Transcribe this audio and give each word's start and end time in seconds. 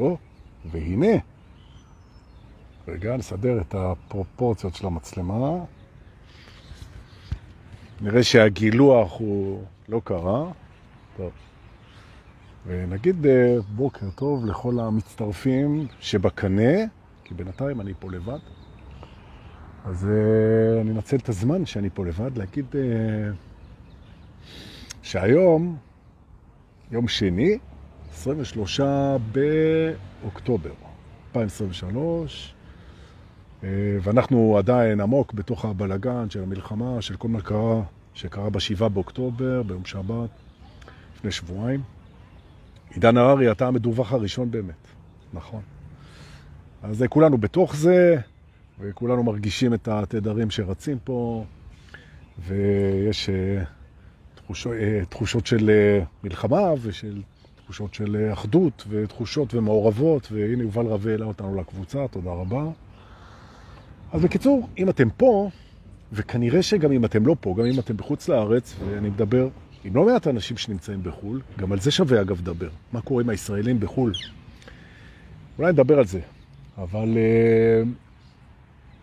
או, 0.00 0.16
והנה. 0.70 1.16
רגע, 2.88 3.16
נסדר 3.16 3.60
את 3.60 3.74
הפרופורציות 3.74 4.74
של 4.74 4.86
המצלמה. 4.86 5.64
נראה 8.00 8.22
שהגילוח 8.22 9.18
הוא 9.18 9.64
לא 9.88 10.00
קרה. 10.04 10.52
טוב. 11.16 11.30
ונגיד 12.66 13.26
אה, 13.26 13.56
בוקר 13.74 14.10
טוב 14.14 14.46
לכל 14.46 14.80
המצטרפים 14.80 15.86
שבקנה, 16.00 16.72
כי 17.24 17.34
בינתיים 17.34 17.80
אני 17.80 17.92
פה 17.98 18.10
לבד. 18.10 18.38
אז 19.84 20.04
uh, 20.04 20.80
אני 20.80 20.90
אנצל 20.90 21.16
את 21.16 21.28
הזמן 21.28 21.66
שאני 21.66 21.90
פה 21.94 22.06
לבד 22.06 22.38
להגיד 22.38 22.64
uh, 22.72 22.76
שהיום, 25.02 25.76
יום 26.90 27.08
שני, 27.08 27.58
23 28.20 28.80
באוקטובר 30.22 30.70
2023, 31.28 32.54
uh, 33.60 33.64
ואנחנו 34.02 34.58
עדיין 34.58 35.00
עמוק 35.00 35.32
בתוך 35.32 35.64
הבלגן 35.64 36.30
של 36.30 36.42
המלחמה, 36.42 37.02
של 37.02 37.16
כל 37.16 37.28
מה 37.28 37.40
קרה, 37.40 37.82
שקרה 38.14 38.50
ב-7 38.50 38.88
באוקטובר, 38.88 39.62
ביום 39.62 39.84
שבת, 39.84 40.30
לפני 41.16 41.30
שבועיים. 41.30 41.80
עידן 42.94 43.16
הררי, 43.16 43.50
אתה 43.50 43.66
המדווח 43.66 44.12
הראשון 44.12 44.50
באמת, 44.50 44.86
נכון. 45.32 45.62
אז 46.82 47.04
כולנו 47.10 47.38
בתוך 47.38 47.76
זה, 47.76 48.16
וכולנו 48.80 49.22
מרגישים 49.22 49.74
את 49.74 49.88
התדרים 49.88 50.50
שרצים 50.50 50.98
פה, 51.04 51.44
ויש 52.46 53.30
אה, 53.30 53.62
תחושות, 54.34 54.72
אה, 54.72 55.04
תחושות 55.08 55.46
של 55.46 55.70
אה, 55.70 56.04
מלחמה 56.24 56.72
ושל 56.82 57.22
תחושות 57.70 57.94
של 57.94 58.30
אחדות 58.32 58.84
ותחושות 58.88 59.54
ומעורבות, 59.54 60.32
והנה 60.32 60.62
יובל 60.62 60.86
רווה 60.86 61.12
העלה 61.12 61.24
אותנו 61.24 61.54
לקבוצה, 61.60 62.08
תודה 62.08 62.30
רבה. 62.30 62.64
אז 64.12 64.22
בקיצור, 64.22 64.68
אם 64.78 64.88
אתם 64.88 65.10
פה, 65.10 65.50
וכנראה 66.12 66.62
שגם 66.62 66.92
אם 66.92 67.04
אתם 67.04 67.26
לא 67.26 67.36
פה, 67.40 67.54
גם 67.58 67.64
אם 67.64 67.78
אתם 67.78 67.96
בחוץ 67.96 68.28
לארץ, 68.28 68.74
ואני 68.80 69.08
מדבר 69.08 69.48
עם 69.84 69.96
לא 69.96 70.06
מעט 70.06 70.26
אנשים 70.26 70.56
שנמצאים 70.56 71.02
בחו"ל, 71.02 71.40
גם 71.58 71.72
על 71.72 71.80
זה 71.80 71.90
שווה 71.90 72.20
אגב 72.20 72.40
לדבר. 72.40 72.68
מה 72.92 73.00
קורה 73.00 73.22
עם 73.22 73.28
הישראלים 73.28 73.80
בחו"ל? 73.80 74.12
אולי 75.58 75.72
נדבר 75.72 75.98
על 75.98 76.06
זה, 76.06 76.20
אבל 76.78 77.18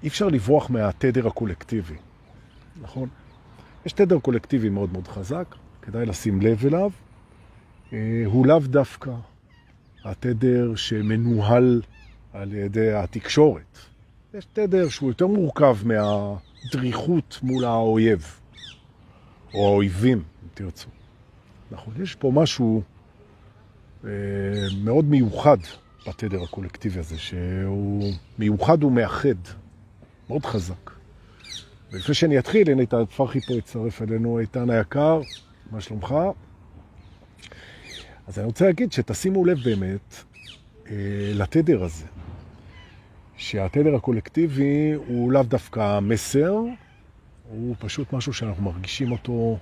אי 0.03 0.07
אפשר 0.07 0.27
לברוח 0.27 0.69
מהתדר 0.69 1.27
הקולקטיבי, 1.27 1.95
נכון? 2.81 3.09
יש 3.85 3.93
תדר 3.93 4.19
קולקטיבי 4.19 4.69
מאוד 4.69 4.91
מאוד 4.93 5.07
חזק, 5.07 5.55
כדאי 5.81 6.05
לשים 6.05 6.41
לב 6.41 6.65
אליו. 6.65 6.91
אה, 7.93 8.23
הוא 8.25 8.45
לאו 8.45 8.59
דווקא 8.59 9.11
התדר 10.03 10.75
שמנוהל 10.75 11.81
על 12.33 12.53
ידי 12.53 12.93
התקשורת. 12.93 13.77
יש 14.33 14.47
תדר 14.53 14.89
שהוא 14.89 15.09
יותר 15.09 15.27
מורכב 15.27 15.77
מהדריכות 15.85 17.39
מול 17.43 17.65
האויב, 17.65 18.39
או 19.53 19.67
האויבים, 19.67 20.17
אם 20.17 20.47
תרצו. 20.53 20.89
נכון, 21.71 21.93
יש 22.01 22.15
פה 22.15 22.31
משהו 22.33 22.81
אה, 24.05 24.09
מאוד 24.83 25.05
מיוחד 25.05 25.57
בתדר 26.07 26.43
הקולקטיבי 26.43 26.99
הזה, 26.99 27.17
שהוא 27.17 28.13
מיוחד 28.39 28.83
ומאחד. 28.83 29.35
מאוד 30.29 30.45
חזק. 30.45 30.91
ולפני 31.91 32.15
שאני 32.15 32.39
אתחיל, 32.39 32.69
הנה 32.69 32.81
איתן 32.81 33.05
פרחי 33.05 33.41
פה 33.41 33.53
הצטרף 33.53 34.01
אלינו, 34.01 34.39
איתן 34.39 34.69
היקר, 34.69 35.21
מה 35.71 35.81
שלומך? 35.81 36.15
אז 38.27 38.39
אני 38.39 38.45
רוצה 38.45 38.65
להגיד 38.65 38.91
שתשימו 38.91 39.45
לב 39.45 39.57
באמת 39.63 40.15
אה, 40.89 40.95
לתדר 41.33 41.83
הזה, 41.83 42.05
שהתדר 43.37 43.95
הקולקטיבי 43.95 44.93
הוא 45.07 45.31
לאו 45.31 45.43
דווקא 45.43 45.99
מסר, 45.99 46.55
הוא 47.49 47.75
פשוט 47.79 48.13
משהו 48.13 48.33
שאנחנו 48.33 48.63
מרגישים 48.63 49.11
אותו 49.11 49.57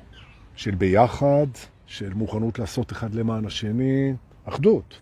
של 0.56 0.76
ביחד, 0.76 1.48
של 1.86 2.14
מוכנות 2.14 2.60
לעשות 2.60 2.92
אחד 2.92 3.14
למען 3.14 3.46
השני, 3.46 4.14
אחדות. 4.46 5.02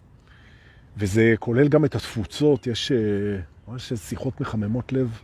וזה 0.97 1.33
כולל 1.39 1.67
גם 1.67 1.85
את 1.85 1.95
התפוצות, 1.95 2.67
יש 2.67 2.91
אה, 2.91 2.97
ממש 3.67 3.93
שיחות 3.93 4.41
מחממות 4.41 4.93
לב 4.93 5.19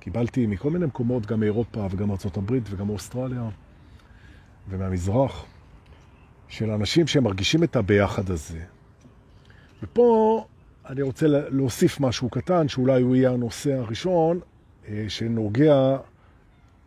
קיבלתי 0.00 0.46
מכל 0.46 0.70
מיני 0.70 0.86
מקומות, 0.86 1.26
גם 1.26 1.40
מאירופה 1.40 1.86
וגם 1.90 2.10
הברית 2.36 2.62
וגם 2.70 2.86
מאוסטרליה 2.86 3.48
ומהמזרח, 4.68 5.46
של 6.52 6.70
אנשים 6.70 7.06
שמרגישים 7.06 7.64
את 7.64 7.76
הביחד 7.76 8.30
הזה. 8.30 8.58
ופה 9.82 10.44
אני 10.86 11.02
רוצה 11.02 11.26
להוסיף 11.28 12.00
משהו 12.00 12.30
קטן, 12.30 12.68
שאולי 12.68 13.02
הוא 13.02 13.16
יהיה 13.16 13.30
הנושא 13.30 13.72
הראשון, 13.72 14.40
אה, 14.88 15.04
שנוגע 15.08 15.96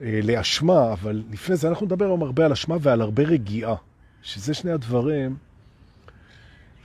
אה, 0.01 0.19
לאשמה, 0.23 0.93
אבל 0.93 1.23
לפני 1.31 1.55
זה 1.55 1.69
אנחנו 1.69 1.85
נדבר 1.85 2.05
היום 2.05 2.23
הרבה 2.23 2.45
על 2.45 2.51
אשמה 2.51 2.75
ועל 2.81 3.01
הרבה 3.01 3.23
רגיעה, 3.23 3.75
שזה 4.21 4.53
שני 4.53 4.71
הדברים, 4.71 5.35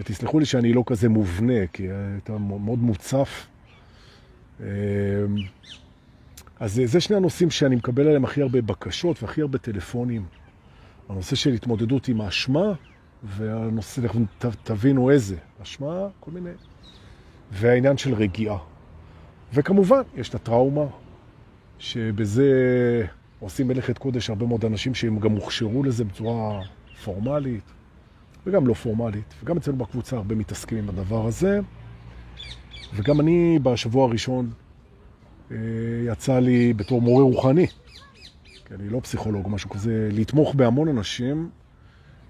ותסלחו 0.00 0.38
לי 0.38 0.47
שאני 0.47 0.72
לא 0.72 0.82
כזה 0.86 1.08
מובנה, 1.08 1.66
כי 1.72 1.88
אתה 2.24 2.38
מאוד 2.38 2.78
מוצף. 2.78 3.47
אה, 4.60 4.66
אז 6.60 6.80
זה 6.84 7.00
שני 7.00 7.16
הנושאים 7.16 7.50
שאני 7.50 7.76
מקבל 7.76 8.06
עליהם 8.06 8.24
הכי 8.24 8.42
הרבה 8.42 8.62
בקשות 8.62 9.22
והכי 9.22 9.41
הרבה 9.41 9.58
טלפונים. 9.58 10.40
הנושא 11.10 11.37
של 11.37 11.53
התמודדות 11.53 12.09
עם 12.09 12.21
האשמה, 12.21 12.72
והנושא, 13.22 14.00
תבינו 14.62 15.10
איזה, 15.10 15.37
אשמה, 15.62 16.09
כל 16.21 16.31
מיני, 16.31 16.50
והעניין 17.53 17.97
של 17.97 18.15
רגיעה. 18.15 18.59
וכמובן, 19.54 20.03
יש 20.16 20.28
את 20.28 20.34
הטראומה, 20.34 20.84
שבזה 21.78 22.47
עושים 23.41 23.69
מלאכת 23.69 23.98
קודש 23.98 24.31
הרבה 24.31 24.47
מאוד 24.47 24.65
אנשים 24.65 24.94
שהם 24.94 25.19
גם 25.19 25.32
הוכשרו 25.32 25.82
לזה 25.82 26.04
בצורה 26.04 26.60
פורמלית, 27.04 27.65
וגם 28.47 28.66
לא 28.66 28.75
פורמלית, 28.75 29.34
וגם 29.42 29.56
אצלנו 29.56 29.78
בקבוצה 29.78 30.16
הרבה 30.16 30.34
מתעסקים 30.34 30.78
עם 30.78 30.88
הדבר 30.88 31.27
הזה. 31.27 31.60
וגם 32.94 33.21
אני 33.21 33.59
בשבוע 33.62 34.04
הראשון 34.04 34.50
אה, 35.50 35.56
יצא 36.06 36.38
לי 36.38 36.72
בתור 36.72 37.03
מורה 37.03 37.22
רוחני, 37.22 37.66
כי 38.70 38.75
אני 38.75 38.88
לא 38.88 39.00
פסיכולוג 39.00 39.44
או 39.44 39.50
משהו 39.50 39.70
כזה, 39.70 40.08
לתמוך 40.12 40.54
בהמון 40.54 40.88
אנשים 40.88 41.50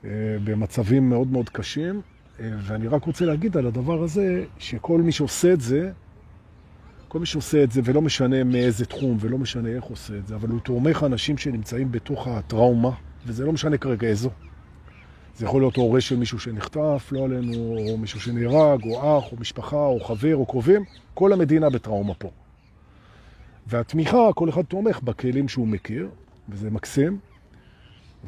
אה, 0.05 0.11
במצבים 0.45 1.11
מאוד 1.11 1.33
מאוד 1.33 1.49
קשים, 1.49 2.01
אה, 2.41 2.51
ואני 2.59 2.89
רק 2.89 3.05
רוצה 3.05 3.25
להגיד 3.25 3.57
על 3.57 3.67
הדבר 3.67 4.03
הזה, 4.03 4.45
שכל 4.59 5.01
מי 5.01 5.13
שעושה 5.13 5.53
את 5.53 5.61
זה, 5.61 5.93
כל 7.09 7.19
מי 7.19 7.27
שעושה 7.27 7.65
את 7.65 7.73
זה, 7.73 7.81
ולא 7.85 8.03
משנה 8.03 8.45
מאיזה 8.45 8.87
תחום, 8.87 9.17
ולא 9.21 9.39
משנה 9.39 9.69
איך 9.69 9.85
עושה 9.85 10.17
את 10.17 10.27
זה, 10.27 10.35
אבל 10.35 10.49
הוא 10.49 10.61
תורמך 10.61 11.05
אנשים 11.07 11.39
שנמצאים 11.39 11.93
בתוך 11.93 12.29
הטראומה, 12.29 12.91
וזה 13.27 13.47
לא 13.47 13.53
משנה 13.53 13.79
כרגע 13.79 14.09
איזו. 14.09 14.31
זה 15.37 15.45
יכול 15.45 15.63
להיות 15.63 15.77
הורה 15.77 16.01
של 16.01 16.17
מישהו 16.17 16.39
שנחטף, 16.39 17.09
לא 17.13 17.25
עלינו, 17.25 17.77
או 17.89 17.99
מישהו 17.99 18.21
שנהרג, 18.21 18.85
או 18.85 19.19
אח, 19.19 19.33
או 19.33 19.37
משפחה, 19.41 19.87
או 19.87 20.01
חבר, 20.01 20.37
או 20.37 20.47
קרובים, 20.47 20.85
כל 21.15 21.33
המדינה 21.33 21.71
בטראומה 21.71 22.15
פה. 22.15 22.31
והתמיכה, 23.67 24.33
כל 24.35 24.49
אחד 24.49 24.63
תומך 24.63 25.01
בכלים 25.03 25.49
שהוא 25.49 25.69
מכיר, 25.69 26.09
וזה 26.51 26.71
מקסים. 26.71 27.19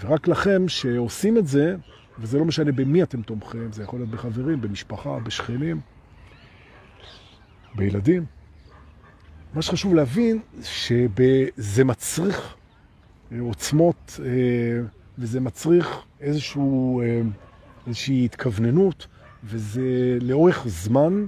ורק 0.01 0.29
לכם 0.29 0.69
שעושים 0.69 1.39
את 1.39 1.47
זה, 1.47 1.77
וזה 2.19 2.39
לא 2.39 2.45
משנה 2.45 2.73
במי 2.73 3.03
אתם 3.03 3.23
תומכים, 3.23 3.73
זה 3.73 3.83
יכול 3.83 3.99
להיות 3.99 4.11
בחברים, 4.11 4.61
במשפחה, 4.61 5.19
בשכנים, 5.19 5.81
בילדים. 7.75 8.25
מה 9.55 9.63
שחשוב 9.63 9.95
להבין, 9.95 10.41
שזה 10.63 11.85
מצריך 11.85 12.55
עוצמות, 13.41 14.21
אה, 14.25 14.81
וזה 15.19 15.41
מצריך 15.41 16.03
איזשהו, 16.21 17.01
אה, 17.01 17.21
איזושהי 17.87 18.25
התכווננות, 18.25 19.07
וזה 19.45 20.19
לאורך 20.21 20.65
זמן, 20.69 21.27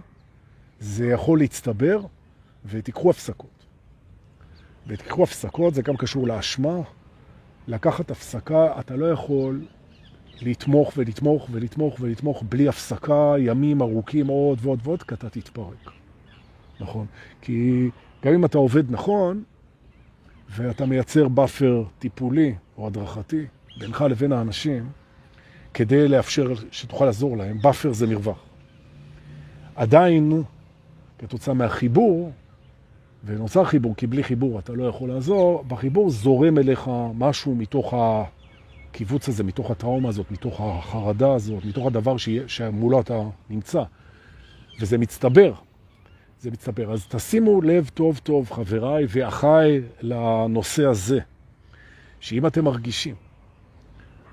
זה 0.80 1.06
יכול 1.06 1.38
להצטבר, 1.38 2.00
ותיקחו 2.66 3.10
הפסקות. 3.10 3.53
ותקחו 4.86 5.22
הפסקות, 5.22 5.74
זה 5.74 5.82
גם 5.82 5.96
קשור 5.96 6.28
לאשמה. 6.28 6.80
לקחת 7.68 8.10
הפסקה, 8.10 8.80
אתה 8.80 8.96
לא 8.96 9.06
יכול 9.06 9.60
לתמוך 10.42 10.92
ולתמוך 10.96 11.48
ולתמוך 11.50 11.96
ולתמוך 12.00 12.42
בלי 12.48 12.68
הפסקה, 12.68 13.34
ימים 13.38 13.82
ארוכים 13.82 14.26
עוד 14.26 14.58
ועוד 14.62 14.80
ועוד, 14.82 15.02
כי 15.02 15.14
אתה 15.14 15.30
תתפרק. 15.30 15.90
נכון? 16.80 17.06
כי 17.40 17.88
גם 18.24 18.32
אם 18.34 18.44
אתה 18.44 18.58
עובד 18.58 18.90
נכון, 18.90 19.42
ואתה 20.50 20.86
מייצר 20.86 21.28
buffer 21.28 21.84
טיפולי 21.98 22.54
או 22.78 22.86
הדרכתי 22.86 23.46
בינך 23.78 24.04
לבין 24.10 24.32
האנשים, 24.32 24.88
כדי 25.74 26.08
לאפשר 26.08 26.52
שתוכל 26.70 27.04
לעזור 27.04 27.36
להם, 27.36 27.58
buffer 27.62 27.92
זה 27.92 28.06
מרווח. 28.06 28.38
עדיין, 29.74 30.42
כתוצאה 31.18 31.54
מהחיבור, 31.54 32.32
ונוצר 33.24 33.64
חיבור, 33.64 33.96
כי 33.96 34.06
בלי 34.06 34.24
חיבור 34.24 34.58
אתה 34.58 34.72
לא 34.72 34.84
יכול 34.84 35.08
לעזור, 35.08 35.64
בחיבור 35.68 36.10
זורם 36.10 36.58
אליך 36.58 36.90
משהו 37.14 37.54
מתוך 37.54 37.94
הקיבוץ 37.96 39.28
הזה, 39.28 39.44
מתוך 39.44 39.70
הטראומה 39.70 40.08
הזאת, 40.08 40.30
מתוך 40.30 40.60
החרדה 40.60 41.34
הזאת, 41.34 41.64
מתוך 41.64 41.86
הדבר 41.86 42.16
שמולו 42.46 43.00
אתה 43.00 43.22
נמצא. 43.50 43.82
וזה 44.80 44.98
מצטבר. 44.98 45.52
זה 46.40 46.50
מצטבר. 46.50 46.92
אז 46.92 47.06
תשימו 47.06 47.62
לב 47.62 47.90
טוב 47.94 48.20
טוב, 48.22 48.50
חבריי 48.50 49.06
ואחיי, 49.08 49.82
לנושא 50.00 50.86
הזה, 50.86 51.18
שאם 52.20 52.46
אתם 52.46 52.64
מרגישים 52.64 53.14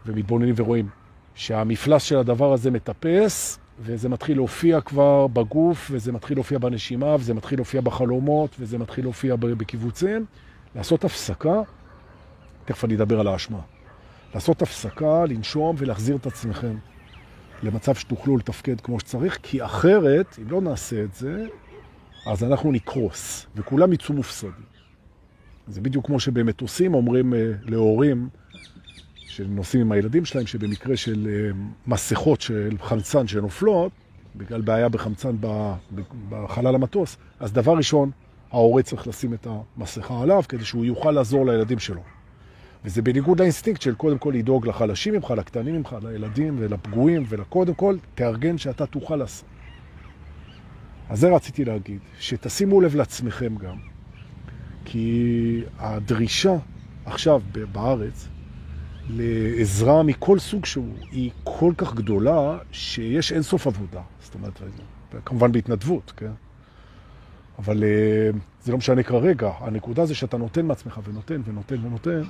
ומתבוננים 0.06 0.54
ורואים 0.58 0.90
שהמפלס 1.36 2.04
של 2.04 2.18
הדבר 2.18 2.54
הזה 2.54 2.72
מטפס, 2.72 3.60
וזה 3.82 4.10
מתחיל 4.10 4.38
להופיע 4.38 4.82
כבר 4.82 5.28
בגוף, 5.28 5.92
וזה 5.94 6.12
מתחיל 6.12 6.38
להופיע 6.38 6.60
בנשימה, 6.60 7.16
וזה 7.20 7.34
מתחיל 7.34 7.60
להופיע 7.60 7.82
בחלומות, 7.82 8.56
וזה 8.60 8.78
מתחיל 8.78 9.06
להופיע 9.06 9.36
בקיבוצים, 9.36 10.26
לעשות 10.76 11.04
הפסקה, 11.04 11.62
תכף 12.66 12.86
אני 12.86 12.96
אדבר 12.96 13.20
על 13.20 13.28
האשמה, 13.28 13.60
לעשות 14.34 14.62
הפסקה, 14.62 15.26
לנשום 15.26 15.76
ולהחזיר 15.80 16.16
את 16.16 16.26
עצמכם 16.26 16.76
למצב 17.64 17.96
שתוכלו 17.96 18.38
לתפקד 18.38 18.82
כמו 18.82 19.00
שצריך, 19.00 19.40
כי 19.44 19.66
אחרת, 19.66 20.40
אם 20.42 20.52
לא 20.52 20.62
נעשה 20.62 21.04
את 21.04 21.14
זה, 21.14 21.46
אז 22.26 22.44
אנחנו 22.44 22.72
נקרוס, 22.72 23.46
וכולם 23.56 23.94
יצאו 23.94 24.16
מופסדים. 24.16 24.72
זה 25.68 25.82
בדיוק 25.82 26.06
כמו 26.06 26.20
שבמטוסים 26.20 26.94
אומרים 26.94 27.34
אה, 27.34 27.52
להורים 27.64 28.30
שנוסעים 29.36 29.82
עם 29.82 29.92
הילדים 29.92 30.26
שלהם, 30.26 30.48
שבמקרה 30.48 30.98
של 30.98 31.28
אה, 31.32 31.52
מסכות 31.88 32.42
של 32.42 32.76
חמצן 32.82 33.28
שנופלות, 33.28 33.92
בגלל 34.36 34.62
בעיה 34.62 34.90
בחמצן 34.90 35.36
בחלל 36.30 36.76
המטוס, 36.76 37.18
אז 37.40 37.54
דבר 37.54 37.74
ראשון, 37.74 38.12
ההורה 38.52 38.84
צריך 38.84 39.08
לשים 39.08 39.34
את 39.34 39.48
המסכה 39.78 40.22
עליו 40.22 40.44
כדי 40.50 40.66
שהוא 40.66 40.86
יוכל 40.86 41.12
לעזור 41.12 41.46
לילדים 41.46 41.80
שלו. 41.80 42.02
וזה 42.86 43.02
בניגוד 43.02 43.40
לאינסטינקט 43.40 43.82
של 43.82 43.96
קודם 43.96 44.18
כל 44.18 44.32
לדאוג 44.36 44.68
לחלשים 44.68 45.14
ממך, 45.14 45.32
לקטנים 45.38 45.76
ממך, 45.76 45.96
לילדים 46.04 46.56
ולפגועים, 46.60 47.24
ולקודם 47.30 47.74
כל 47.74 47.96
תארגן 48.16 48.58
שאתה 48.58 48.86
תוכל 48.86 49.16
לעשות. 49.16 49.46
אז 51.10 51.20
זה 51.20 51.30
רציתי 51.30 51.66
להגיד, 51.66 52.00
שתשימו 52.20 52.82
לב 52.82 52.96
לעצמכם 52.96 53.56
גם, 53.56 53.78
כי 54.86 55.64
הדרישה 55.80 56.56
עכשיו 57.06 57.42
בארץ 57.72 58.28
לעזרה 59.12 60.04
מכל 60.04 60.40
סוג 60.40 60.66
שהוא 60.66 60.96
היא 61.12 61.32
כל 61.44 61.74
כך 61.78 61.94
גדולה 61.96 62.58
שיש 62.72 63.32
אין 63.32 63.42
סוף 63.42 63.68
עבודה. 63.68 64.02
זאת 64.22 64.36
אומרת, 64.36 64.62
כמובן 65.26 65.52
בהתנדבות, 65.52 66.14
כן? 66.18 66.32
אבל 67.60 67.84
אה, 67.84 68.30
זה 68.64 68.72
לא 68.72 68.78
משנה 68.78 69.04
כרגע. 69.04 69.52
הנקודה 69.60 70.06
זה 70.06 70.16
שאתה 70.16 70.38
נותן 70.38 70.66
מעצמך 70.66 71.00
ונותן 71.04 71.42
ונותן 71.46 71.86
ונותן, 71.86 72.22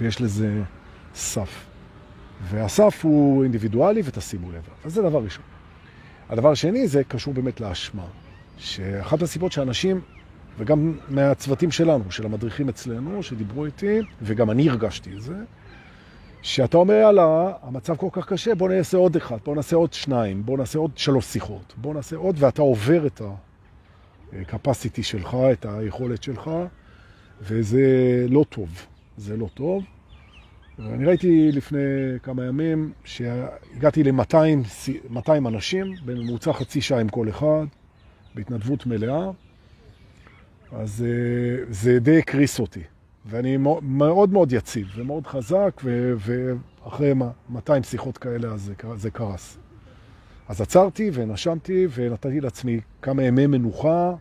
ויש 0.00 0.20
לזה 0.20 0.62
סף. 1.14 1.64
והסף 2.50 3.00
הוא 3.04 3.42
אינדיבידואלי 3.42 4.02
ותשימו 4.04 4.52
לב. 4.52 4.68
אז 4.84 4.94
זה 4.94 5.02
דבר 5.02 5.22
ראשון. 5.24 5.44
הדבר 6.28 6.50
השני 6.50 6.88
זה 6.88 7.04
קשור 7.04 7.34
באמת 7.34 7.60
לאשמה. 7.60 8.06
שאחת 8.58 9.22
הסיבות 9.22 9.52
שאנשים, 9.52 10.00
וגם 10.58 10.94
מהצוותים 11.08 11.70
שלנו, 11.70 12.10
של 12.10 12.26
המדריכים 12.26 12.68
אצלנו, 12.68 13.22
שדיברו 13.22 13.64
איתי, 13.64 14.00
וגם 14.22 14.50
אני 14.50 14.68
הרגשתי 14.70 15.10
את 15.16 15.22
זה, 15.22 15.34
שאתה 16.42 16.76
אומר, 16.76 16.94
יאללה, 16.94 17.52
המצב 17.62 17.96
כל 17.96 18.08
כך 18.12 18.26
קשה, 18.26 18.54
בוא 18.54 18.68
נעשה 18.68 18.96
עוד 18.96 19.16
אחד, 19.16 19.36
בוא 19.44 19.56
נעשה 19.56 19.76
עוד 19.76 19.92
שניים, 19.92 20.46
בוא 20.46 20.58
נעשה 20.58 20.78
עוד 20.78 20.90
שלוש 20.96 21.24
שיחות, 21.24 21.74
בוא 21.76 21.94
נעשה 21.94 22.16
עוד, 22.16 22.36
ואתה 22.38 22.62
עובר 22.62 23.06
את 23.06 23.20
ה-capacity 23.20 25.02
שלך, 25.02 25.36
את 25.52 25.66
היכולת 25.68 26.22
שלך, 26.22 26.50
וזה 27.42 28.26
לא 28.28 28.44
טוב. 28.48 28.86
זה 29.16 29.36
לא 29.36 29.48
טוב. 29.54 29.84
אני 30.78 31.04
ראיתי 31.04 31.52
לפני 31.52 31.78
כמה 32.22 32.44
ימים 32.44 32.92
שהגעתי 33.04 34.02
ל-200 34.02 35.30
אנשים, 35.46 35.94
בממוצע 36.04 36.52
חצי 36.52 36.80
שעה 36.80 37.00
עם 37.00 37.08
כל 37.08 37.28
אחד, 37.28 37.64
בהתנדבות 38.34 38.86
מלאה, 38.86 39.30
אז 40.72 41.04
אה, 41.06 41.64
זה 41.70 41.98
די 41.98 42.18
הקריס 42.18 42.60
אותי. 42.60 42.82
ואני 43.26 43.56
מאוד 43.82 44.32
מאוד 44.32 44.52
יציב 44.52 44.92
ומאוד 44.96 45.26
חזק, 45.26 45.82
ואחרי 45.84 47.12
200 47.50 47.82
שיחות 47.82 48.18
כאלה 48.18 48.48
אז 48.48 48.72
זה 48.96 49.10
קרס. 49.10 49.58
אז 50.48 50.60
עצרתי 50.60 51.10
ונשמתי 51.12 51.86
ונתתי 51.94 52.40
לעצמי 52.40 52.80
כמה 53.02 53.22
ימי 53.22 53.46
מנוחה, 53.46 54.14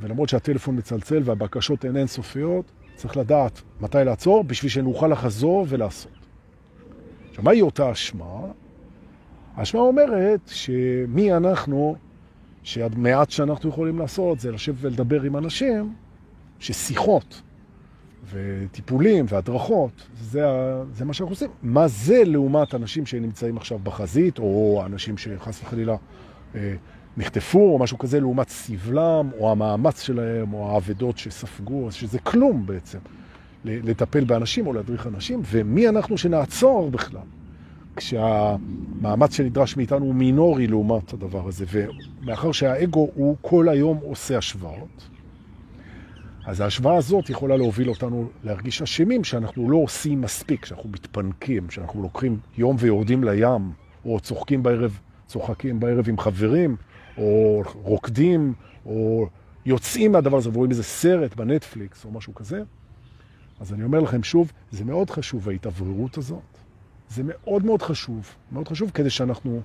ולמרות 0.00 0.28
שהטלפון 0.28 0.76
מצלצל 0.78 1.22
והבקשות 1.24 1.84
הן 1.84 1.96
אינסופיות, 1.96 2.64
צריך 2.94 3.16
לדעת 3.16 3.62
מתי 3.80 3.98
לעצור 4.04 4.44
בשביל 4.44 4.70
שנוכל 4.70 5.06
לחזור 5.06 5.66
ולעשות. 5.68 6.12
עכשיו, 7.28 7.44
מהי 7.44 7.62
אותה 7.62 7.92
אשמה? 7.92 8.40
האשמה 9.56 9.80
אומרת 9.80 10.40
שמי 10.46 11.32
אנחנו, 11.32 11.96
שהמעט 12.62 13.30
שאנחנו 13.30 13.68
יכולים 13.68 13.98
לעשות 13.98 14.40
זה 14.40 14.52
לשבת 14.52 14.76
ולדבר 14.80 15.22
עם 15.22 15.36
אנשים, 15.36 15.94
ששיחות 16.58 17.42
וטיפולים 18.30 19.24
והדרכות, 19.28 20.08
זה, 20.20 20.42
זה 20.92 21.04
מה 21.04 21.12
שאנחנו 21.12 21.32
עושים. 21.32 21.50
מה 21.62 21.88
זה 21.88 22.22
לעומת 22.24 22.74
אנשים 22.74 23.06
שנמצאים 23.06 23.56
עכשיו 23.56 23.78
בחזית, 23.78 24.38
או 24.38 24.82
אנשים 24.86 25.18
שחס 25.18 25.62
וחלילה 25.62 25.96
אה, 26.54 26.74
נחטפו 27.16 27.72
או 27.72 27.78
משהו 27.78 27.98
כזה 27.98 28.20
לעומת 28.20 28.48
סבלם 28.48 29.30
או 29.38 29.52
המאמץ 29.52 30.02
שלהם 30.02 30.54
או 30.54 30.70
העבדות 30.70 31.18
שספגו, 31.18 31.92
שזה 31.92 32.18
כלום 32.18 32.66
בעצם 32.66 32.98
לטפל 33.64 34.24
באנשים 34.24 34.66
או 34.66 34.72
להדריך 34.72 35.06
אנשים, 35.06 35.42
ומי 35.44 35.88
אנחנו 35.88 36.18
שנעצור 36.18 36.90
בכלל 36.90 37.20
כשהמאמץ 37.96 39.36
שנדרש 39.36 39.76
מאיתנו 39.76 40.04
הוא 40.04 40.14
מינורי 40.14 40.66
לעומת 40.66 41.12
הדבר 41.12 41.48
הזה, 41.48 41.64
ומאחר 41.70 42.52
שהאגו 42.52 43.08
הוא 43.14 43.36
כל 43.40 43.68
היום 43.68 43.98
עושה 44.02 44.38
השוואות, 44.38 45.08
אז 46.46 46.60
ההשוואה 46.60 46.96
הזאת 46.96 47.30
יכולה 47.30 47.56
להוביל 47.56 47.88
אותנו 47.88 48.28
להרגיש 48.44 48.82
אשמים 48.82 49.24
שאנחנו 49.24 49.70
לא 49.70 49.76
עושים 49.76 50.20
מספיק, 50.20 50.64
שאנחנו 50.64 50.90
מתפנקים, 50.90 51.70
שאנחנו 51.70 52.02
לוקחים 52.02 52.38
יום 52.58 52.76
ויורדים 52.78 53.24
לים, 53.24 53.72
או 54.04 54.20
צוחקים 54.20 54.62
בערב, 54.62 54.98
צוחקים 55.26 55.80
בערב 55.80 56.08
עם 56.08 56.18
חברים, 56.18 56.76
או 57.18 57.62
רוקדים, 57.74 58.54
או 58.86 59.26
יוצאים 59.66 60.12
מהדבר 60.12 60.36
הזה 60.36 60.48
ורואים 60.48 60.70
איזה 60.70 60.82
סרט 60.82 61.36
בנטפליקס 61.36 62.04
או 62.04 62.10
משהו 62.10 62.34
כזה, 62.34 62.62
אז 63.60 63.72
אני 63.72 63.84
אומר 63.84 64.00
לכם 64.00 64.22
שוב, 64.22 64.52
זה 64.70 64.84
מאוד 64.84 65.10
חשוב 65.10 65.48
ההתאווררות 65.48 66.18
הזאת. 66.18 66.51
זה 67.14 67.22
מאוד 67.24 67.64
מאוד 67.64 67.82
חשוב, 67.82 68.34
מאוד 68.52 68.68
חשוב 68.68 68.90
כדי 68.90 69.10
שאנחנו, 69.10 69.60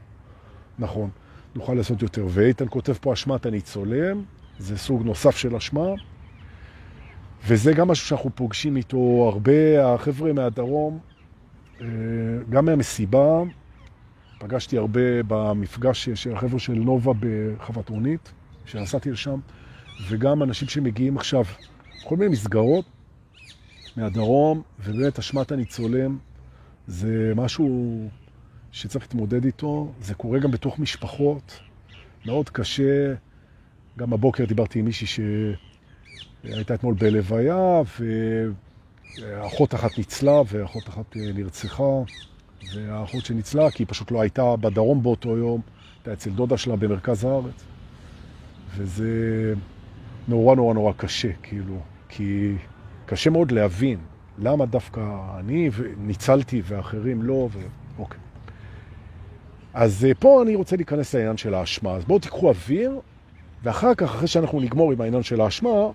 נכון, 0.80 1.10
נוכל 1.56 1.74
לעשות 1.74 2.02
יותר. 2.02 2.26
ואיתן 2.30 2.66
כותב 2.70 2.94
פה 2.94 3.14
אשמת 3.14 3.46
הניצולים, 3.46 4.26
זה 4.60 4.78
סוג 4.78 5.04
נוסף 5.04 5.38
של 5.38 5.56
אשמה, 5.56 5.88
וזה 7.48 7.74
גם 7.74 7.88
משהו 7.88 8.08
שאנחנו 8.08 8.30
פוגשים 8.36 8.78
איתו 8.78 9.30
הרבה, 9.34 9.94
החבר'ה 9.94 10.34
מהדרום, 10.34 11.00
אה, 11.82 11.86
גם 12.50 12.66
מהמסיבה, 12.66 13.42
פגשתי 14.40 14.78
הרבה 14.78 15.24
במפגש 15.28 16.10
של 16.10 16.36
החבר'ה 16.36 16.60
של 16.60 16.74
נובה 16.74 17.12
בחוות 17.20 17.90
רונית, 17.90 18.32
שנסעתי 18.66 19.12
לשם, 19.12 19.40
וגם 20.08 20.44
אנשים 20.44 20.68
שמגיעים 20.68 21.18
עכשיו, 21.18 21.44
כל 22.04 22.18
מיני 22.18 22.32
מסגרות 22.32 22.86
מהדרום, 23.98 24.62
ובאמת 24.80 25.20
אשמת 25.20 25.52
הניצולים 25.52 26.18
זה 26.88 27.34
משהו 27.36 28.00
שצריך 28.72 29.06
להתמודד 29.06 29.46
איתו, 29.46 29.92
זה 30.02 30.14
קורה 30.14 30.40
גם 30.40 30.52
בתוך 30.52 30.80
משפחות, 30.80 31.60
מאוד 32.26 32.50
קשה. 32.50 33.14
גם 33.98 34.14
הבוקר 34.14 34.46
דיברתי 34.46 34.80
עם 34.80 34.86
מישהי 34.86 35.08
שהייתה 36.44 36.74
אתמול 36.74 36.94
בלוויה, 36.94 37.82
ואחות 39.20 39.76
אחת 39.76 39.98
ניצלה 39.98 40.42
ואחות 40.48 40.90
אחת 40.90 41.16
נרצחה. 41.16 41.84
והאחות 42.76 43.26
שניצלה, 43.26 43.72
כי 43.72 43.84
היא 43.84 43.88
פשוט 43.90 44.12
לא 44.12 44.22
הייתה 44.22 44.56
בדרום 44.56 45.04
באותו 45.04 45.38
יום, 45.38 45.62
הייתה 45.96 46.14
אצל 46.14 46.30
דודה 46.30 46.58
שלה 46.58 46.76
במרכז 46.76 47.24
הארץ. 47.24 47.64
וזה 48.76 49.54
נורא 50.28 50.56
נורא 50.56 50.74
נורא 50.74 50.94
קשה, 50.98 51.32
כאילו, 51.44 51.80
כי 52.10 52.56
קשה 53.06 53.30
מאוד 53.30 53.52
להבין 53.52 54.00
למה 54.38 54.66
דווקא 54.66 55.02
אני 55.40 55.70
ניצלתי 55.98 56.62
ואחרים 56.66 57.24
לא, 57.24 57.50
ואוקיי. 57.98 58.20
אז 59.74 60.06
אה, 60.06 60.14
פה 60.14 60.44
אני 60.44 60.56
רוצה 60.56 60.76
להיכנס 60.76 61.16
לעניין 61.16 61.38
של 61.38 61.54
האשמה. 61.54 61.92
אז 61.92 62.06
בואו 62.06 62.20
תיקחו 62.20 62.50
אוויר, 62.50 63.00
ואחר 63.64 63.96
כך, 63.96 64.16
אחרי 64.16 64.28
שאנחנו 64.28 64.60
נגמור 64.60 64.92
עם 64.92 65.02
העניין 65.02 65.24
של 65.24 65.42
האשמה, 65.42 65.90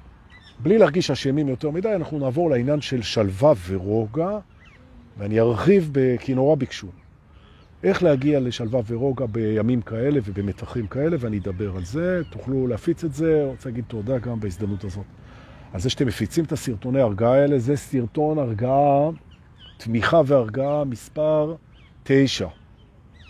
בלי 0.61 0.79
להרגיש 0.79 1.11
אשמים 1.11 1.49
יותר 1.49 1.71
מדי, 1.71 1.95
אנחנו 1.95 2.19
נעבור 2.19 2.51
לעניין 2.51 2.81
של 2.81 3.03
שלווה 3.03 3.53
ורוגע, 3.69 4.39
ואני 5.19 5.41
ארחיב, 5.41 5.93
כי 6.21 6.35
נורא 6.35 6.55
ביקשו. 6.55 6.87
איך 7.85 8.03
להגיע 8.03 8.41
לשלווה 8.41 8.81
ורוגע 8.87 9.27
בימים 9.27 9.83
כאלה 9.83 10.21
ובמתחים 10.25 10.87
כאלה, 10.87 11.17
ואני 11.21 11.39
אדבר 11.39 11.77
על 11.77 11.85
זה, 11.85 12.23
תוכלו 12.31 12.67
להפיץ 12.67 13.05
את 13.05 13.15
זה, 13.15 13.45
רוצה 13.45 13.69
להגיד 13.69 13.85
תודה 13.89 14.19
גם 14.19 14.41
בהזדמנות 14.41 14.85
הזאת. 14.85 15.05
על 15.73 15.81
זה 15.81 15.91
שאתם 15.91 16.07
מפיצים 16.07 16.45
את 16.45 16.52
הסרטוני 16.52 17.00
הרגעה 17.00 17.35
האלה, 17.35 17.59
זה 17.59 17.76
סרטון 17.76 18.38
הרגעה, 18.38 19.11
תמיכה 19.76 20.21
והרגעה 20.26 20.85
מספר 20.85 21.55
9 22.02 22.49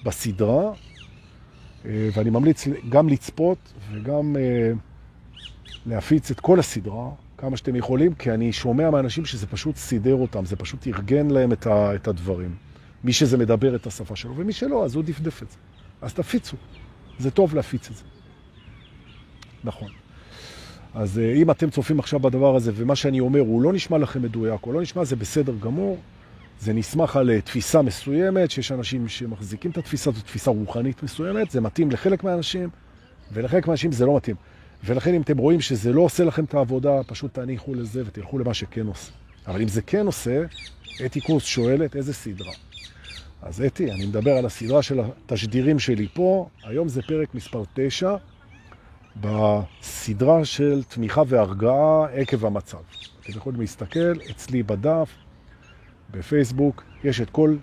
בסדרה, 0.05 0.73
אה, 1.85 2.09
ואני 2.15 2.31
ממליץ 2.31 2.69
גם 2.89 3.09
לצפות 3.09 3.73
וגם 3.93 4.37
אה, 4.37 4.73
להפיץ 5.87 6.31
את 6.31 6.41
כל 6.41 6.59
הסדרה, 6.59 7.11
כמה 7.39 7.57
שאתם 7.57 7.77
יכולים, 7.77 8.15
כי 8.15 8.31
אני 8.31 8.53
שומע 8.53 8.91
מאנשים 8.91 9.25
שזה 9.25 9.47
פשוט 9.47 9.77
סידר 9.77 10.15
אותם, 10.15 10.45
זה 10.45 10.57
פשוט 10.57 10.87
ארגן 10.87 11.31
להם 11.31 11.53
את, 11.53 11.67
ה, 11.67 11.95
את 11.95 12.09
הדברים. 12.09 12.55
מי 13.05 13.13
שזה 13.13 13.39
מדבר 13.39 13.77
את 13.77 13.87
השפה 13.87 14.17
שלו, 14.17 14.37
ומי 14.37 14.53
שלא, 14.53 14.85
אז 14.85 14.95
הוא 14.95 15.05
דפדף 15.05 15.43
את 15.43 15.51
זה. 15.51 15.57
אז 16.03 16.15
תפיצו, 16.15 16.57
זה 17.19 17.31
טוב 17.31 17.55
להפיץ 17.55 17.91
את 17.91 17.97
זה. 17.97 18.05
נכון. 19.65 20.02
אז 20.95 21.19
אה, 21.19 21.35
אם 21.35 21.51
אתם 21.51 21.71
צופים 21.71 21.99
עכשיו 21.99 22.21
בדבר 22.21 22.57
הזה, 22.57 22.73
ומה 22.75 22.97
שאני 22.97 23.21
אומר 23.21 23.41
הוא 23.41 23.63
לא 23.63 23.73
נשמע 23.73 23.99
לכם 23.99 24.23
מדויק, 24.23 24.67
או 24.67 24.73
לא 24.73 24.83
נשמע, 24.83 25.05
זה 25.05 25.17
בסדר 25.17 25.53
גמור. 25.61 25.99
זה 26.61 26.73
נסמך 26.73 27.17
על 27.17 27.41
תפיסה 27.41 27.83
מסוימת, 27.83 28.51
שיש 28.51 28.73
אנשים 28.73 29.09
שמחזיקים 29.09 29.71
את 29.71 29.79
התפיסה, 29.79 30.11
זו 30.11 30.21
תפיסה 30.21 30.51
רוחנית 30.51 31.03
מסוימת, 31.03 31.51
זה 31.51 31.61
מתאים 31.61 31.91
לחלק 31.91 32.25
מהאנשים, 32.25 32.69
ולחלק 33.33 33.67
מהאנשים 33.67 33.93
זה 33.93 34.07
לא 34.07 34.17
מתאים. 34.17 34.37
ולכן 34.85 35.15
אם 35.15 35.23
אתם 35.23 35.39
רואים 35.39 35.61
שזה 35.61 35.93
לא 35.93 36.01
עושה 36.01 36.25
לכם 36.25 36.45
את 36.45 36.55
העבודה, 36.55 37.03
פשוט 37.07 37.35
תניחו 37.35 37.75
לזה 37.75 38.03
ותלכו 38.07 38.39
למה 38.39 38.55
שכן 38.55 38.87
עושה. 38.87 39.13
אבל 39.47 39.63
אם 39.63 39.69
זה 39.69 39.83
כן 39.83 40.07
עושה, 40.07 40.43
אתי 41.07 41.21
קורס 41.21 41.45
שואלת 41.45 41.97
איזה 41.97 42.15
סדרה. 42.15 42.53
אז 43.43 43.63
אתי, 43.63 43.93
אני 43.93 44.07
מדבר 44.07 44.31
על 44.31 44.47
הסדרה 44.47 44.83
של 44.83 45.01
התשדירים 45.01 45.79
שלי 45.79 46.09
פה, 46.15 46.49
היום 46.65 46.89
זה 46.89 47.03
פרק 47.03 47.35
מספר 47.35 47.63
9, 47.75 48.17
בסדרה 49.21 50.45
של 50.45 50.83
תמיכה 50.83 51.23
והרגעה 51.27 52.07
עקב 52.13 52.47
המצב. 52.47 52.79
אתם 53.23 53.33
יכולים 53.33 53.61
להסתכל 53.61 54.13
אצלי 54.31 54.63
בדף, 54.63 55.11
בפייסבוק, 56.11 56.85
יש 57.05 57.21
את 57.21 57.31
כל 57.31 57.57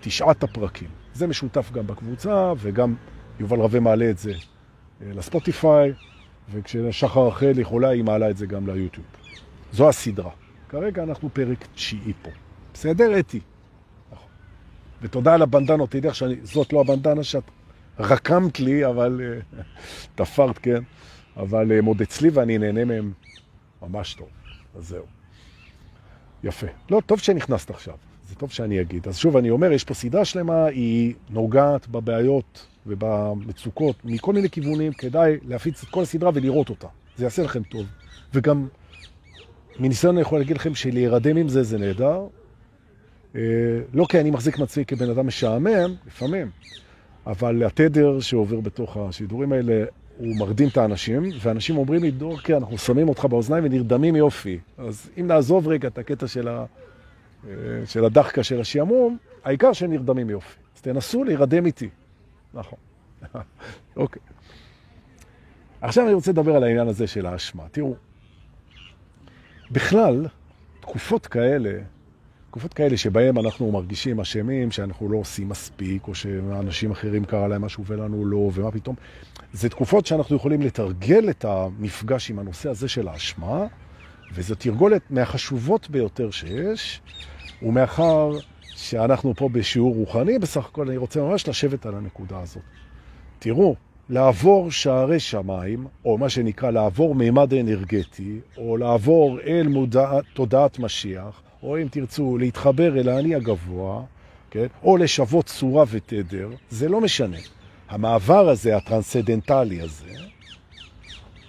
תשעת 0.00 0.42
הפרקים. 0.42 0.88
זה 1.14 1.26
משותף 1.26 1.72
גם 1.72 1.86
בקבוצה, 1.86 2.52
וגם 2.58 2.94
יובל 3.40 3.58
רווה 3.58 3.80
מעלה 3.80 4.10
את 4.10 4.18
זה 4.18 4.32
אה, 4.32 5.10
לספוטיפיי, 5.14 5.92
וכששחר 6.52 7.26
רחל 7.26 7.58
יכולה, 7.58 7.88
היא 7.88 8.04
מעלה 8.04 8.30
את 8.30 8.36
זה 8.36 8.46
גם 8.46 8.66
ליוטיוב. 8.66 9.06
זו 9.72 9.88
הסדרה. 9.88 10.30
כרגע 10.68 11.02
אנחנו 11.02 11.28
פרק 11.32 11.66
תשיעי 11.74 12.12
פה. 12.22 12.30
בסדר, 12.74 13.18
אתי? 13.18 13.40
נכון. 14.12 14.28
ותודה 15.02 15.34
על 15.34 15.42
הבנדנות, 15.42 15.90
תדעי 15.90 16.14
שזאת 16.14 16.72
לא 16.72 16.80
הבנדנה 16.80 17.22
שאת 17.24 17.50
רקמת 17.98 18.60
לי, 18.60 18.86
אבל 18.86 19.20
אה, 19.24 19.62
תפרת, 20.14 20.58
כן? 20.58 20.82
אבל 21.36 21.72
הם 21.72 21.84
עוד 21.84 22.00
אצלי 22.00 22.28
ואני 22.28 22.58
נהנה 22.58 22.84
מהם 22.84 23.12
ממש 23.82 24.14
טוב. 24.14 24.28
אז 24.78 24.88
זהו. 24.88 25.04
יפה. 26.44 26.66
לא, 26.90 27.02
טוב 27.06 27.18
שנכנסת 27.18 27.70
עכשיו. 27.70 27.94
זה 28.28 28.34
טוב 28.34 28.50
שאני 28.50 28.80
אגיד. 28.80 29.08
אז 29.08 29.16
שוב, 29.16 29.36
אני 29.36 29.50
אומר, 29.50 29.72
יש 29.72 29.84
פה 29.84 29.94
סדרה 29.94 30.24
שלמה, 30.24 30.64
היא 30.64 31.14
נוגעת 31.30 31.88
בבעיות 31.88 32.66
ובמצוקות 32.86 33.96
מכל 34.04 34.32
מיני 34.32 34.50
כיוונים. 34.50 34.92
כדאי 34.92 35.36
להפיץ 35.48 35.82
את 35.82 35.88
כל 35.88 36.02
הסדרה 36.02 36.30
ולראות 36.34 36.70
אותה. 36.70 36.88
זה 37.16 37.24
יעשה 37.24 37.42
לכם 37.42 37.62
טוב. 37.62 37.86
וגם 38.34 38.68
מניסיון 39.78 40.14
אני 40.14 40.22
יכול 40.22 40.38
להגיד 40.38 40.56
לכם 40.56 40.74
שלהירדם 40.74 41.36
עם 41.36 41.48
זה 41.48 41.62
זה 41.62 41.78
נהדר. 41.78 42.26
אה, 43.36 43.40
לא 43.94 44.06
כי 44.08 44.20
אני 44.20 44.30
מחזיק 44.30 44.58
מעצמי 44.58 44.84
כבן 44.84 45.10
אדם 45.10 45.26
משעמם, 45.26 45.94
לפעמים, 46.06 46.50
אבל 47.26 47.64
התדר 47.64 48.20
שעובר 48.20 48.60
בתוך 48.60 48.96
השידורים 48.96 49.52
האלה 49.52 49.84
הוא 50.18 50.36
מרדים 50.36 50.68
את 50.68 50.76
האנשים, 50.76 51.30
ואנשים 51.40 51.76
אומרים 51.76 52.02
לי, 52.02 52.10
דורקי, 52.10 52.54
אנחנו 52.54 52.78
שמים 52.78 53.08
אותך 53.08 53.24
באוזניים 53.24 53.64
ונרדמים 53.64 54.16
יופי. 54.16 54.58
אז 54.78 55.10
אם 55.20 55.26
נעזוב 55.26 55.68
רגע 55.68 55.88
את 55.88 55.98
הקטע 55.98 56.26
של, 56.26 56.48
ה... 56.48 56.64
אה, 57.48 57.52
של 57.86 58.04
הדחקה 58.04 58.42
של 58.42 58.60
השעמום, 58.60 59.16
העיקר 59.44 59.72
שהם 59.72 59.92
נרדמים 59.92 60.30
יופי. 60.30 60.58
אז 60.76 60.80
תנסו 60.80 61.24
להירדם 61.24 61.66
איתי. 61.66 61.88
נכון. 62.54 62.78
אוקיי. 63.96 64.22
עכשיו 65.80 66.04
אני 66.04 66.14
רוצה 66.14 66.30
לדבר 66.32 66.56
על 66.56 66.64
העניין 66.64 66.88
הזה 66.88 67.06
של 67.06 67.26
האשמה. 67.26 67.64
תראו, 67.70 67.94
בכלל, 69.70 70.26
תקופות 70.80 71.26
כאלה, 71.26 71.78
תקופות 72.56 72.74
כאלה 72.74 72.96
שבהם 72.96 73.38
אנחנו 73.38 73.72
מרגישים 73.72 74.20
אשמים, 74.20 74.70
שאנחנו 74.70 75.08
לא 75.08 75.18
עושים 75.18 75.48
מספיק, 75.48 76.08
או 76.08 76.14
שאנשים 76.14 76.90
אחרים 76.90 77.24
קרה 77.24 77.48
להם 77.48 77.62
משהו 77.62 77.84
ולנו 77.86 78.24
לא, 78.24 78.50
ומה 78.54 78.70
פתאום, 78.70 78.96
זה 79.52 79.68
תקופות 79.68 80.06
שאנחנו 80.06 80.36
יכולים 80.36 80.62
לתרגל 80.62 81.30
את 81.30 81.44
המפגש 81.44 82.30
עם 82.30 82.38
הנושא 82.38 82.70
הזה 82.70 82.88
של 82.88 83.08
האשמה, 83.08 83.66
וזו 84.34 84.54
תרגולת 84.54 85.02
מהחשובות 85.10 85.90
ביותר 85.90 86.30
שיש, 86.30 87.00
ומאחר 87.62 88.30
שאנחנו 88.62 89.34
פה 89.34 89.48
בשיעור 89.48 89.94
רוחני, 89.94 90.38
בסך 90.38 90.66
הכל 90.66 90.88
אני 90.88 90.96
רוצה 90.96 91.20
ממש 91.20 91.48
לשבת 91.48 91.86
על 91.86 91.94
הנקודה 91.94 92.40
הזאת. 92.40 92.62
תראו, 93.38 93.76
לעבור 94.08 94.70
שערי 94.70 95.20
שמיים, 95.20 95.86
או 96.04 96.18
מה 96.18 96.28
שנקרא 96.28 96.70
לעבור 96.70 97.14
מימד 97.14 97.54
אנרגטי, 97.54 98.40
או 98.56 98.76
לעבור 98.76 99.40
אל 99.40 99.68
מודע, 99.68 100.10
תודעת 100.34 100.78
משיח, 100.78 101.42
או 101.66 101.82
אם 101.82 101.88
תרצו, 101.90 102.38
להתחבר 102.38 103.00
אל 103.00 103.08
האני 103.08 103.34
הגבוה, 103.34 104.02
כן? 104.50 104.66
או 104.82 104.96
לשוות 104.96 105.46
צורה 105.46 105.84
ותדר, 105.90 106.48
זה 106.70 106.88
לא 106.88 107.00
משנה. 107.00 107.38
המעבר 107.88 108.48
הזה, 108.48 108.76
הטרנסדנטלי 108.76 109.80
הזה, 109.80 110.14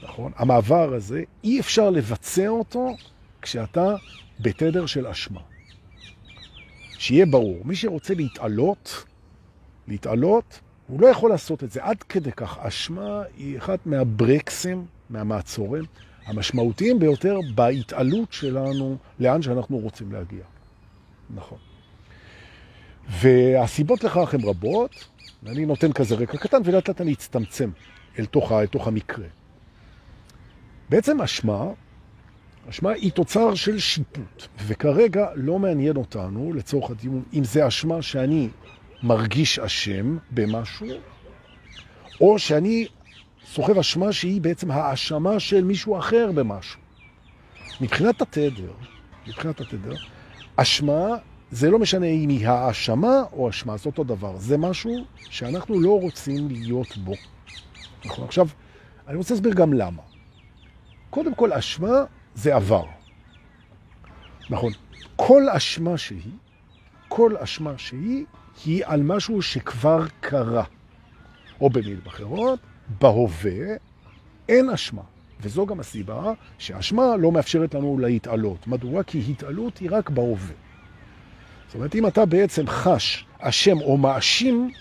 נכון? 0.03 0.31
המעבר 0.35 0.93
הזה, 0.93 1.23
אי 1.43 1.59
אפשר 1.59 1.89
לבצע 1.89 2.47
אותו 2.47 2.95
כשאתה 3.41 3.95
בתדר 4.39 4.85
של 4.85 5.07
אשמה. 5.07 5.41
שיהיה 6.97 7.25
ברור, 7.25 7.61
מי 7.65 7.75
שרוצה 7.75 8.13
להתעלות, 8.13 9.03
להתעלות, 9.87 10.59
הוא 10.87 11.01
לא 11.01 11.07
יכול 11.07 11.29
לעשות 11.29 11.63
את 11.63 11.71
זה. 11.71 11.83
עד 11.83 12.03
כדי 12.03 12.31
כך, 12.31 12.57
אשמה 12.59 13.21
היא 13.37 13.57
אחד 13.57 13.77
מהברקסים, 13.85 14.85
מהמעצורים, 15.09 15.83
המשמעותיים 16.27 16.99
ביותר 16.99 17.39
בהתעלות 17.55 18.33
שלנו 18.33 18.97
לאן 19.19 19.41
שאנחנו 19.41 19.77
רוצים 19.77 20.11
להגיע. 20.11 20.43
נכון. 21.35 21.57
והסיבות 23.09 24.03
לכך 24.03 24.33
הן 24.33 24.41
רבות, 24.43 24.91
ואני 25.43 25.65
נותן 25.65 25.93
כזה 25.93 26.15
רקע 26.15 26.37
קטן, 26.37 26.61
ולאט 26.65 26.87
לאט 26.87 27.01
אני 27.01 27.13
אצטמצם 27.13 27.69
אל 28.19 28.25
תוך, 28.25 28.51
אל 28.51 28.65
תוך 28.65 28.87
המקרה. 28.87 29.25
בעצם 30.89 31.21
אשמה, 31.21 31.65
אשמה 32.69 32.91
היא 32.91 33.11
תוצר 33.11 33.55
של 33.55 33.79
שיפוט, 33.79 34.47
וכרגע 34.67 35.27
לא 35.35 35.59
מעניין 35.59 35.95
אותנו, 35.95 36.53
לצורך 36.53 36.91
הדיון, 36.91 37.23
אם 37.33 37.43
זה 37.43 37.67
אשמה 37.67 38.01
שאני 38.01 38.49
מרגיש 39.03 39.59
אשם 39.59 40.17
במשהו, 40.31 40.87
או 42.21 42.39
שאני 42.39 42.87
סוחב 43.53 43.77
אשמה 43.77 44.11
שהיא 44.11 44.41
בעצם 44.41 44.71
האשמה 44.71 45.39
של 45.39 45.63
מישהו 45.63 45.97
אחר 45.97 46.31
במשהו. 46.35 46.79
מבחינת 47.81 48.21
התדר, 48.21 48.71
מבחינת 49.27 49.61
התדר, 49.61 49.95
אשמה 50.55 51.07
זה 51.51 51.69
לא 51.69 51.79
משנה 51.79 52.05
אם 52.05 52.29
היא 52.29 52.47
האשמה 52.47 53.23
או 53.33 53.49
אשמה, 53.49 53.77
זה 53.77 53.85
אותו 53.85 54.03
דבר. 54.03 54.37
זה 54.37 54.57
משהו 54.57 55.05
שאנחנו 55.29 55.81
לא 55.81 56.01
רוצים 56.01 56.47
להיות 56.49 56.97
בו. 56.97 57.13
נכון, 58.05 58.25
עכשיו, 58.25 58.47
אני 59.07 59.17
רוצה 59.17 59.33
להסביר 59.33 59.53
גם 59.53 59.73
למה. 59.73 60.01
קודם 61.09 61.35
כל, 61.35 61.53
אשמה 61.53 62.03
זה 62.35 62.55
עבר. 62.55 62.85
נכון, 64.49 64.71
כל 65.15 65.49
אשמה 65.49 65.97
שהיא, 65.97 66.31
כל 67.07 67.37
אשמה 67.37 67.77
שהיא, 67.77 68.25
היא 68.65 68.83
על 68.85 69.03
משהו 69.03 69.41
שכבר 69.41 70.05
קרה. 70.19 70.63
או 71.61 71.69
במילים 71.69 72.01
אחרות, 72.07 72.59
בהווה 72.99 73.75
אין 74.49 74.69
אשמה. 74.69 75.01
וזו 75.41 75.65
גם 75.65 75.79
הסיבה 75.79 76.33
שאשמה 76.57 77.17
לא 77.17 77.31
מאפשרת 77.31 77.75
לנו 77.75 77.97
להתעלות. 77.97 78.67
מדוע? 78.67 79.03
כי 79.03 79.23
התעלות 79.29 79.77
היא 79.77 79.89
רק 79.91 80.09
בהווה. 80.09 80.53
זאת 81.67 81.75
אומרת, 81.75 81.95
אם 81.95 82.07
אתה 82.07 82.25
בעצם 82.25 82.67
חש 82.67 83.25
אשם 83.39 83.81
או 83.81 83.97
מאשים 83.97 84.71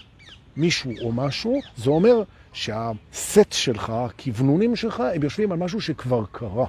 מישהו 0.57 0.93
או 1.03 1.13
משהו, 1.13 1.61
זה 1.77 1.91
אומר 1.91 2.23
שהסט 2.53 3.53
שלך, 3.53 3.91
הכוונונים 3.91 4.77
שלך, 4.77 5.01
הם 5.15 5.23
יושבים 5.23 5.53
על 5.53 5.59
משהו 5.59 5.81
שכבר 5.81 6.25
קרה. 6.33 6.67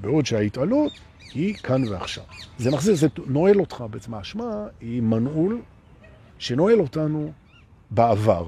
בעוד 0.00 0.26
שההתעלות 0.26 0.92
היא 1.34 1.54
כאן 1.54 1.88
ועכשיו. 1.88 2.24
זה 2.58 2.70
מחזיר, 2.70 2.94
זה 2.94 3.06
נועל 3.26 3.60
אותך 3.60 3.84
בעצם. 3.90 4.14
האשמה 4.14 4.66
היא 4.80 5.02
מנעול 5.02 5.60
שנועל 6.38 6.80
אותנו 6.80 7.32
בעבר. 7.90 8.46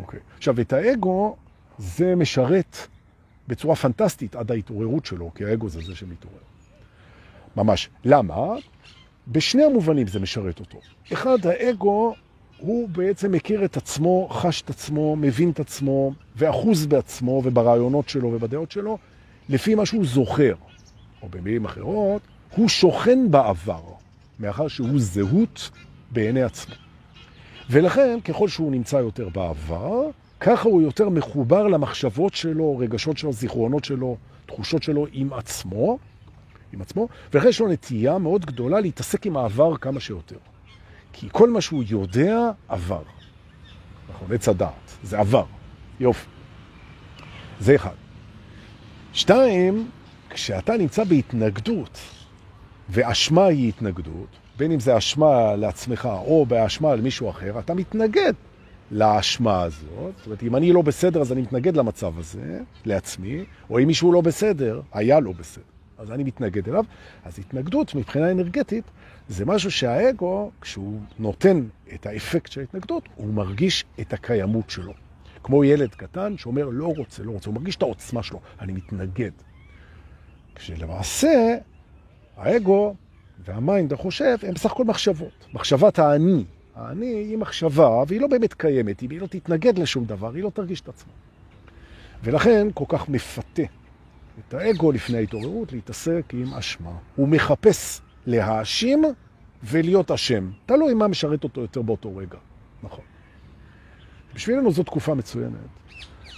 אוקיי. 0.00 0.20
עכשיו, 0.36 0.60
את 0.60 0.72
האגו 0.72 1.36
זה 1.78 2.16
משרת 2.16 2.76
בצורה 3.48 3.76
פנטסטית 3.76 4.36
עד 4.36 4.50
ההתעוררות 4.50 5.06
שלו, 5.06 5.30
כי 5.34 5.44
האגו 5.44 5.68
זה 5.68 5.80
זה 5.80 5.94
שמתעורר. 5.96 6.38
ממש. 7.56 7.88
למה? 8.04 8.54
בשני 9.28 9.64
המובנים 9.64 10.06
זה 10.06 10.20
משרת 10.20 10.60
אותו. 10.60 10.78
אחד, 11.12 11.46
האגו 11.46 12.14
הוא 12.58 12.88
בעצם 12.88 13.32
מכיר 13.32 13.64
את 13.64 13.76
עצמו, 13.76 14.28
חש 14.28 14.62
את 14.62 14.70
עצמו, 14.70 15.16
מבין 15.16 15.50
את 15.50 15.60
עצמו, 15.60 16.12
ואחוז 16.36 16.86
בעצמו 16.86 17.42
וברעיונות 17.44 18.08
שלו 18.08 18.28
ובדעות 18.28 18.70
שלו, 18.70 18.98
לפי 19.48 19.74
מה 19.74 19.86
שהוא 19.86 20.04
זוכר. 20.04 20.54
או 21.22 21.28
במילים 21.28 21.64
אחרות, 21.64 22.22
הוא 22.56 22.68
שוכן 22.68 23.30
בעבר, 23.30 23.82
מאחר 24.40 24.68
שהוא 24.68 25.00
זהות 25.00 25.70
בעיני 26.10 26.42
עצמו. 26.42 26.74
ולכן, 27.70 28.18
ככל 28.24 28.48
שהוא 28.48 28.72
נמצא 28.72 28.96
יותר 28.96 29.28
בעבר, 29.28 30.10
ככה 30.40 30.68
הוא 30.68 30.82
יותר 30.82 31.08
מחובר 31.08 31.66
למחשבות 31.66 32.34
שלו, 32.34 32.78
רגשות 32.78 33.18
שלו, 33.18 33.32
זיכרונות 33.32 33.84
שלו, 33.84 34.16
תחושות 34.46 34.82
שלו 34.82 35.06
עם 35.12 35.32
עצמו, 35.32 35.98
עם 36.72 36.82
עצמו, 36.82 37.08
ולכן 37.32 37.48
יש 37.48 37.60
לו 37.60 37.68
נטייה 37.68 38.18
מאוד 38.18 38.46
גדולה 38.46 38.80
להתעסק 38.80 39.26
עם 39.26 39.36
העבר 39.36 39.76
כמה 39.76 40.00
שיותר. 40.00 40.36
כי 41.12 41.28
כל 41.32 41.50
מה 41.50 41.60
שהוא 41.60 41.82
יודע, 41.86 42.50
עבר. 42.68 43.02
נכון, 44.10 44.32
עץ 44.32 44.48
הדעת, 44.48 44.96
זה 45.02 45.18
עבר. 45.18 45.44
יופי. 46.00 46.26
זה 47.60 47.74
אחד. 47.74 47.94
שתיים, 49.12 49.90
כשאתה 50.30 50.76
נמצא 50.76 51.04
בהתנגדות, 51.04 51.98
ואשמה 52.88 53.44
היא 53.44 53.68
התנגדות, 53.68 54.36
בין 54.60 54.72
אם 54.72 54.80
זה 54.80 54.98
אשמה 54.98 55.56
לעצמך 55.56 56.08
או 56.26 56.46
באשמה 56.46 56.94
למישהו 56.94 57.30
אחר, 57.30 57.58
אתה 57.58 57.74
מתנגד 57.74 58.32
לאשמה 58.90 59.62
הזאת. 59.62 60.14
זאת 60.16 60.26
אומרת, 60.26 60.42
אם 60.42 60.56
אני 60.56 60.72
לא 60.72 60.82
בסדר, 60.82 61.20
אז 61.20 61.32
אני 61.32 61.42
מתנגד 61.42 61.76
למצב 61.76 62.18
הזה, 62.18 62.60
לעצמי, 62.84 63.44
או 63.70 63.78
אם 63.78 63.86
מישהו 63.86 64.12
לא 64.12 64.20
בסדר, 64.20 64.80
היה 64.92 65.20
לא 65.20 65.32
בסדר, 65.32 65.64
אז 65.98 66.10
אני 66.10 66.24
מתנגד 66.24 66.68
אליו. 66.68 66.84
אז 67.24 67.38
התנגדות 67.38 67.94
מבחינה 67.94 68.30
אנרגטית 68.30 68.84
זה 69.28 69.46
משהו 69.46 69.70
שהאגו, 69.70 70.50
כשהוא 70.60 71.00
נותן 71.18 71.62
את 71.94 72.06
האפקט 72.06 72.52
של 72.52 72.60
ההתנגדות, 72.60 73.08
הוא 73.14 73.34
מרגיש 73.34 73.84
את 74.00 74.12
הקיימות 74.12 74.70
שלו. 74.70 74.92
כמו 75.42 75.64
ילד 75.64 75.94
קטן 75.94 76.36
שאומר 76.36 76.68
לא 76.72 76.92
רוצה, 76.96 77.22
לא 77.22 77.30
רוצה, 77.30 77.50
הוא 77.50 77.54
מרגיש 77.54 77.76
את 77.76 77.82
העוצמה 77.82 78.22
שלו, 78.22 78.40
אני 78.60 78.72
מתנגד. 78.72 79.32
כשלמעשה 80.54 81.56
האגו 82.36 82.94
והמיינד 83.44 83.92
החושב 83.92 84.36
הם 84.42 84.54
בסך 84.54 84.72
הכל 84.72 84.84
מחשבות. 84.84 85.46
מחשבת 85.54 85.98
האני. 85.98 86.44
האני 86.74 87.06
היא 87.06 87.38
מחשבה 87.38 88.02
והיא 88.06 88.20
לא 88.20 88.26
באמת 88.26 88.54
קיימת, 88.54 89.00
היא 89.00 89.20
לא 89.20 89.26
תתנגד 89.26 89.78
לשום 89.78 90.04
דבר, 90.04 90.34
היא 90.34 90.42
לא 90.42 90.50
תרגיש 90.50 90.80
את 90.80 90.88
עצמה. 90.88 91.12
ולכן 92.24 92.68
כל 92.74 92.84
כך 92.88 93.08
מפתה 93.08 93.62
את 94.38 94.54
האגו 94.54 94.92
לפני 94.92 95.18
ההתעוררות 95.18 95.72
להתעסק 95.72 96.22
עם 96.32 96.54
אשמה. 96.54 96.92
הוא 97.16 97.28
מחפש 97.28 98.00
להאשים 98.26 99.04
ולהיות 99.64 100.10
אשם. 100.10 100.50
תלוי 100.66 100.94
מה 100.94 101.08
משרת 101.08 101.44
אותו 101.44 101.60
יותר 101.60 101.82
באותו 101.82 102.16
רגע. 102.16 102.38
נכון. 102.82 103.04
בשבילנו 104.34 104.72
זו 104.72 104.82
תקופה 104.82 105.14
מצוינת. 105.14 105.54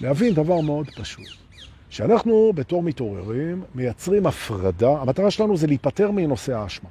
להבין 0.00 0.35
דבר 0.35 0.61
מאוד 0.61 0.90
פשוט. 0.90 1.41
שאנחנו 1.92 2.52
בתור 2.54 2.82
מתעוררים 2.82 3.62
מייצרים 3.75 4.26
הפרדה, 4.26 5.00
המטרה 5.00 5.30
שלנו 5.30 5.56
זה 5.56 5.66
להיפטר 5.66 6.11
מנושא 6.11 6.56
האשמה. 6.56 6.88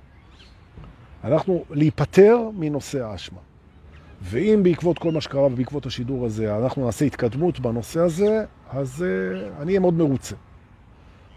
אנחנו 1.23 1.65
להיפטר 1.69 2.37
מנושא 2.53 3.05
האשמה. 3.05 3.39
ואם 4.21 4.59
בעקבות 4.63 4.99
כל 4.99 5.11
מה 5.11 5.21
שקרה 5.21 5.45
ובעקבות 5.45 5.85
השידור 5.85 6.25
הזה 6.25 6.57
אנחנו 6.57 6.85
נעשה 6.85 7.05
התקדמות 7.05 7.59
בנושא 7.59 7.99
הזה, 7.99 8.45
אז 8.69 9.05
uh, 9.05 9.61
אני 9.61 9.71
אהיה 9.71 9.79
מאוד 9.79 9.93
מרוצה. 9.93 10.35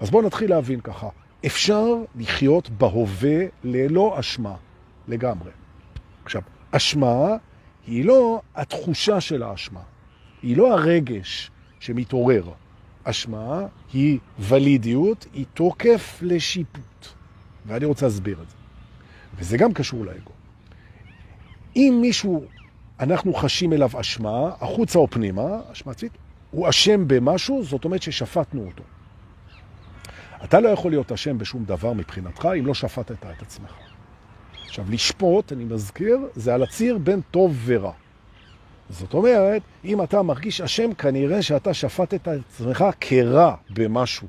אז 0.01 0.11
בואו 0.11 0.27
נתחיל 0.27 0.51
להבין 0.51 0.81
ככה. 0.81 1.09
אפשר 1.47 1.87
לחיות 2.17 2.71
בהווה 2.71 3.45
ללא 3.65 4.21
אשמה 4.21 4.55
לגמרי. 5.09 5.51
עכשיו, 6.25 6.43
אשמה 6.71 7.37
היא 7.87 8.05
לא 8.05 8.41
התחושה 8.55 9.21
של 9.21 9.43
האשמה, 9.43 9.83
היא 10.43 10.57
לא 10.57 10.73
הרגש 10.73 11.51
שמתעורר. 11.81 12.64
אשמה 13.05 13.61
היא 13.93 14.19
ולידיות, 14.39 15.27
היא 15.33 15.45
תוקף 15.55 16.19
לשיפוט. 16.23 17.07
ואני 17.67 17.85
רוצה 17.85 18.07
להסביר 18.07 18.43
את 18.43 18.51
זה. 18.51 18.57
וזה 19.37 19.57
גם 19.57 19.73
קשור 19.73 20.05
לאגו. 20.05 20.31
אם 21.77 21.99
מישהו, 22.01 22.45
אנחנו 23.01 23.35
חשים 23.35 23.73
אליו 23.73 23.91
אשמה, 24.01 24.51
החוצה 24.61 24.99
או 24.99 25.11
פנימה, 25.11 25.61
אשמה 25.73 25.93
עצמית, 25.93 26.13
הוא 26.51 26.69
אשם 26.69 27.09
במשהו, 27.09 27.65
זאת 27.65 27.85
אומרת 27.85 28.03
ששפטנו 28.03 28.67
אותו. 28.67 28.83
אתה 30.45 30.61
לא 30.61 30.69
יכול 30.69 30.91
להיות 30.91 31.13
אשם 31.13 31.39
בשום 31.39 31.65
דבר 31.65 31.93
מבחינתך 31.93 32.49
אם 32.59 32.67
לא 32.67 32.75
שפטת 32.75 33.27
את 33.27 33.43
עצמך. 33.43 33.75
עכשיו, 34.67 34.85
לשפוט, 34.91 35.53
אני 35.53 35.65
מזכיר, 35.65 36.19
זה 36.35 36.55
על 36.55 36.63
הציר 36.63 36.99
בין 36.99 37.21
טוב 37.31 37.57
ורע. 37.65 37.93
זאת 38.91 39.15
אומרת, 39.15 39.63
אם 39.85 40.03
אתה 40.03 40.23
מרגיש 40.23 40.61
אשם, 40.61 40.95
כנראה 40.95 41.43
שאתה 41.43 41.75
שפט 41.75 42.15
את 42.15 42.29
עצמך 42.29 42.85
כרע 43.01 43.55
במשהו, 43.71 44.29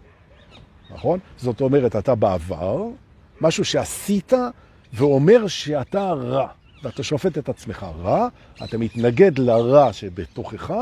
נכון? 0.91 1.19
זאת 1.37 1.61
אומרת, 1.61 1.95
אתה 1.95 2.15
בעבר, 2.15 2.83
משהו 3.41 3.65
שעשית 3.65 4.33
ואומר 4.93 5.47
שאתה 5.47 6.11
רע, 6.11 6.47
ואתה 6.83 7.03
שופט 7.03 7.37
את 7.37 7.49
עצמך 7.49 7.85
רע, 8.01 8.27
אתה 8.63 8.77
מתנגד 8.77 9.39
לרע 9.39 9.93
שבתוכך, 9.93 10.73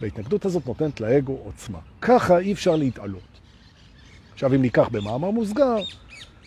וההתנגדות 0.00 0.44
הזאת 0.44 0.66
נותנת 0.66 1.00
לאגו 1.00 1.32
עוצמה. 1.44 1.78
ככה 2.00 2.38
אי 2.38 2.52
אפשר 2.52 2.76
להתעלות. 2.76 3.40
עכשיו, 4.32 4.54
אם 4.54 4.62
ניקח 4.62 4.88
במאמר 4.88 5.30
מוסגר, 5.30 5.76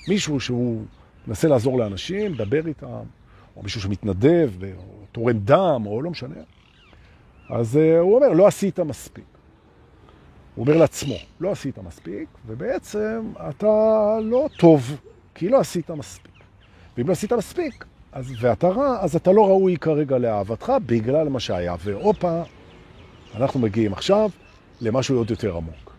מישהו 0.08 0.40
שהוא 0.40 0.86
מנסה 1.28 1.48
לעזור 1.48 1.80
לאנשים, 1.80 2.36
דבר 2.36 2.68
איתם, 2.68 3.04
או 3.56 3.64
מישהו 3.64 3.82
שמתנדב, 3.82 4.52
או 4.78 5.06
תורם 5.12 5.40
דם, 5.40 5.84
או 5.86 6.02
לא 6.02 6.10
משנה, 6.10 6.36
אז 7.50 7.76
uh, 7.76 8.00
הוא 8.00 8.16
אומר, 8.16 8.30
לא 8.30 8.48
עשית 8.48 8.80
מספיק. 8.80 9.24
הוא 10.56 10.66
אומר 10.68 10.78
לעצמו, 10.78 11.16
לא 11.40 11.52
עשית 11.52 11.78
מספיק, 11.78 12.28
ובעצם 12.46 13.32
אתה 13.50 13.68
לא 14.24 14.48
טוב, 14.58 14.98
כי 15.36 15.50
לא 15.50 15.60
עשית 15.60 15.92
מספיק. 15.92 16.32
ואם 16.98 17.08
לא 17.08 17.12
עשית 17.12 17.34
מספיק, 17.34 17.86
אז, 18.12 18.34
ואתה 18.40 18.68
רע, 18.68 18.98
אז 19.02 19.16
אתה 19.16 19.32
לא 19.32 19.48
ראוי 19.48 19.78
כרגע 19.78 20.18
לאהבתך 20.18 20.74
בגלל 20.86 21.30
מה 21.30 21.40
שהיה. 21.40 21.76
והופה, 21.84 22.42
אנחנו 23.36 23.60
מגיעים 23.60 23.94
עכשיו 23.94 24.30
למשהו 24.82 25.18
עוד 25.18 25.30
יותר 25.30 25.58
עמוק. 25.58 25.94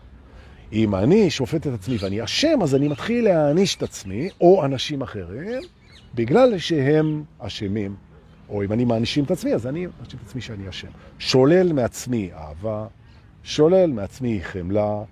אם 0.73 0.95
אני 0.95 1.29
שופט 1.29 1.67
את 1.67 1.73
עצמי 1.73 1.97
ואני 1.99 2.23
אשם, 2.23 2.59
אז 2.61 2.75
אני 2.75 2.87
מתחיל 2.87 3.25
להעניש 3.25 3.75
את 3.75 3.83
עצמי, 3.83 4.29
או 4.41 4.65
אנשים 4.65 5.01
אחרים, 5.01 5.61
בגלל 6.15 6.57
שהם 6.57 7.23
אשמים 7.39 7.95
או 8.49 8.63
אם 8.63 8.71
אני 8.71 8.85
מענישים 8.85 9.23
את 9.23 9.31
עצמי, 9.31 9.53
אז 9.53 9.67
אני 9.67 9.85
מענישים 9.85 10.19
את 10.23 10.27
עצמי 10.27 10.41
שאני 10.41 10.69
אשם. 10.69 10.87
שולל 11.19 11.73
מעצמי 11.73 12.29
אהבה, 12.33 12.87
שולל 13.43 13.91
מעצמי 13.91 14.39
חמלה, 14.43 15.03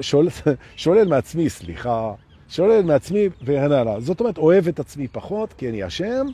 שולל, 0.00 0.28
שולל 0.76 1.08
מעצמי 1.08 1.50
סליחה, 1.50 2.12
שולל 2.48 2.82
מעצמי 2.82 3.28
וכן 3.42 3.72
הלאה. 3.72 4.00
זאת 4.00 4.20
אומרת, 4.20 4.38
אוהב 4.38 4.68
את 4.68 4.80
עצמי 4.80 5.08
פחות 5.08 5.52
כי 5.52 5.68
אני 5.68 5.86
אשם, 5.86 6.26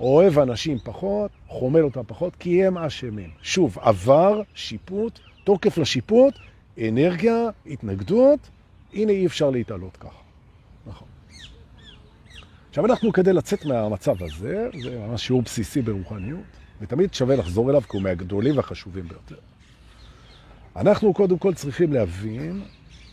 אוהב 0.00 0.38
אנשים 0.38 0.78
פחות, 0.84 1.30
חומל 1.48 1.80
אותם 1.80 2.02
פחות 2.06 2.36
כי 2.36 2.64
הם 2.64 2.78
אשמים. 2.78 3.30
שוב, 3.42 3.78
עבר, 3.80 4.42
שיפוט, 4.54 5.18
תוקף 5.44 5.78
לשיפוט, 5.78 6.34
אנרגיה, 6.88 7.48
התנגדות, 7.66 8.38
הנה 8.94 9.12
אי 9.12 9.26
אפשר 9.26 9.50
להתעלות 9.50 9.96
ככה. 9.96 10.29
עכשיו 12.70 12.86
אנחנו 12.86 13.12
כדי 13.12 13.32
לצאת 13.32 13.64
מהמצב 13.64 14.22
הזה, 14.22 14.68
זה 14.82 14.98
ממש 14.98 15.26
שיעור 15.26 15.42
בסיסי 15.42 15.82
ברוחניות, 15.82 16.40
ותמיד 16.80 17.14
שווה 17.14 17.36
לחזור 17.36 17.70
אליו 17.70 17.80
כי 17.80 17.96
הוא 17.96 18.02
מהגדולים 18.02 18.56
והחשובים 18.56 19.08
ביותר. 19.08 19.36
אנחנו 20.76 21.14
קודם 21.14 21.38
כל 21.38 21.54
צריכים 21.54 21.92
להבין 21.92 22.62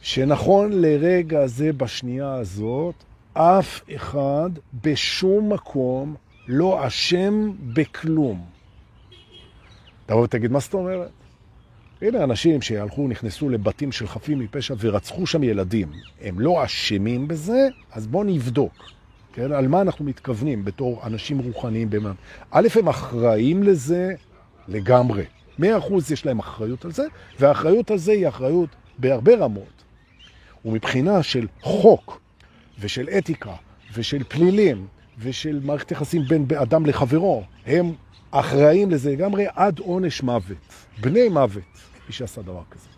שנכון 0.01 0.71
לרגע 0.73 1.39
הזה, 1.39 1.73
בשנייה 1.73 2.33
הזאת, 2.33 2.95
אף 3.33 3.81
אחד 3.95 4.49
בשום 4.83 5.53
מקום 5.53 6.15
לא 6.47 6.87
אשם 6.87 7.51
בכלום. 7.73 8.45
תבוא 10.05 10.21
ותגיד, 10.21 10.51
מה 10.51 10.59
זאת 10.59 10.73
אומרת? 10.73 11.11
הנה 12.01 12.23
אנשים 12.23 12.61
שהלכו, 12.61 13.07
נכנסו 13.07 13.49
לבתים 13.49 13.91
של 13.91 14.07
חפים 14.07 14.39
מפשע 14.39 14.75
ורצחו 14.79 15.27
שם 15.27 15.43
ילדים. 15.43 15.91
הם 16.21 16.39
לא 16.39 16.65
אשמים 16.65 17.27
בזה, 17.27 17.67
אז 17.91 18.07
בואו 18.07 18.23
נבדוק. 18.23 18.96
כן? 19.37 19.51
על 19.51 19.67
מה 19.67 19.81
אנחנו 19.81 20.05
מתכוונים 20.05 20.65
בתור 20.65 21.01
אנשים 21.03 21.39
רוחניים 21.39 21.89
במה? 21.89 22.11
א', 22.51 22.67
הם 22.75 22.87
אחראים 22.87 23.63
לזה 23.63 24.13
לגמרי. 24.67 25.23
100% 25.59 25.63
יש 26.11 26.25
להם 26.25 26.39
אחריות 26.39 26.85
על 26.85 26.91
זה, 26.91 27.03
והאחריות 27.39 27.91
על 27.91 27.97
זה 27.97 28.11
היא 28.11 28.27
אחריות 28.27 28.69
בהרבה 28.97 29.35
רמות. 29.35 29.83
ומבחינה 30.65 31.23
של 31.23 31.47
חוק 31.61 32.21
ושל 32.79 33.09
אתיקה 33.17 33.53
ושל 33.93 34.23
פלילים 34.23 34.87
ושל 35.19 35.59
מערכת 35.63 35.91
יחסים 35.91 36.21
בין 36.27 36.45
אדם 36.55 36.85
לחברו, 36.85 37.43
הם 37.65 37.93
אחראים 38.31 38.91
לזה 38.91 39.11
לגמרי 39.11 39.45
עד 39.55 39.79
עונש 39.79 40.23
מוות. 40.23 40.57
בני 41.01 41.29
מוות, 41.29 41.63
מי 42.07 42.13
שעשה 42.13 42.41
דבר 42.41 42.63
כזה. 42.71 42.89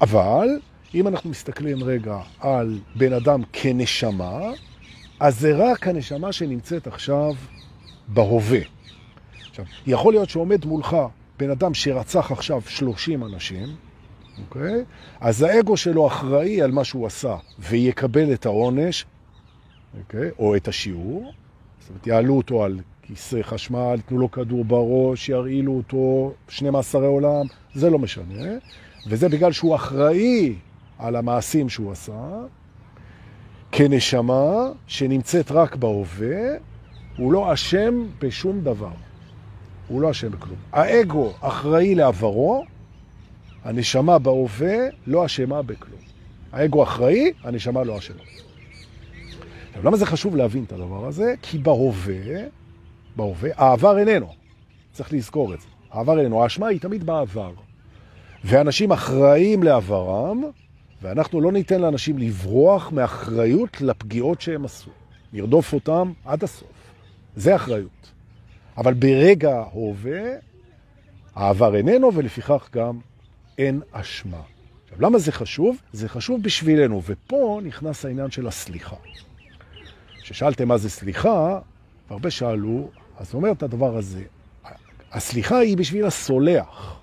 אבל 0.00 0.48
אם 0.94 1.08
אנחנו 1.08 1.30
מסתכלים 1.30 1.82
רגע 1.84 2.18
על 2.40 2.78
בן 2.96 3.12
אדם 3.12 3.42
כנשמה, 3.52 4.40
אז 5.20 5.40
זה 5.40 5.52
רק 5.56 5.88
הנשמה 5.88 6.32
שנמצאת 6.32 6.86
עכשיו 6.86 7.32
בהווה. 8.08 8.60
עכשיו, 9.50 9.64
יכול 9.86 10.12
להיות 10.12 10.28
שעומד 10.28 10.64
מולך 10.64 10.96
בן 11.38 11.50
אדם 11.50 11.74
שרצח 11.74 12.32
עכשיו 12.32 12.62
30 12.66 13.24
אנשים, 13.24 13.68
אוקיי? 14.38 14.84
אז 15.20 15.42
האגו 15.42 15.76
שלו 15.76 16.06
אחראי 16.06 16.62
על 16.62 16.70
מה 16.70 16.84
שהוא 16.84 17.06
עשה 17.06 17.36
ויקבל 17.58 18.32
את 18.32 18.46
העונש, 18.46 19.06
אוקיי? 19.98 20.30
או 20.38 20.56
את 20.56 20.68
השיעור, 20.68 21.32
זאת 21.80 21.90
אומרת, 21.90 22.06
יעלו 22.06 22.36
אותו 22.36 22.64
על 22.64 22.80
כיסא 23.02 23.42
חשמל, 23.42 24.00
תנו 24.06 24.18
לו 24.18 24.30
כדור 24.30 24.64
בראש, 24.64 25.28
ירעילו 25.28 25.72
אותו, 25.72 26.32
שני 26.48 26.70
מאסרי 26.70 27.06
עולם, 27.06 27.46
זה 27.74 27.90
לא 27.90 27.98
משנה. 27.98 28.44
וזה 29.06 29.28
בגלל 29.28 29.52
שהוא 29.52 29.74
אחראי 29.74 30.54
על 30.98 31.16
המעשים 31.16 31.68
שהוא 31.68 31.92
עשה, 31.92 32.30
כנשמה 33.76 34.70
שנמצאת 34.86 35.52
רק 35.52 35.76
בהווה, 35.76 36.56
הוא 37.16 37.32
לא 37.32 37.52
אשם 37.52 38.04
בשום 38.18 38.60
דבר. 38.60 38.90
הוא 39.88 40.00
לא 40.00 40.10
אשם 40.10 40.30
בכלום. 40.30 40.56
האגו 40.72 41.32
אחראי 41.40 41.94
לעברו, 41.94 42.64
הנשמה 43.64 44.18
בהווה 44.18 44.76
לא 45.06 45.26
אשמה 45.26 45.62
בכלום. 45.62 46.00
האגו 46.52 46.82
אחראי, 46.82 47.32
הנשמה 47.44 47.84
לא 47.84 47.98
אשמה. 47.98 48.22
עכשיו, 49.68 49.84
למה 49.84 49.96
זה 49.96 50.06
חשוב 50.06 50.36
להבין 50.36 50.64
את 50.64 50.72
הדבר 50.72 51.06
הזה? 51.06 51.34
כי 51.42 51.58
בהווה, 51.58 52.14
בהווה, 53.16 53.50
העבר 53.56 53.98
איננו. 53.98 54.32
צריך 54.92 55.12
לזכור 55.12 55.54
את 55.54 55.60
זה. 55.60 55.66
העבר 55.90 56.18
איננו. 56.18 56.42
האשמה 56.42 56.66
היא 56.66 56.80
תמיד 56.80 57.06
בעבר. 57.06 57.52
ואנשים 58.44 58.92
אחראים 58.92 59.62
לעברם, 59.62 60.42
ואנחנו 61.04 61.40
לא 61.40 61.52
ניתן 61.52 61.80
לאנשים 61.80 62.18
לברוח 62.18 62.92
מאחריות 62.92 63.80
לפגיעות 63.80 64.40
שהם 64.40 64.64
עשו. 64.64 64.90
נרדוף 65.32 65.72
אותם 65.72 66.12
עד 66.24 66.44
הסוף. 66.44 66.68
זה 67.36 67.56
אחריות. 67.56 68.12
אבל 68.76 68.94
ברגע 68.94 69.56
ההווה, 69.56 70.22
העבר 71.34 71.76
איננו, 71.76 72.14
ולפיכך 72.14 72.68
גם 72.72 72.98
אין 73.58 73.80
אשמה. 73.92 74.40
עכשיו, 74.84 74.98
למה 75.00 75.18
זה 75.18 75.32
חשוב? 75.32 75.76
זה 75.92 76.08
חשוב 76.08 76.42
בשבילנו, 76.42 77.02
ופה 77.04 77.60
נכנס 77.64 78.04
העניין 78.04 78.30
של 78.30 78.46
הסליחה. 78.46 78.96
כששאלתם 80.22 80.68
מה 80.68 80.78
זה 80.78 80.90
סליחה, 80.90 81.58
והרבה 82.08 82.30
שאלו, 82.30 82.90
אז 83.18 83.34
אומר 83.34 83.52
את 83.52 83.62
הדבר 83.62 83.96
הזה, 83.96 84.22
הסליחה 85.12 85.58
היא 85.58 85.76
בשביל 85.76 86.04
הסולח. 86.04 87.00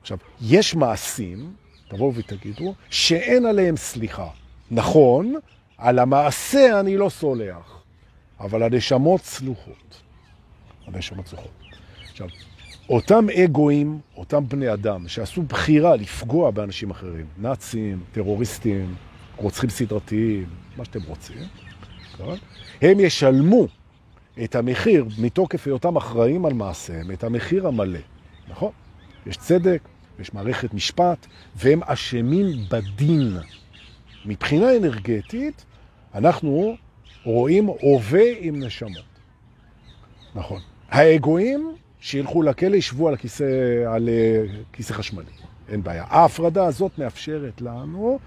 עכשיו, 0.00 0.18
יש 0.40 0.74
מעשים, 0.74 1.52
תבואו 1.88 2.14
ותגידו, 2.14 2.74
שאין 2.90 3.46
עליהם 3.46 3.76
סליחה. 3.76 4.28
נכון, 4.70 5.34
על 5.78 5.98
המעשה 5.98 6.80
אני 6.80 6.96
לא 6.96 7.08
סולח, 7.08 7.82
אבל 8.40 8.62
הנשמות 8.62 9.20
סלוחות. 9.20 10.02
הנשמות 10.86 11.26
סלוחות. 11.26 11.50
עכשיו, 12.10 12.28
אותם 12.88 13.26
אגואים, 13.44 13.98
אותם 14.16 14.48
בני 14.48 14.72
אדם 14.72 15.08
שעשו 15.08 15.42
בחירה 15.42 15.96
לפגוע 15.96 16.50
באנשים 16.50 16.90
אחרים, 16.90 17.26
נאצים, 17.38 18.00
טרוריסטים, 18.12 18.94
רוצחים 19.36 19.70
סדרתיים, 19.70 20.46
מה 20.76 20.84
שאתם 20.84 21.02
רוצים, 21.06 21.38
כן? 22.18 22.24
הם 22.82 23.00
ישלמו 23.00 23.66
את 24.44 24.54
המחיר 24.54 25.04
מתוקף 25.18 25.66
היותם 25.66 25.96
אחראים 25.96 26.46
על 26.46 26.52
מעשיהם, 26.52 27.10
את 27.10 27.24
המחיר 27.24 27.66
המלא, 27.66 27.98
נכון? 28.48 28.70
יש 29.26 29.36
צדק, 29.36 29.82
יש 30.20 30.34
מערכת 30.34 30.74
משפט, 30.74 31.26
והם 31.56 31.80
אשמים 31.82 32.46
בדין. 32.70 33.36
מבחינה 34.26 34.76
אנרגטית, 34.76 35.64
אנחנו 36.14 36.76
רואים 37.24 37.66
הווה 37.66 38.24
עם 38.38 38.64
נשמות. 38.64 39.04
נכון. 40.34 40.60
האגואים 40.90 41.74
שילכו 42.00 42.42
לכלא, 42.42 42.76
ישבו 42.76 43.08
על 43.08 43.16
כיסא, 43.16 43.44
על 43.86 44.08
אה, 44.08 44.44
כיסא 44.72 44.92
חשמלי. 44.92 45.24
אין 45.68 45.82
בעיה. 45.82 46.04
ההפרדה 46.08 46.66
הזאת 46.66 46.98
מאפשרת 46.98 47.60
לנו 47.60 48.18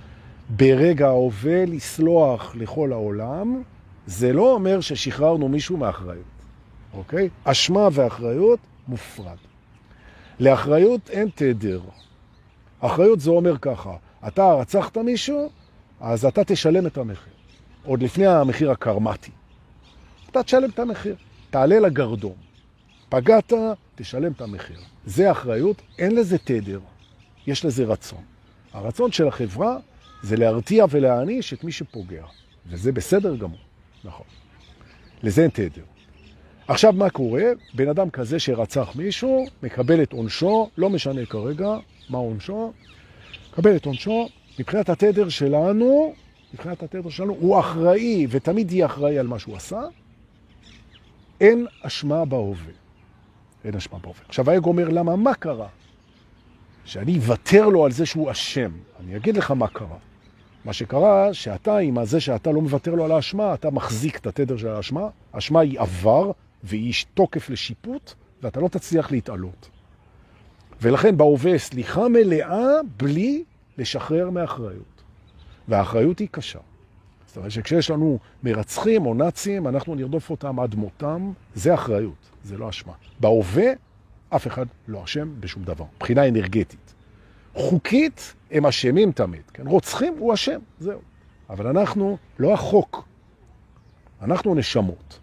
ברגע 0.50 1.08
ההווה 1.08 1.66
לסלוח 1.66 2.56
לכל 2.56 2.94
העולם. 2.94 3.62
זה 4.06 4.34
לא 4.34 4.54
אומר 4.54 4.82
ששחררנו 4.82 5.48
מישהו 5.48 5.78
מאחריות, 5.78 6.24
אוקיי? 6.94 7.30
אשמה 7.44 7.88
ואחריות 7.92 8.60
מופרד. 8.88 9.38
לאחריות 10.42 11.10
אין 11.10 11.30
תדר. 11.36 11.82
אחריות 12.80 13.20
זה 13.20 13.30
אומר 13.30 13.58
ככה, 13.58 13.94
אתה 14.28 14.54
רצחת 14.54 14.98
מישהו, 14.98 15.50
אז 16.00 16.26
אתה 16.26 16.44
תשלם 16.44 16.88
את 16.88 16.98
המחיר. 16.98 17.34
עוד 17.86 18.04
לפני 18.04 18.28
המחיר 18.28 18.72
הקרמטי. 18.72 19.32
אתה 20.32 20.44
תשלם 20.44 20.70
את 20.70 20.80
המחיר, 20.80 21.16
תעלה 21.50 21.80
לגרדום. 21.80 22.34
פגעת, 23.10 23.54
תשלם 23.96 24.32
את 24.32 24.42
המחיר. 24.42 24.80
זה 25.06 25.32
אחריות, 25.32 25.82
אין 26.00 26.16
לזה 26.16 26.38
תדר, 26.38 26.80
יש 27.48 27.66
לזה 27.66 27.86
רצון. 27.86 28.24
הרצון 28.74 29.12
של 29.12 29.28
החברה 29.28 29.78
זה 30.24 30.38
להרתיע 30.38 30.86
ולהעניש 30.90 31.54
את 31.54 31.64
מי 31.64 31.72
שפוגע, 31.72 32.26
וזה 32.66 32.92
בסדר 32.92 33.36
גמור, 33.36 33.60
נכון. 34.04 34.26
לזה 35.24 35.42
אין 35.42 35.50
תדר. 35.50 35.91
עכשיו 36.72 36.94
מה 36.94 37.10
קורה? 37.10 37.44
בן 37.74 37.90
אדם 37.90 38.10
כזה 38.10 38.40
שרצח 38.40 38.96
מישהו, 38.96 39.46
מקבל 39.64 40.04
את 40.04 40.14
עונשו, 40.14 40.70
לא 40.78 40.90
משנה 40.90 41.26
כרגע 41.26 41.78
מה 42.10 42.18
עונשו, 42.18 42.72
מקבל 43.52 43.76
את 43.76 43.86
עונשו, 43.86 44.30
מבחינת 44.60 44.90
התדר 44.90 45.30
שלנו, 45.30 46.14
מבחינת 46.54 46.84
התדר 46.84 47.10
שלנו, 47.10 47.36
הוא 47.40 47.60
אחראי 47.60 48.28
ותמיד 48.30 48.72
יהיה 48.72 48.86
אחראי 48.86 49.20
על 49.20 49.28
מה 49.28 49.40
שהוא 49.40 49.56
עשה, 49.56 49.82
אין 51.42 51.66
אשמה 51.82 52.26
בהווה. 52.26 52.74
אין 53.66 53.76
אשמה 53.76 54.00
בהווה. 54.00 54.22
עכשיו 54.28 54.50
האגו 54.50 54.70
אומר, 54.70 54.90
למה? 54.90 55.16
מה 55.16 55.34
קרה? 55.34 55.68
שאני 56.86 57.18
אוותר 57.18 57.68
לו 57.68 57.86
על 57.86 57.92
זה 57.92 58.06
שהוא 58.06 58.32
אשם. 58.32 58.72
אני 59.00 59.16
אגיד 59.16 59.38
לך 59.38 59.52
מה 59.52 59.68
קרה. 59.68 59.98
מה 60.66 60.74
שקרה, 60.74 61.34
שאתה, 61.34 61.78
עם 61.78 62.06
זה 62.06 62.20
שאתה 62.20 62.52
לא 62.52 62.62
מוותר 62.62 62.96
לו 62.96 63.06
על 63.06 63.12
האשמה, 63.12 63.54
אתה 63.54 63.70
מחזיק 63.70 64.18
את 64.18 64.28
התדר 64.28 64.58
של 64.58 64.68
האשמה, 64.68 65.08
האשמה 65.34 65.60
היא 65.60 65.80
עבר, 65.80 66.32
והיא 66.64 66.94
תוקף 67.14 67.50
לשיפוט, 67.50 68.14
ואתה 68.42 68.60
לא 68.60 68.68
תצליח 68.68 69.12
להתעלות. 69.12 69.70
ולכן 70.82 71.18
בהווה 71.18 71.58
סליחה 71.58 72.08
מלאה 72.08 72.68
בלי 72.98 73.44
לשחרר 73.78 74.30
מאחריות. 74.30 75.04
והאחריות 75.68 76.20
היא 76.20 76.28
קשה. 76.32 76.60
זאת 77.28 77.38
אומרת 77.38 77.52
שכשיש 77.52 77.90
לנו 77.90 78.20
מרצחים 78.44 79.06
או 79.06 79.14
נאצים, 79.14 79.68
אנחנו 79.68 79.96
נרדוף 79.96 80.30
אותם 80.30 80.60
עד 80.60 80.76
מותם, 80.76 81.32
זה 81.56 81.74
אחריות, 81.74 82.30
זה 82.44 82.58
לא 82.58 82.70
אשמה. 82.70 82.94
בהווה, 83.20 83.72
אף 84.30 84.48
אחד 84.48 84.66
לא 84.88 85.04
אשם 85.04 85.34
בשום 85.40 85.64
דבר, 85.64 85.86
מבחינה 85.96 86.28
אנרגטית. 86.28 86.94
חוקית, 87.56 88.34
הם 88.52 88.66
אשמים 88.66 89.12
תמיד. 89.12 89.42
כן? 89.54 89.68
רוצחים, 89.68 90.14
הוא 90.20 90.34
אשם, 90.34 90.60
זהו. 90.80 91.00
אבל 91.50 91.68
אנחנו 91.68 92.18
לא 92.40 92.54
החוק, 92.54 93.08
אנחנו 94.22 94.56
נשמות. 94.56 95.20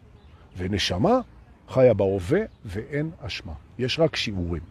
ונשמה 0.58 1.20
חיה 1.68 1.94
בהווה 1.94 2.40
ואין 2.64 3.10
אשמה. 3.20 3.52
יש 3.78 3.98
רק 3.98 4.16
שיעורים. 4.16 4.62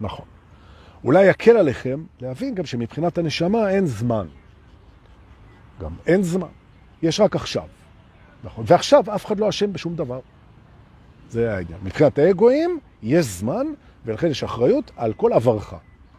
נכון. 0.00 0.26
אולי 1.04 1.24
יקל 1.24 1.56
עליכם 1.56 2.04
להבין 2.20 2.54
גם 2.54 2.66
שמבחינת 2.66 3.18
הנשמה 3.18 3.70
אין 3.70 3.86
זמן. 3.86 4.26
גם 5.80 5.92
אין 6.06 6.22
זמן. 6.22 6.48
יש 7.02 7.20
רק 7.20 7.36
עכשיו. 7.36 7.66
נכון. 8.44 8.64
ועכשיו 8.68 9.04
אף 9.14 9.26
אחד 9.26 9.40
לא 9.40 9.48
אשם 9.48 9.72
בשום 9.72 9.96
דבר. 9.96 10.20
זה 11.30 11.54
העניין. 11.54 11.78
מבחינת 11.82 12.18
האגואים 12.18 12.78
יש 13.02 13.26
זמן, 13.26 13.66
ולכן 14.04 14.26
יש 14.26 14.44
אחריות 14.44 14.90
על 14.96 15.12
כל 15.12 15.32
עברך, 15.32 15.74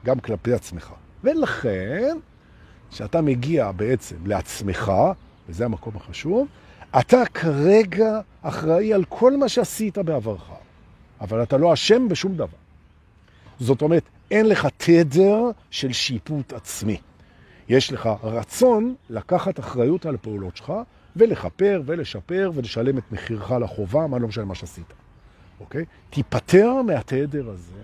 גם 0.06 0.20
כלפי 0.20 0.54
עצמך. 0.54 0.94
ולכן, 1.24 2.18
כשאתה 2.92 3.22
מגיע 3.22 3.72
בעצם 3.72 4.16
לעצמך, 4.26 4.92
וזה 5.50 5.66
המקום 5.66 5.96
החשוב, 5.96 6.48
אתה 7.00 7.26
כרגע 7.34 8.22
אחראי 8.42 8.94
על 8.94 9.04
כל 9.10 9.38
מה 9.38 9.50
שעשית 9.50 9.98
בעברך, 9.98 10.50
אבל 11.22 11.44
אתה 11.44 11.58
לא 11.58 11.74
אשם 11.74 12.10
בשום 12.10 12.36
דבר. 12.36 12.58
זאת 13.60 13.82
אומרת, 13.82 14.04
אין 14.32 14.46
לך 14.46 14.68
תדר 14.78 15.42
של 15.70 15.92
שיפוט 15.92 16.54
עצמי. 16.54 16.98
יש 17.70 17.94
לך 17.94 18.10
רצון 18.24 18.96
לקחת 19.10 19.60
אחריות 19.60 20.06
על 20.06 20.16
הפעולות 20.16 20.58
שלך, 20.58 20.74
ולחפר 21.16 21.82
ולשפר 21.86 22.52
ולשלם 22.56 22.98
את 22.98 23.12
מחירך 23.12 23.52
לחובה, 23.52 24.08
מה 24.08 24.20
לא 24.20 24.28
משנה 24.28 24.46
מה 24.46 24.56
שעשית. 24.56 24.94
אוקיי? 25.60 25.86
תיפטר 26.10 26.82
מהתדר 26.82 27.50
הזה 27.50 27.84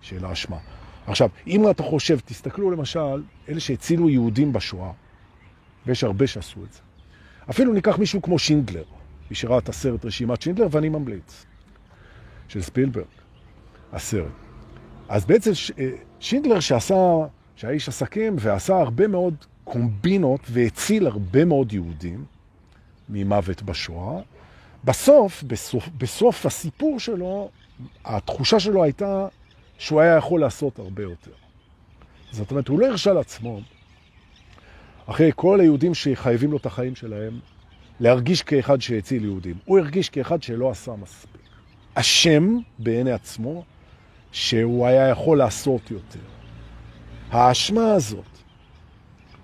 של 0.00 0.24
האשמה. 0.24 0.58
עכשיו, 1.06 1.28
אם 1.46 1.70
אתה 1.70 1.82
חושב, 1.82 2.18
תסתכלו 2.24 2.70
למשל, 2.70 3.22
אלה 3.48 3.60
שהצילו 3.60 4.10
יהודים 4.10 4.52
בשואה, 4.52 4.90
ויש 5.86 6.04
הרבה 6.04 6.26
שעשו 6.26 6.64
את 6.64 6.72
זה. 6.72 6.80
אפילו 7.50 7.72
ניקח 7.72 7.98
מישהו 7.98 8.22
כמו 8.22 8.38
שינדלר, 8.38 8.84
מי 9.30 9.36
שראה 9.36 9.58
את 9.58 9.68
הסרט 9.68 10.04
רשימת 10.04 10.42
שינדלר, 10.42 10.66
ואני 10.70 10.88
ממליץ, 10.88 11.46
של 12.48 12.62
ספילברג, 12.62 13.04
הסרט. 13.92 14.32
אז 15.08 15.24
בעצם 15.24 15.50
אה, 15.78 15.90
שינדלר 16.20 16.60
שעשה, 16.60 17.16
שהיה 17.56 17.74
איש 17.74 17.88
עסקים 17.88 18.36
ועשה 18.38 18.76
הרבה 18.76 19.06
מאוד 19.06 19.34
קומבינות 19.64 20.40
והציל 20.50 21.06
הרבה 21.06 21.44
מאוד 21.44 21.72
יהודים 21.72 22.24
ממוות 23.08 23.62
בשואה, 23.62 24.20
בסוף, 24.84 25.42
בסוף, 25.42 25.88
בסוף 25.98 26.46
הסיפור 26.46 27.00
שלו, 27.00 27.50
התחושה 28.04 28.60
שלו 28.60 28.84
הייתה 28.84 29.26
שהוא 29.78 30.00
היה 30.00 30.16
יכול 30.16 30.40
לעשות 30.40 30.78
הרבה 30.78 31.02
יותר. 31.02 31.30
זאת 32.30 32.50
אומרת, 32.50 32.68
הוא 32.68 32.80
לא 32.80 32.86
הרשה 32.86 33.12
לעצמו 33.12 33.60
אחרי 35.06 35.30
כל 35.36 35.60
היהודים 35.60 35.94
שחייבים 35.94 36.50
לו 36.50 36.56
את 36.56 36.66
החיים 36.66 36.94
שלהם, 36.94 37.40
להרגיש 38.00 38.42
כאחד 38.42 38.80
שהציל 38.80 39.24
יהודים. 39.24 39.56
הוא 39.64 39.78
הרגיש 39.78 40.08
כאחד 40.08 40.42
שלא 40.42 40.70
עשה 40.70 40.92
מספיק. 41.02 41.40
אשם 41.94 42.58
בעיני 42.78 43.12
עצמו 43.12 43.64
שהוא 44.32 44.86
היה 44.86 45.08
יכול 45.08 45.38
לעשות 45.38 45.90
יותר. 45.90 46.20
האשמה 47.30 47.92
הזאת, 47.92 48.24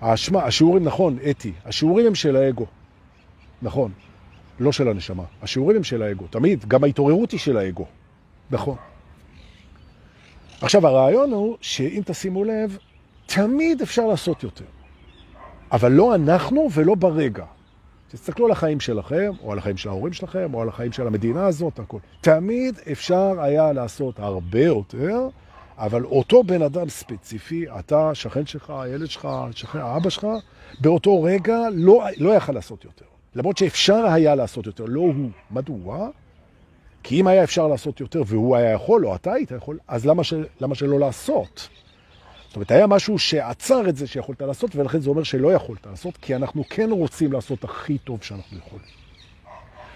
האשמה, 0.00 0.44
השיעורים, 0.44 0.84
נכון, 0.84 1.18
אתי, 1.30 1.52
השיעורים 1.64 2.06
הם 2.06 2.14
של 2.14 2.36
האגו. 2.36 2.66
נכון, 3.62 3.92
לא 4.60 4.72
של 4.72 4.88
הנשמה. 4.88 5.24
השיעורים 5.42 5.76
הם 5.76 5.84
של 5.84 6.02
האגו. 6.02 6.26
תמיד, 6.26 6.64
גם 6.68 6.84
ההתעוררות 6.84 7.30
היא 7.30 7.40
של 7.40 7.56
האגו. 7.56 7.86
נכון. 8.50 8.76
עכשיו, 10.60 10.86
הרעיון 10.86 11.30
הוא 11.30 11.56
שאם 11.60 12.02
תשימו 12.04 12.44
לב, 12.44 12.78
תמיד 13.26 13.82
אפשר 13.82 14.06
לעשות 14.06 14.42
יותר. 14.42 14.64
אבל 15.72 15.92
לא 15.92 16.14
אנחנו 16.14 16.68
ולא 16.74 16.94
ברגע. 16.94 17.44
תסתכלו 18.10 18.46
על 18.46 18.52
החיים 18.52 18.80
שלכם, 18.80 19.32
או 19.42 19.52
על 19.52 19.58
החיים 19.58 19.76
של 19.76 19.88
ההורים 19.88 20.12
שלכם, 20.12 20.54
או 20.54 20.62
על 20.62 20.68
החיים 20.68 20.92
של 20.92 21.06
המדינה 21.06 21.46
הזאת, 21.46 21.78
הכל. 21.78 21.98
תמיד 22.20 22.78
אפשר 22.92 23.40
היה 23.40 23.72
לעשות 23.72 24.18
הרבה 24.18 24.60
יותר, 24.60 25.28
אבל 25.78 26.04
אותו 26.04 26.42
בן 26.42 26.62
אדם 26.62 26.88
ספציפי, 26.88 27.64
אתה, 27.78 28.10
שכן 28.14 28.46
שלך, 28.46 28.70
הילד 28.70 29.06
שלך, 29.06 29.28
שכן, 29.50 29.78
האבא 29.78 30.10
שלך, 30.10 30.26
באותו 30.80 31.22
רגע 31.22 31.58
לא, 31.72 32.04
לא 32.16 32.30
יכל 32.30 32.52
לעשות 32.52 32.84
יותר. 32.84 33.04
למרות 33.34 33.56
שאפשר 33.56 34.06
היה 34.06 34.34
לעשות 34.34 34.66
יותר, 34.66 34.84
לא 34.84 35.00
הוא. 35.00 35.30
מדוע? 35.50 36.08
כי 37.02 37.20
אם 37.20 37.26
היה 37.26 37.44
אפשר 37.44 37.66
לעשות 37.66 38.00
יותר 38.00 38.22
והוא 38.26 38.56
היה 38.56 38.72
יכול, 38.72 39.06
או 39.06 39.14
אתה 39.14 39.32
היית 39.32 39.50
יכול, 39.50 39.78
אז 39.88 40.06
למה, 40.06 40.24
ש... 40.24 40.34
למה 40.60 40.74
שלא 40.74 41.00
לעשות? 41.00 41.68
זאת 42.48 42.56
אומרת, 42.56 42.70
היה 42.70 42.86
משהו 42.86 43.18
שעצר 43.18 43.88
את 43.88 43.96
זה 43.96 44.06
שיכולת 44.06 44.42
לעשות, 44.42 44.76
ולכן 44.76 45.00
זה 45.00 45.10
אומר 45.10 45.22
שלא 45.22 45.52
יכולת 45.52 45.86
לעשות, 45.86 46.16
כי 46.16 46.36
אנחנו 46.36 46.64
כן 46.70 46.90
רוצים 46.90 47.32
לעשות 47.32 47.64
הכי 47.64 47.98
טוב 47.98 48.22
שאנחנו 48.22 48.58
יכולים. 48.58 48.86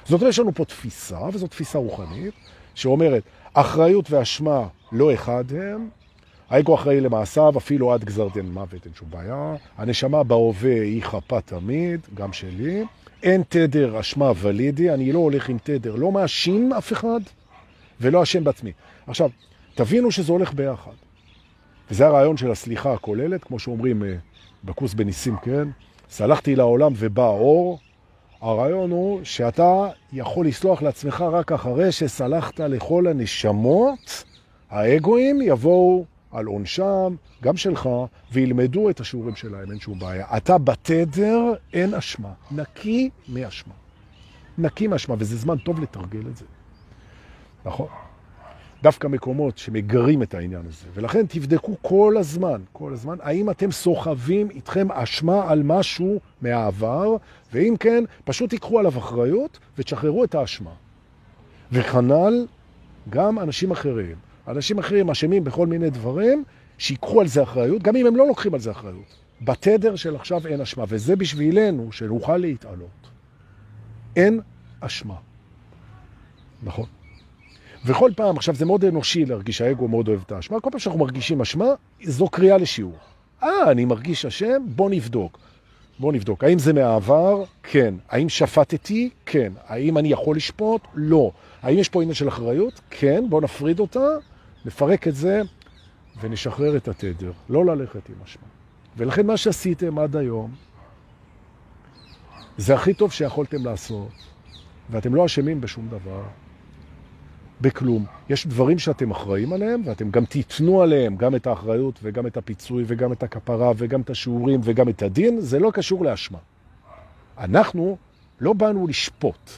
זאת 0.05 0.13
אומרת, 0.13 0.29
יש 0.29 0.39
לנו 0.39 0.55
פה 0.55 0.65
תפיסה, 0.65 1.19
וזו 1.33 1.47
תפיסה 1.47 1.79
רוחנית, 1.79 2.35
שאומרת, 2.75 3.23
אחריות 3.55 4.11
ואשמה 4.11 4.67
לא 4.93 5.15
אחד 5.15 5.45
הם, 5.53 5.89
האגו 6.51 6.75
אחראי 6.75 7.01
למעשיו, 7.01 7.59
אפילו 7.59 7.93
עד 7.93 8.05
גזר 8.05 8.29
דין 8.29 8.53
מוות, 8.53 8.87
אין 8.87 8.95
שום 8.95 9.11
בעיה. 9.11 9.55
הנשמה 9.79 10.23
בהווה 10.23 10.83
היא 10.83 11.03
חפה 11.03 11.41
תמיד, 11.41 12.01
גם 12.15 12.33
שלי. 12.33 12.85
אין 13.23 13.43
תדר 13.49 14.01
אשמה 14.01 14.33
ולידי, 14.37 14.91
אני 14.91 15.13
לא 15.13 15.19
הולך 15.19 15.49
עם 15.49 15.59
תדר, 15.63 15.95
לא 15.95 16.13
מאשים 16.13 16.73
אף 16.73 16.93
אחד 16.93 17.21
ולא 18.01 18.23
אשם 18.23 18.45
בעצמי. 18.45 18.73
עכשיו, 19.07 19.31
תבינו 19.75 20.11
שזה 20.11 20.33
הולך 20.33 20.55
ביחד. 20.55 20.93
וזה 21.93 22.07
הרעיון 22.07 22.37
של 22.37 22.51
הסליחה 22.51 22.93
הכוללת, 22.93 23.45
כמו 23.45 23.59
שאומרים 23.59 24.03
אה, 24.03 24.15
בקורס 24.65 24.95
בניסים, 24.95 25.37
כן? 25.43 25.69
סלחתי 26.11 26.57
לעולם 26.57 26.93
ובא 26.97 27.23
האור. 27.23 27.79
הרעיון 28.41 28.91
הוא 28.91 29.21
שאתה 29.25 29.89
יכול 30.13 30.47
לסלוח 30.47 30.83
לעצמך 30.83 31.25
רק 31.33 31.53
אחרי 31.53 31.93
שסלחת 31.93 32.61
לכל 32.61 33.07
הנשמות, 33.07 34.25
האגואים 34.71 35.43
יבואו 35.43 36.05
על 36.31 36.47
עונשם, 36.47 37.15
גם 37.43 37.57
שלך, 37.57 37.89
וילמדו 38.33 38.91
את 38.91 39.01
השיעורים 39.01 39.37
שלהם, 39.37 39.71
אין 39.71 39.81
שום 39.81 39.99
בעיה. 39.99 40.27
אתה 40.37 40.59
בתדר, 40.59 41.53
אין 41.73 41.95
אשמה. 41.95 42.33
נקי 42.51 43.11
מאשמה. 43.29 43.75
נקי 44.59 44.87
מאשמה, 44.87 45.15
וזה 45.19 45.37
זמן 45.37 45.59
טוב 45.59 45.81
לתרגל 45.81 46.27
את 46.27 46.37
זה. 46.37 46.45
נכון? 47.65 47.89
דווקא 48.83 49.07
מקומות 49.07 49.59
שמגרים 49.59 50.23
את 50.23 50.35
העניין 50.35 50.63
הזה. 50.69 50.87
ולכן 50.95 51.27
תבדקו 51.27 51.77
כל 51.83 52.17
הזמן, 52.19 52.63
כל 52.73 52.93
הזמן, 52.93 53.17
האם 53.21 53.51
אתם 53.51 53.73
סוחבים 53.73 54.51
איתכם 54.51 54.93
אשמה 54.93 55.51
על 55.51 55.63
משהו 55.63 56.21
מהעבר, 56.43 57.17
ואם 57.53 57.75
כן, 57.81 58.05
פשוט 58.25 58.51
תיקחו 58.51 58.79
עליו 58.79 58.99
אחריות 58.99 59.59
ותשחררו 59.79 60.25
את 60.25 60.35
האשמה. 60.35 60.71
וכנ"ל 61.73 62.47
גם 63.11 63.39
אנשים 63.39 63.71
אחרים. 63.71 64.17
אנשים 64.49 64.79
אחרים 64.79 65.11
אשמים 65.11 65.45
בכל 65.45 65.67
מיני 65.67 65.91
דברים, 65.91 66.45
שיקחו 66.79 67.21
על 67.21 67.27
זה 67.27 67.43
אחריות, 67.43 67.83
גם 67.83 67.97
אם 67.97 68.07
הם 68.07 68.17
לא 68.17 68.27
לוקחים 68.27 68.55
על 68.55 68.61
זה 68.61 68.71
אחריות. 68.71 69.17
בתדר 69.41 69.97
של 69.97 70.17
עכשיו 70.17 70.47
אין 70.47 70.61
אשמה, 70.61 70.85
וזה 70.89 71.17
בשבילנו 71.17 71.93
שנוכל 71.93 72.37
להתעלות. 72.37 73.11
אין 74.17 74.41
אשמה. 74.81 75.15
נכון. 76.63 76.87
וכל 77.85 78.11
פעם, 78.17 78.37
עכשיו 78.37 78.55
זה 78.55 78.65
מאוד 78.65 78.85
אנושי 78.85 79.25
להרגיש, 79.25 79.61
האגו 79.61 79.89
מאוד 79.89 80.09
אוהב 80.09 80.21
את 80.27 80.33
האשמה, 80.33 80.61
כל 80.61 80.71
פעם 80.71 80.79
שאנחנו 80.79 81.01
מרגישים 81.01 81.41
אשמה, 81.41 81.67
זו 82.03 82.29
קריאה 82.29 82.59
לשיעור. 82.59 82.97
אה, 83.43 83.71
אני 83.71 83.85
מרגיש 83.85 84.27
אשם, 84.27 84.63
בוא 84.67 84.91
נבדוק. 84.91 85.39
בוא 85.99 86.13
נבדוק. 86.13 86.45
האם 86.45 86.59
זה 86.59 86.73
מהעבר? 86.73 87.45
כן. 87.63 87.95
האם 88.09 88.29
שפטתי? 88.29 89.11
כן. 89.27 89.53
האם 89.67 89.99
אני 89.99 90.09
יכול 90.09 90.37
לשפוט? 90.37 90.83
לא. 90.95 91.31
האם 91.63 91.79
יש 91.79 91.89
פה 91.89 92.03
עניין 92.03 92.15
של 92.15 92.29
אחריות? 92.29 92.81
כן. 92.91 93.25
בוא 93.29 93.41
נפריד 93.41 93.81
אותה, 93.81 94.07
נפרק 94.65 95.09
את 95.09 95.15
זה 95.15 95.43
ונשחרר 96.21 96.77
את 96.77 96.89
התדר. 96.89 97.33
לא 97.49 97.67
ללכת 97.67 98.09
עם 98.09 98.15
אשמה. 98.25 98.43
ולכן 98.97 99.27
מה 99.27 99.37
שעשיתם 99.37 99.99
עד 99.99 100.17
היום, 100.17 100.51
זה 102.57 102.75
הכי 102.75 102.95
טוב 102.95 103.13
שיכולתם 103.13 103.65
לעשות, 103.65 104.09
ואתם 104.91 105.15
לא 105.15 105.27
אשמים 105.27 105.61
בשום 105.61 105.89
דבר. 105.89 106.23
בכלום. 107.61 108.05
יש 108.29 108.47
דברים 108.47 108.79
שאתם 108.79 109.11
אחראים 109.11 109.53
עליהם, 109.53 109.83
ואתם 109.85 110.11
גם 110.11 110.25
תיתנו 110.25 110.83
עליהם 110.83 111.17
גם 111.17 111.35
את 111.35 111.47
האחריות 111.47 111.99
וגם 112.03 112.27
את 112.27 112.37
הפיצוי 112.37 112.85
וגם 112.87 113.13
את 113.13 113.23
הכפרה 113.23 113.73
וגם 113.77 114.01
את 114.01 114.11
השיעורים 114.11 114.61
וגם 114.65 114.89
את 114.89 115.03
הדין, 115.03 115.41
זה 115.41 115.59
לא 115.59 115.71
קשור 115.71 116.05
לאשמה. 116.05 116.39
אנחנו 117.39 117.97
לא 118.41 118.53
באנו 118.53 118.87
לשפוט, 118.87 119.51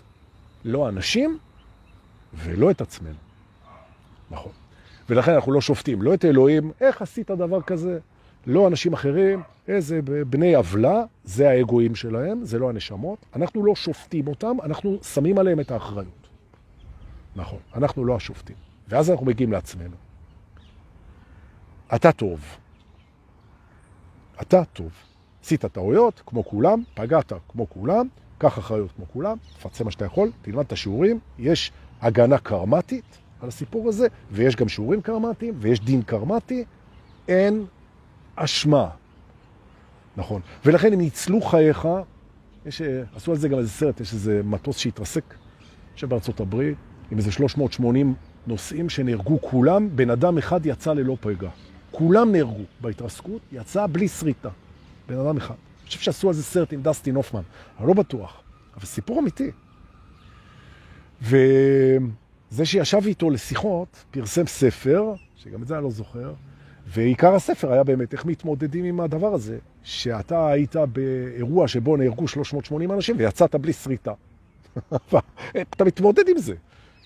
לא 0.64 0.88
אנשים 0.88 1.38
ולא 2.34 2.70
את 2.70 2.80
עצמנו. 2.80 3.14
נכון. 4.30 4.52
ולכן 5.08 5.32
אנחנו 5.32 5.52
לא 5.52 5.60
שופטים, 5.60 6.02
לא 6.02 6.14
את 6.14 6.24
אלוהים, 6.24 6.72
איך 6.80 7.02
עשית 7.02 7.30
דבר 7.30 7.62
כזה? 7.62 7.98
לא 8.46 8.66
אנשים 8.68 8.92
אחרים, 8.92 9.42
איזה 9.68 10.00
בני 10.28 10.54
עוולה, 10.54 11.02
זה 11.24 11.50
האגואים 11.50 11.94
שלהם, 11.94 12.44
זה 12.44 12.58
לא 12.58 12.68
הנשמות. 12.68 13.18
אנחנו 13.36 13.64
לא 13.64 13.74
שופטים 13.74 14.26
אותם, 14.26 14.56
אנחנו 14.62 14.98
שמים 15.02 15.38
עליהם 15.38 15.60
את 15.60 15.70
האחריות. 15.70 16.23
נכון, 17.36 17.58
אנחנו 17.74 18.04
לא 18.04 18.16
השופטים. 18.16 18.56
ואז 18.88 19.10
אנחנו 19.10 19.26
מגיעים 19.26 19.52
לעצמנו. 19.52 19.96
אתה 21.94 22.12
טוב. 22.12 22.40
אתה 24.42 24.64
טוב. 24.64 24.92
עשית 25.42 25.64
טעויות 25.64 26.22
כמו 26.26 26.44
כולם, 26.44 26.82
פגעת 26.94 27.32
כמו 27.48 27.70
כולם, 27.70 28.08
קח 28.38 28.58
אחריות 28.58 28.92
כמו 28.96 29.04
כולם, 29.12 29.36
תפצה 29.58 29.84
מה 29.84 29.90
שאתה 29.90 30.04
יכול, 30.04 30.30
תלמד 30.42 30.64
את 30.64 30.72
השיעורים, 30.72 31.18
יש 31.38 31.72
הגנה 32.00 32.38
קרמטית 32.38 33.18
על 33.40 33.48
הסיפור 33.48 33.88
הזה, 33.88 34.06
ויש 34.30 34.56
גם 34.56 34.68
שיעורים 34.68 35.02
קרמטיים, 35.02 35.54
ויש 35.58 35.80
דין 35.80 36.02
קרמטי, 36.02 36.64
אין 37.28 37.64
אשמה. 38.36 38.88
נכון. 40.16 40.40
ולכן 40.64 40.92
אם 40.92 40.98
ניצלו 40.98 41.40
חייך, 41.40 41.88
יש, 42.66 42.82
עשו 43.14 43.30
על 43.30 43.36
זה 43.36 43.48
גם 43.48 43.58
איזה 43.58 43.70
סרט, 43.70 44.00
יש 44.00 44.12
איזה 44.12 44.40
מטוס 44.44 44.78
שהתרסק 44.78 45.34
שבארצות 45.96 46.40
הברית, 46.40 46.78
עם 47.14 47.18
איזה 47.18 47.32
380 47.32 48.14
נוסעים 48.46 48.88
שנהרגו 48.88 49.40
כולם, 49.40 49.88
בן 49.96 50.10
אדם 50.10 50.38
אחד 50.38 50.66
יצא 50.66 50.92
ללא 50.92 51.16
פגע. 51.20 51.48
כולם 51.90 52.32
נהרגו 52.32 52.62
בהתרסקות, 52.80 53.42
יצא 53.52 53.86
בלי 53.86 54.08
שריטה. 54.08 54.48
בן 55.08 55.18
אדם 55.18 55.36
אחד. 55.36 55.54
אני 55.80 55.86
חושב 55.86 56.00
שעשו 56.00 56.28
על 56.28 56.34
זה 56.34 56.42
סרט 56.42 56.72
עם 56.72 56.82
דסטין 56.82 57.14
הופמן, 57.14 57.40
אני 57.78 57.88
לא 57.88 57.94
בטוח, 57.94 58.42
אבל 58.76 58.84
סיפור 58.84 59.20
אמיתי. 59.20 59.50
וזה 61.22 62.64
שישב 62.64 63.00
איתו 63.06 63.30
לשיחות, 63.30 64.04
פרסם 64.10 64.46
ספר, 64.46 65.14
שגם 65.36 65.62
את 65.62 65.66
זה 65.66 65.74
אני 65.74 65.84
לא 65.84 65.90
זוכר, 65.90 66.32
ועיקר 66.86 67.34
הספר 67.34 67.72
היה 67.72 67.84
באמת 67.84 68.12
איך 68.12 68.24
מתמודדים 68.24 68.84
עם 68.84 69.00
הדבר 69.00 69.34
הזה, 69.34 69.58
שאתה 69.82 70.48
היית 70.48 70.76
באירוע 70.76 71.68
שבו 71.68 71.96
נהרגו 71.96 72.28
380 72.28 72.92
אנשים 72.92 73.16
ויצאת 73.18 73.54
בלי 73.54 73.72
שריטה. 73.72 74.12
אתה 75.70 75.84
מתמודד 75.84 76.28
עם 76.28 76.38
זה. 76.38 76.54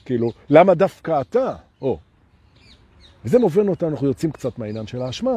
כאילו, 0.09 0.31
למה 0.51 0.75
דווקא 0.75 1.21
אתה? 1.21 1.55
או. 1.83 1.99
וזה 3.25 3.39
מוביל 3.39 3.71
אותנו, 3.71 3.89
אנחנו 3.89 4.07
יוצאים 4.07 4.33
קצת 4.33 4.59
מהעניין 4.59 4.87
של 4.87 5.03
האשמה, 5.03 5.31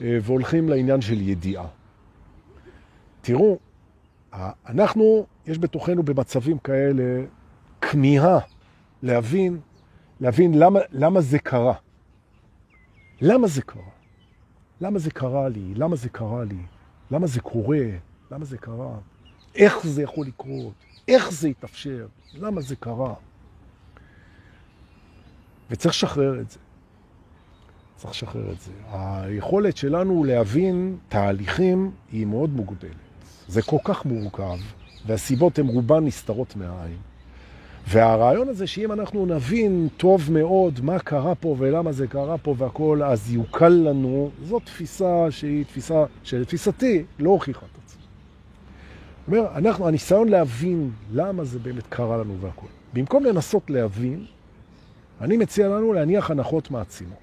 אה, 0.00 0.18
והולכים 0.22 0.68
לעניין 0.68 1.00
של 1.00 1.20
ידיעה. 1.20 1.66
תראו, 3.20 3.58
אנחנו, 4.66 5.26
יש 5.46 5.58
בתוכנו 5.58 6.02
במצבים 6.02 6.58
כאלה 6.58 7.24
כמיהה 7.80 8.38
להבין, 9.02 9.60
להבין 10.20 10.58
למה, 10.58 10.80
למה 10.92 11.20
זה 11.20 11.38
קרה. 11.38 11.74
למה 13.20 13.46
זה 13.48 13.62
קרה? 13.62 13.92
למה 14.80 14.98
זה 14.98 15.10
קרה 15.10 15.48
לי? 15.48 15.74
למה 15.74 15.96
זה 15.96 16.08
קרה 16.08 16.44
לי? 16.44 16.62
למה 17.10 17.26
זה 17.26 17.40
קורה? 17.40 17.86
למה 18.30 18.44
זה 18.44 18.58
קרה? 18.58 18.98
איך 19.54 19.86
זה 19.86 20.02
יכול 20.02 20.26
לקרות? 20.26 20.74
איך 21.08 21.32
זה 21.32 21.48
יתאפשר? 21.48 22.06
למה 22.34 22.60
זה 22.60 22.76
קרה? 22.76 23.14
וצריך 25.70 25.94
לשחרר 25.94 26.40
את 26.40 26.50
זה. 26.50 26.58
צריך 27.96 28.10
לשחרר 28.10 28.52
את 28.52 28.60
זה. 28.60 28.72
היכולת 28.92 29.76
שלנו 29.76 30.24
להבין 30.24 30.96
תהליכים 31.08 31.90
היא 32.12 32.26
מאוד 32.26 32.50
מוגבלת. 32.50 32.90
זה 33.48 33.62
כל 33.62 33.78
כך 33.84 34.04
מורכב, 34.04 34.58
והסיבות 35.06 35.58
הן 35.58 35.66
רובן 35.66 36.04
נסתרות 36.04 36.56
מהעין. 36.56 36.98
והרעיון 37.88 38.48
הזה 38.48 38.66
שאם 38.66 38.92
אנחנו 38.92 39.26
נבין 39.26 39.88
טוב 39.96 40.32
מאוד 40.32 40.80
מה 40.82 40.98
קרה 40.98 41.34
פה 41.34 41.56
ולמה 41.58 41.92
זה 41.92 42.06
קרה 42.06 42.38
פה 42.38 42.54
והכל, 42.58 43.02
אז 43.02 43.32
יוקל 43.32 43.68
לנו, 43.68 44.30
זו 44.44 44.60
תפיסה 44.60 45.26
שהיא 45.30 45.64
תפיסה 45.64 46.04
שלתפיסתי 46.22 47.04
לא 47.18 47.30
הוכיחה 47.30 47.66
את 47.72 47.78
עצמה. 47.84 48.02
זאת 49.18 49.28
אומרת, 49.28 49.50
אנחנו, 49.56 49.88
הניסיון 49.88 50.28
להבין 50.28 50.90
למה 51.12 51.44
זה 51.44 51.58
באמת 51.58 51.86
קרה 51.88 52.16
לנו 52.16 52.36
והכל. 52.40 52.66
במקום 52.92 53.24
לנסות 53.24 53.70
להבין, 53.70 54.24
אני 55.20 55.36
מציע 55.36 55.68
לנו 55.68 55.92
להניח 55.92 56.30
הנחות 56.30 56.70
מעצימות. 56.70 57.18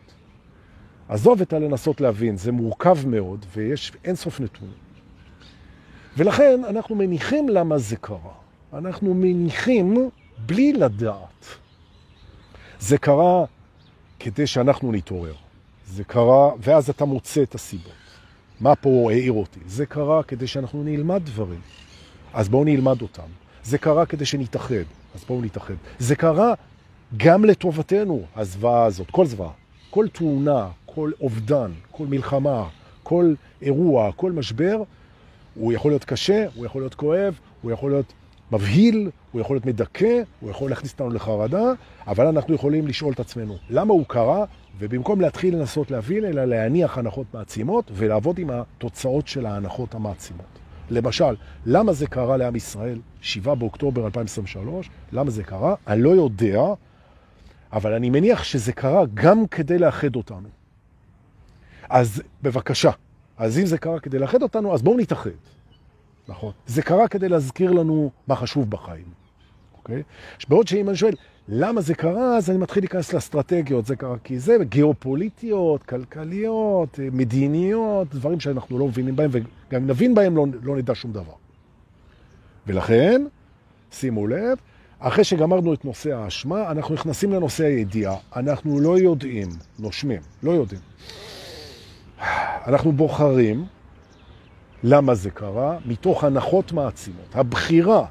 עזוב 1.09 1.41
את 1.41 1.53
הלנסות 1.53 2.01
להבין, 2.01 2.37
זה 2.37 2.51
מורכב 2.51 2.97
מאוד 3.07 3.45
ויש 3.55 3.91
אינסוף 4.05 4.39
נתונים. 4.39 4.73
ולכן 6.17 6.61
אנחנו 6.69 6.95
מניחים 6.95 7.49
למה 7.49 7.77
זה 7.77 7.95
קרה. 7.95 8.33
אנחנו 8.73 9.13
מניחים 9.13 10.09
בלי 10.45 10.73
לדעת. 10.73 11.45
זה 12.79 12.97
קרה 12.97 13.45
כדי 14.19 14.47
שאנחנו 14.47 14.91
נתעורר. 14.91 15.33
זה 15.87 16.03
קרה, 16.03 16.51
ואז 16.59 16.89
אתה 16.89 17.05
מוצא 17.05 17.43
את 17.43 17.55
הסיבות. 17.55 17.93
מה 18.59 18.75
פה 18.75 19.07
העיר 19.11 19.31
אותי? 19.31 19.59
זה 19.65 19.85
קרה 19.85 20.23
כדי 20.23 20.47
שאנחנו 20.47 20.83
נלמד 20.83 21.21
דברים. 21.25 21.61
אז 22.33 22.49
בואו 22.49 22.63
נלמד 22.63 23.01
אותם. 23.01 23.27
זה 23.63 23.77
קרה 23.77 24.05
כדי 24.05 24.25
שנתאחד, 24.25 24.75
אז 25.15 25.23
בואו 25.27 25.41
נתאחד. 25.41 25.73
זה 25.99 26.15
קרה 26.15 26.53
גם 27.17 27.45
לטובתנו, 27.45 28.21
הזוועה 28.35 28.85
הזאת, 28.85 29.11
כל 29.11 29.25
זוועה, 29.25 29.51
כל 29.89 30.07
תאונה, 30.07 30.67
כל 30.85 31.11
אובדן, 31.21 31.71
כל 31.91 32.07
מלחמה, 32.07 32.67
כל 33.03 33.33
אירוע, 33.61 34.11
כל 34.11 34.31
משבר, 34.31 34.83
הוא 35.55 35.73
יכול 35.73 35.91
להיות 35.91 36.05
קשה, 36.05 36.45
הוא 36.55 36.65
יכול 36.65 36.81
להיות 36.81 36.95
כואב, 36.95 37.39
הוא 37.61 37.71
יכול 37.71 37.91
להיות 37.91 38.13
מבהיל, 38.51 39.09
הוא 39.31 39.41
יכול 39.41 39.55
להיות 39.55 39.65
מדכא, 39.65 40.21
הוא 40.39 40.49
יכול 40.49 40.69
להכניס 40.69 40.91
אותנו 40.91 41.09
לחרדה, 41.09 41.71
אבל 42.07 42.27
אנחנו 42.27 42.55
יכולים 42.55 42.87
לשאול 42.87 43.13
את 43.13 43.19
עצמנו, 43.19 43.57
למה 43.69 43.93
הוא 43.93 44.05
קרה? 44.07 44.45
ובמקום 44.79 45.21
להתחיל 45.21 45.55
לנסות 45.55 45.91
להבין, 45.91 46.25
אלא 46.25 46.45
להניח 46.45 46.97
הנחות 46.97 47.27
מעצימות 47.33 47.91
ולעבוד 47.93 48.39
עם 48.39 48.49
התוצאות 48.49 49.27
של 49.27 49.45
ההנחות 49.45 49.95
המעצימות. 49.95 50.45
למשל, 50.89 51.35
למה 51.65 51.93
זה 51.93 52.07
קרה 52.07 52.37
לעם 52.37 52.55
ישראל 52.55 52.99
7 53.21 53.55
באוקטובר 53.55 54.05
2023? 54.05 54.89
למה 55.11 55.31
זה 55.31 55.43
קרה? 55.43 55.75
אני 55.87 56.01
לא 56.01 56.09
יודע, 56.09 56.61
אבל 57.73 57.93
אני 57.93 58.09
מניח 58.09 58.43
שזה 58.43 58.73
קרה 58.73 59.03
גם 59.13 59.47
כדי 59.47 59.77
לאחד 59.77 60.15
אותנו. 60.15 60.49
אז 61.89 62.21
בבקשה, 62.41 62.91
אז 63.37 63.59
אם 63.59 63.65
זה 63.65 63.77
קרה 63.77 63.99
כדי 63.99 64.19
לאחד 64.19 64.41
אותנו, 64.41 64.73
אז 64.73 64.81
בואו 64.81 64.97
נתאחד. 64.97 65.29
נכון. 66.27 66.51
זה 66.67 66.81
קרה 66.81 67.07
כדי 67.07 67.29
להזכיר 67.29 67.71
לנו 67.71 68.11
מה 68.27 68.35
חשוב 68.35 68.69
בחיים. 68.69 69.05
אוקיי? 69.77 70.03
בעוד 70.49 70.67
שאם 70.67 70.89
אני 70.89 70.97
שואל, 70.97 71.13
למה 71.47 71.81
זה 71.81 71.95
קרה, 71.95 72.37
אז 72.37 72.49
אני 72.49 72.57
מתחיל 72.57 72.83
להיכנס 72.83 73.13
לאסטרטגיות. 73.13 73.85
זה 73.85 73.95
קרה 73.95 74.15
כי 74.23 74.39
זה 74.39 74.57
גיאופוליטיות, 74.61 75.83
כלכליות, 75.83 76.99
מדיניות, 77.11 78.15
דברים 78.15 78.39
שאנחנו 78.39 78.79
לא 78.79 78.87
מבינים 78.87 79.15
בהם, 79.15 79.29
וגם 79.33 79.81
אם 79.81 79.87
נבין 79.87 80.15
בהם 80.15 80.37
לא, 80.37 80.45
לא 80.63 80.77
נדע 80.77 80.95
שום 80.95 81.11
דבר. 81.11 81.33
ולכן, 82.67 83.25
שימו 83.91 84.27
לב, 84.27 84.57
אחרי 85.01 85.23
שגמרנו 85.23 85.73
את 85.73 85.85
נושא 85.85 86.15
האשמה, 86.15 86.71
אנחנו 86.71 86.93
נכנסים 86.93 87.33
לנושא 87.33 87.63
הידיעה. 87.63 88.15
אנחנו 88.35 88.79
לא 88.79 88.99
יודעים, 88.99 89.49
נושמים, 89.79 90.21
לא 90.43 90.51
יודעים. 90.51 90.81
אנחנו 92.67 92.91
בוחרים 92.91 93.65
למה 94.83 95.15
זה 95.15 95.31
קרה, 95.31 95.77
מתוך 95.85 96.23
הנחות 96.23 96.71
מעצימות. 96.71 97.35
הבחירה 97.35 98.05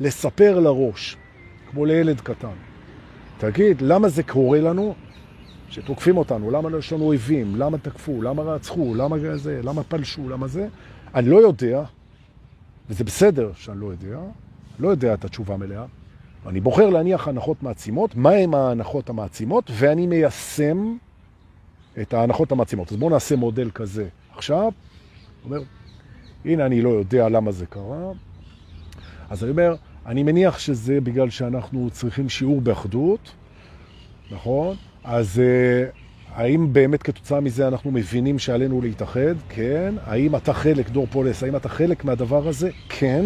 לספר 0.00 0.58
לראש, 0.58 1.16
כמו 1.70 1.84
לילד 1.84 2.20
קטן, 2.20 2.56
תגיד, 3.38 3.80
למה 3.80 4.08
זה 4.08 4.22
קורה 4.22 4.60
לנו? 4.60 4.94
שתוקפים 5.70 6.16
אותנו, 6.16 6.50
למה 6.50 6.78
יש 6.78 6.92
לנו 6.92 7.04
אויבים, 7.04 7.56
למה 7.56 7.78
תקפו, 7.78 8.22
למה 8.22 8.42
רצחו, 8.42 8.94
למה 8.94 9.16
זה, 9.36 9.60
למה 9.64 9.82
פלשו, 9.82 10.28
למה 10.28 10.48
זה? 10.48 10.68
אני 11.14 11.28
לא 11.28 11.36
יודע, 11.36 11.82
וזה 12.90 13.04
בסדר 13.04 13.50
שאני 13.54 13.80
לא 13.80 13.86
יודע, 13.86 14.18
לא 14.78 14.88
יודע 14.88 15.14
את 15.14 15.24
התשובה 15.24 15.56
מלאה. 15.56 15.84
אני 16.46 16.60
בוחר 16.60 16.90
להניח 16.90 17.28
הנחות 17.28 17.62
מעצימות, 17.62 18.16
מהם 18.16 18.54
ההנחות 18.54 19.08
המעצימות, 19.08 19.70
ואני 19.74 20.06
מיישם 20.06 20.96
את 22.00 22.14
ההנחות 22.14 22.52
המעצימות. 22.52 22.92
אז 22.92 22.96
בואו 22.96 23.10
נעשה 23.10 23.36
מודל 23.36 23.70
כזה. 23.70 24.08
עכשיו, 24.36 24.72
אומר, 25.44 25.62
הנה 26.44 26.66
אני 26.66 26.82
לא 26.82 26.88
יודע 26.88 27.28
למה 27.28 27.52
זה 27.52 27.66
קרה. 27.66 28.12
אז 29.30 29.44
אני 29.44 29.50
אומר, 29.50 29.74
אני 30.06 30.22
מניח 30.22 30.58
שזה 30.58 31.00
בגלל 31.00 31.30
שאנחנו 31.30 31.90
צריכים 31.90 32.28
שיעור 32.28 32.60
באחדות, 32.60 33.30
נכון? 34.30 34.76
אז 35.04 35.40
uh, 35.40 35.96
האם 36.34 36.72
באמת 36.72 37.02
כתוצאה 37.02 37.40
מזה 37.40 37.68
אנחנו 37.68 37.90
מבינים 37.90 38.38
שעלינו 38.38 38.80
להתאחד? 38.80 39.34
כן. 39.48 39.94
האם 40.04 40.36
אתה 40.36 40.52
חלק, 40.52 40.90
דור 40.90 41.06
פולס, 41.10 41.42
האם 41.42 41.56
אתה 41.56 41.68
חלק 41.68 42.04
מהדבר 42.04 42.48
הזה? 42.48 42.70
כן. 42.88 43.24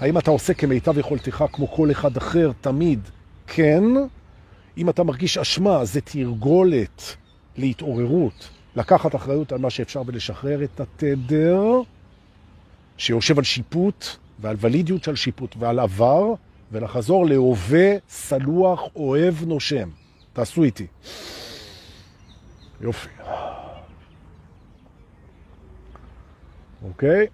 האם 0.00 0.18
אתה 0.18 0.30
עושה 0.30 0.54
כמיטב 0.54 0.98
יכולתך 0.98 1.44
כמו 1.52 1.68
כל 1.68 1.90
אחד 1.90 2.16
אחר 2.16 2.52
תמיד? 2.60 3.00
כן. 3.46 3.84
אם 4.78 4.88
אתה 4.88 5.02
מרגיש 5.02 5.38
אשמה, 5.38 5.84
זה 5.84 6.00
תרגולת 6.00 7.16
להתעוררות, 7.56 8.48
לקחת 8.76 9.14
אחריות 9.14 9.52
על 9.52 9.58
מה 9.58 9.70
שאפשר 9.70 10.02
ולשחרר 10.06 10.64
את 10.64 10.80
התדר. 10.80 11.64
שיושב 12.96 13.38
על 13.38 13.44
שיפוט 13.44 14.06
ועל 14.38 14.56
ולידיות 14.60 15.04
של 15.04 15.16
שיפוט 15.16 15.54
ועל 15.58 15.78
עבר, 15.78 16.34
ולחזור 16.72 17.26
להווה 17.26 17.96
סלוח, 18.08 18.80
אוהב, 18.96 19.34
נושם. 19.44 19.88
תעשו 20.32 20.62
איתי. 20.62 20.86
יופי. 22.80 23.08
אוקיי? 26.82 27.26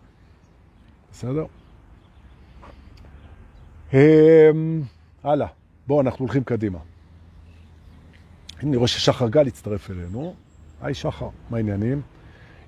בסדר? 1.12 1.44
הם... 3.92 4.83
הלאה. 5.25 5.46
בואו, 5.87 6.01
אנחנו 6.01 6.25
הולכים 6.25 6.44
קדימה. 6.44 6.79
אני 8.62 8.77
רואה 8.77 8.88
ששחר 8.88 9.29
גל 9.29 9.46
הצטרף 9.46 9.90
אלינו. 9.90 10.35
היי 10.81 10.94
שחר, 10.94 11.29
מה 11.51 11.57
העניינים? 11.57 12.03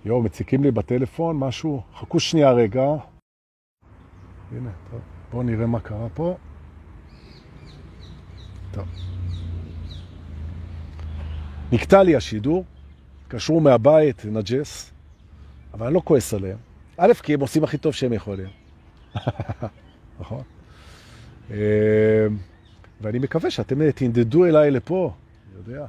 יואו, 0.04 0.22
מציקים 0.22 0.62
לי 0.62 0.70
בטלפון, 0.70 1.36
משהו. 1.38 1.82
חכו 1.94 2.20
שנייה 2.20 2.52
רגע. 2.52 2.84
הנה, 4.52 4.70
טוב. 4.90 5.00
בואו 5.30 5.42
נראה 5.42 5.66
מה 5.66 5.80
קרה 5.80 6.08
פה. 6.14 6.36
טוב. 8.70 8.88
נקטע 11.72 12.02
לי 12.02 12.16
השידור, 12.16 12.64
קשרו 13.28 13.60
מהבית, 13.60 14.24
נג'ס, 14.24 14.92
אבל 15.74 15.86
אני 15.86 15.94
לא 15.94 16.00
כועס 16.04 16.34
עליהם. 16.34 16.58
א', 16.96 17.12
כי 17.22 17.34
הם 17.34 17.40
עושים 17.40 17.64
הכי 17.64 17.78
טוב 17.78 17.92
שהם 17.92 18.12
יכולים. 18.12 18.48
נכון? 20.20 20.42
אמ, 21.50 21.56
ואני 23.00 23.18
מקווה 23.18 23.50
שאתם 23.50 23.90
תנדדו 23.90 24.44
אליי 24.44 24.70
לפה, 24.70 25.12
אני 25.46 25.74
יודע, 25.74 25.86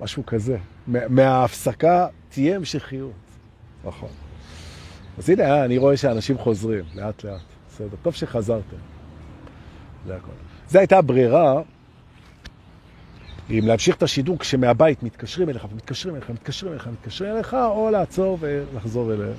משהו 0.00 0.26
כזה. 0.26 0.58
מההפסקה 0.86 2.06
תהיה 2.28 2.56
המשכיות. 2.56 3.12
נכון. 3.84 4.08
אז 5.18 5.30
הנה, 5.30 5.64
אני 5.64 5.78
רואה 5.78 5.96
שאנשים 5.96 6.38
חוזרים, 6.38 6.84
לאט 6.94 7.24
לאט. 7.24 7.40
בסדר, 7.68 7.96
טוב 8.02 8.14
שחזרתם. 8.14 8.76
זה 10.06 10.16
הכל. 10.16 10.32
זו 10.68 10.78
הייתה 10.78 10.98
הברירה, 10.98 11.62
אם 13.50 13.60
להמשיך 13.62 13.96
את 13.96 14.02
השידור 14.02 14.38
כשמהבית 14.38 15.02
מתקשרים 15.02 15.48
אליך 15.48 15.66
ומתקשרים 15.72 16.14
אליך, 16.14 16.30
מתקשרים 16.30 16.72
אליך, 16.72 16.86
מתקשרים 16.86 17.34
אליך, 17.36 17.54
או 17.54 17.90
לעצור 17.90 18.38
ולחזור 18.40 19.12
אליהם. 19.12 19.36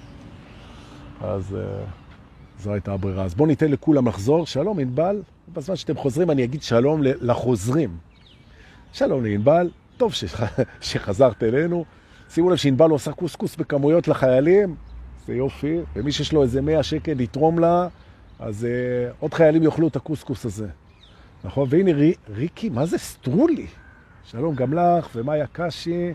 אז 1.21 1.55
uh, 1.57 2.00
זו 2.61 2.73
הייתה 2.73 2.93
הברירה. 2.93 3.23
אז 3.23 3.35
בואו 3.35 3.47
ניתן 3.47 3.71
לכולם 3.71 4.07
לחזור. 4.07 4.45
שלום, 4.45 4.79
ענבל. 4.79 5.21
בזמן 5.53 5.75
שאתם 5.75 5.97
חוזרים 5.97 6.31
אני 6.31 6.43
אגיד 6.43 6.61
שלום 6.61 7.01
לחוזרים. 7.03 7.97
שלום 8.93 9.25
לענבל, 9.25 9.69
טוב 9.97 10.13
שחזרת 10.81 11.43
אלינו. 11.43 11.85
שימו 12.29 12.49
לב 12.49 12.55
שענבל 12.55 12.89
עושה 12.89 13.11
קוסקוס 13.11 13.55
בכמויות 13.55 14.07
לחיילים, 14.07 14.75
זה 15.27 15.35
יופי, 15.35 15.77
ומי 15.95 16.11
שיש 16.11 16.33
לו 16.33 16.43
איזה 16.43 16.61
100 16.61 16.83
שקל 16.83 17.13
לתרום 17.13 17.59
לה, 17.59 17.87
אז 18.39 18.67
uh, 18.67 19.15
עוד 19.19 19.33
חיילים 19.33 19.63
יאכלו 19.63 19.87
את 19.87 19.95
הקוסקוס 19.95 20.45
הזה. 20.45 20.67
נכון? 21.43 21.67
והנה 21.71 21.91
רי, 21.91 22.13
ריקי, 22.29 22.69
מה 22.69 22.85
זה 22.85 22.97
סטרולי? 22.97 23.67
שלום 24.23 24.55
גם 24.55 24.73
לך, 24.73 25.09
ומאיה 25.15 25.45
קשי, 25.51 26.13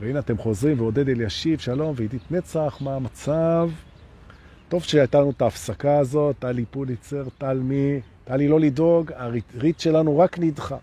והנה 0.00 0.18
אתם 0.18 0.38
חוזרים, 0.38 0.80
ועודד 0.80 1.08
אלישיב, 1.08 1.58
שלום, 1.58 1.94
ועידית 1.96 2.32
נצח, 2.32 2.78
מה 2.80 2.94
המצב? 2.94 3.70
טוב 4.70 4.82
שהייתה 4.82 5.20
לנו 5.20 5.30
את 5.30 5.42
ההפסקה 5.42 5.98
הזאת, 5.98 6.36
טלי 6.38 6.64
פוליצר, 6.70 7.24
טל 7.38 7.58
מי, 7.58 8.00
טלי 8.24 8.48
לא 8.48 8.60
לדאוג, 8.60 9.12
הריטריט 9.16 9.80
שלנו 9.80 10.18
רק 10.18 10.38
נדחה. 10.38 10.76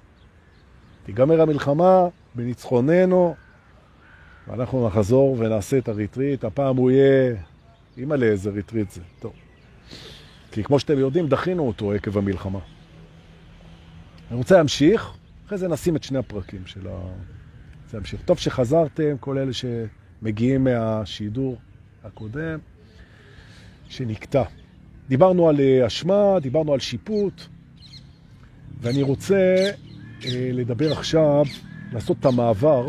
תיגמר 1.06 1.42
המלחמה 1.42 2.08
בניצחוננו, 2.36 3.36
ואנחנו 4.48 4.88
נחזור 4.88 5.36
ונעשה 5.40 5.78
את 5.78 5.90
הריטריט. 5.90 6.44
הפעם 6.44 6.78
הוא 6.78 6.92
יהיה... 6.92 7.36
אימא'לה 7.98 8.14
איזה 8.14 8.50
ריטריט 8.50 8.92
זה. 8.92 9.02
טוב. 9.20 9.34
כי 10.52 10.64
כמו 10.64 10.80
שאתם 10.80 11.00
יודעים, 11.00 11.28
דחינו 11.28 11.68
אותו 11.68 11.94
עקב 11.94 12.18
המלחמה. 12.18 12.60
אני 14.30 14.38
רוצה 14.38 14.58
להמשיך, 14.58 15.14
אחרי 15.46 15.58
זה 15.58 15.68
נשים 15.68 15.96
את 15.96 16.04
שני 16.04 16.18
הפרקים 16.18 16.62
של 16.66 16.88
ה... 16.88 17.00
זה 17.90 17.98
ימשיך. 17.98 18.22
טוב 18.26 18.38
שחזרתם, 18.38 19.18
כל 19.20 19.38
אלה 19.38 19.52
שמגיעים 19.54 20.64
מהשידור 20.64 21.58
הקודם, 22.04 22.60
שנקטע. 23.90 24.44
דיברנו 25.10 25.50
על 25.50 25.60
אה, 25.60 25.88
אשמה, 25.88 26.40
דיברנו 26.42 26.74
על 26.74 26.80
שיפוט, 26.80 27.42
ואני 28.82 29.02
רוצה 29.02 29.72
אה, 30.26 30.50
לדבר 30.54 30.92
עכשיו, 30.92 31.44
לעשות 31.94 32.20
את 32.20 32.26
המעבר, 32.26 32.88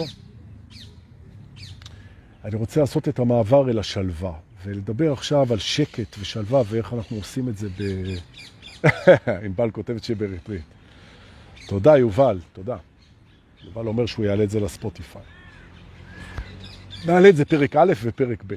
אני 2.44 2.56
רוצה 2.56 2.80
לעשות 2.80 3.08
את 3.08 3.18
המעבר 3.18 3.70
אל 3.70 3.78
השלווה, 3.78 4.32
ולדבר 4.64 5.12
עכשיו 5.12 5.52
על 5.52 5.58
שקט 5.58 6.16
ושלווה 6.20 6.62
ואיך 6.66 6.92
אנחנו 6.92 7.16
עושים 7.16 7.48
את 7.48 7.58
זה 7.58 7.68
ב... 7.78 7.82
ענבל 9.44 9.70
כותבת 9.70 10.04
שבריטריט. 10.04 10.62
תודה, 11.68 11.98
יובל, 11.98 12.38
תודה. 12.52 12.76
יובל 13.64 13.86
אומר 13.86 14.06
שהוא 14.06 14.26
יעלה 14.26 14.44
את 14.44 14.50
זה 14.50 14.60
לספוטיפיי. 14.60 15.22
נעלה 17.06 17.28
את 17.28 17.36
זה 17.36 17.44
פרק 17.44 17.76
א' 17.76 17.92
ופרק 18.02 18.42
ב'. 18.46 18.54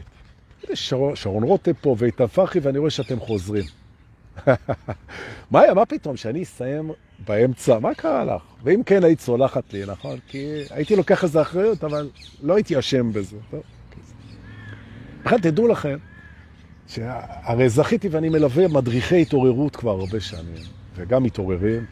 שרון, 0.74 1.16
שרון 1.16 1.44
רוטב 1.44 1.74
פה 1.82 1.96
ואיתן 1.98 2.28
פרחי, 2.28 2.60
ואני 2.60 2.78
רואה 2.78 2.90
שאתם 2.90 3.20
חוזרים. 3.20 3.64
מה, 5.52 5.62
מה 5.76 5.86
פתאום, 5.86 6.18
שאני 6.18 6.44
אסיים 6.44 6.92
באמצע, 7.28 7.80
מה 7.80 7.94
קרה 7.94 8.26
לך? 8.26 8.42
ואם 8.64 8.84
כן, 8.84 9.04
היית 9.04 9.20
סולחת 9.20 9.74
לי, 9.74 9.86
נכון? 9.88 10.20
כי 10.28 10.62
הייתי 10.70 10.96
לוקח 10.96 11.24
איזה 11.24 11.42
אחריות, 11.42 11.84
אבל 11.84 12.10
לא 12.42 12.56
הייתי 12.56 12.80
אשם 12.80 13.14
בזה. 13.14 13.38
בכלל, 15.26 15.40
תדעו 15.40 15.68
לכם, 15.68 15.98
שהרי 16.88 17.70
זכיתי 17.70 18.08
ואני 18.08 18.30
מלווה 18.30 18.68
מדריכי 18.68 19.22
התעוררות 19.22 19.76
כבר 19.76 19.92
הרבה 19.92 20.20
שנים, 20.20 20.64
וגם 20.96 21.24
מתעוררים, 21.24 21.86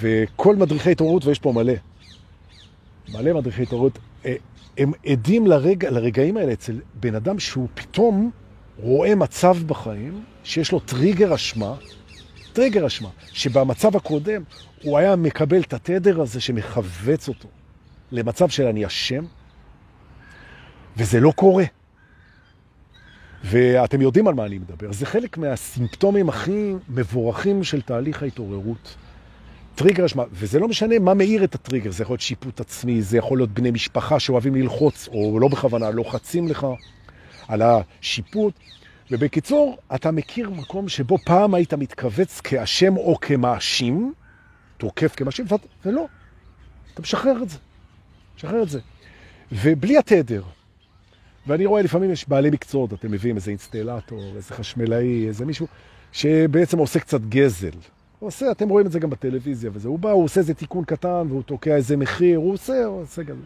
וכל 0.00 0.56
מדריכי 0.56 0.90
התעוררות, 0.90 1.24
ויש 1.24 1.38
פה 1.38 1.52
מלא, 1.52 1.72
מלא 3.12 3.32
מדריכי 3.32 3.62
התעוררות, 3.62 3.98
אה, 4.26 4.34
הם 4.80 4.92
עדים 5.06 5.46
לרגע, 5.46 5.90
לרגעים 5.90 6.36
האלה 6.36 6.52
אצל 6.52 6.80
בן 6.94 7.14
אדם 7.14 7.38
שהוא 7.38 7.68
פתאום 7.74 8.30
רואה 8.76 9.14
מצב 9.14 9.56
בחיים 9.66 10.24
שיש 10.44 10.72
לו 10.72 10.80
טריגר 10.80 11.34
אשמה, 11.34 11.74
טריגר 12.52 12.86
אשמה, 12.86 13.08
שבמצב 13.32 13.96
הקודם 13.96 14.42
הוא 14.82 14.98
היה 14.98 15.16
מקבל 15.16 15.60
את 15.60 15.72
התדר 15.72 16.20
הזה 16.20 16.40
שמחווץ 16.40 17.28
אותו 17.28 17.48
למצב 18.12 18.48
של 18.48 18.66
אני 18.66 18.86
אשם, 18.86 19.24
וזה 20.96 21.20
לא 21.20 21.32
קורה. 21.36 21.64
ואתם 23.44 24.00
יודעים 24.00 24.28
על 24.28 24.34
מה 24.34 24.46
אני 24.46 24.58
מדבר. 24.58 24.92
זה 24.92 25.06
חלק 25.06 25.38
מהסימפטומים 25.38 26.28
הכי 26.28 26.72
מבורכים 26.88 27.64
של 27.64 27.82
תהליך 27.82 28.22
ההתעוררות. 28.22 28.96
טריגר 29.74 30.06
אשמה, 30.06 30.24
וזה 30.32 30.58
לא 30.58 30.68
משנה 30.68 30.98
מה 30.98 31.14
מאיר 31.14 31.44
את 31.44 31.54
הטריגר, 31.54 31.90
זה 31.90 32.02
יכול 32.02 32.14
להיות 32.14 32.20
שיפוט 32.20 32.60
עצמי, 32.60 33.02
זה 33.02 33.18
יכול 33.18 33.38
להיות 33.38 33.50
בני 33.50 33.70
משפחה 33.70 34.20
שאוהבים 34.20 34.54
ללחוץ, 34.54 35.08
או 35.08 35.38
לא 35.40 35.48
בכוונה, 35.48 35.90
לוחצים 35.90 36.48
לך 36.48 36.66
על 37.48 37.62
השיפוט. 37.62 38.54
ובקיצור, 39.10 39.78
אתה 39.94 40.10
מכיר 40.10 40.50
מקום 40.50 40.88
שבו 40.88 41.18
פעם 41.18 41.54
היית 41.54 41.74
מתכווץ 41.74 42.40
כאשם 42.40 42.96
או 42.96 43.20
כמאשים, 43.20 44.12
תוקף 44.76 45.14
כמאשים, 45.16 45.46
ולא, 45.84 46.06
אתה 46.94 47.02
משחרר 47.02 47.42
את 47.42 47.50
זה, 47.50 47.58
משחרר 48.36 48.62
את 48.62 48.68
זה. 48.68 48.80
ובלי 49.52 49.98
התדר, 49.98 50.42
ואני 51.46 51.66
רואה 51.66 51.82
לפעמים 51.82 52.10
יש 52.10 52.28
בעלי 52.28 52.50
מקצועות, 52.50 52.92
אתם 52.92 53.10
מביאים 53.10 53.36
איזה 53.36 53.50
אינסטלטור, 53.50 54.32
איזה 54.36 54.54
חשמלאי, 54.54 55.28
איזה 55.28 55.46
מישהו, 55.46 55.66
שבעצם 56.12 56.78
עושה 56.78 57.00
קצת 57.00 57.20
גזל. 57.20 57.70
הוא 58.20 58.26
עושה, 58.28 58.50
אתם 58.50 58.68
רואים 58.68 58.86
את 58.86 58.92
זה 58.92 58.98
גם 58.98 59.10
בטלוויזיה 59.10 59.70
וזה. 59.74 59.88
הוא 59.88 59.98
בא, 59.98 60.10
הוא 60.10 60.24
עושה 60.24 60.40
איזה 60.40 60.54
תיקון 60.54 60.84
קטן, 60.84 61.26
והוא 61.28 61.42
תוקע 61.42 61.76
איזה 61.76 61.96
מחיר, 61.96 62.38
הוא 62.38 62.52
עושה, 62.52 62.84
הוא 62.84 63.02
עושה 63.02 63.22
גם... 63.22 63.36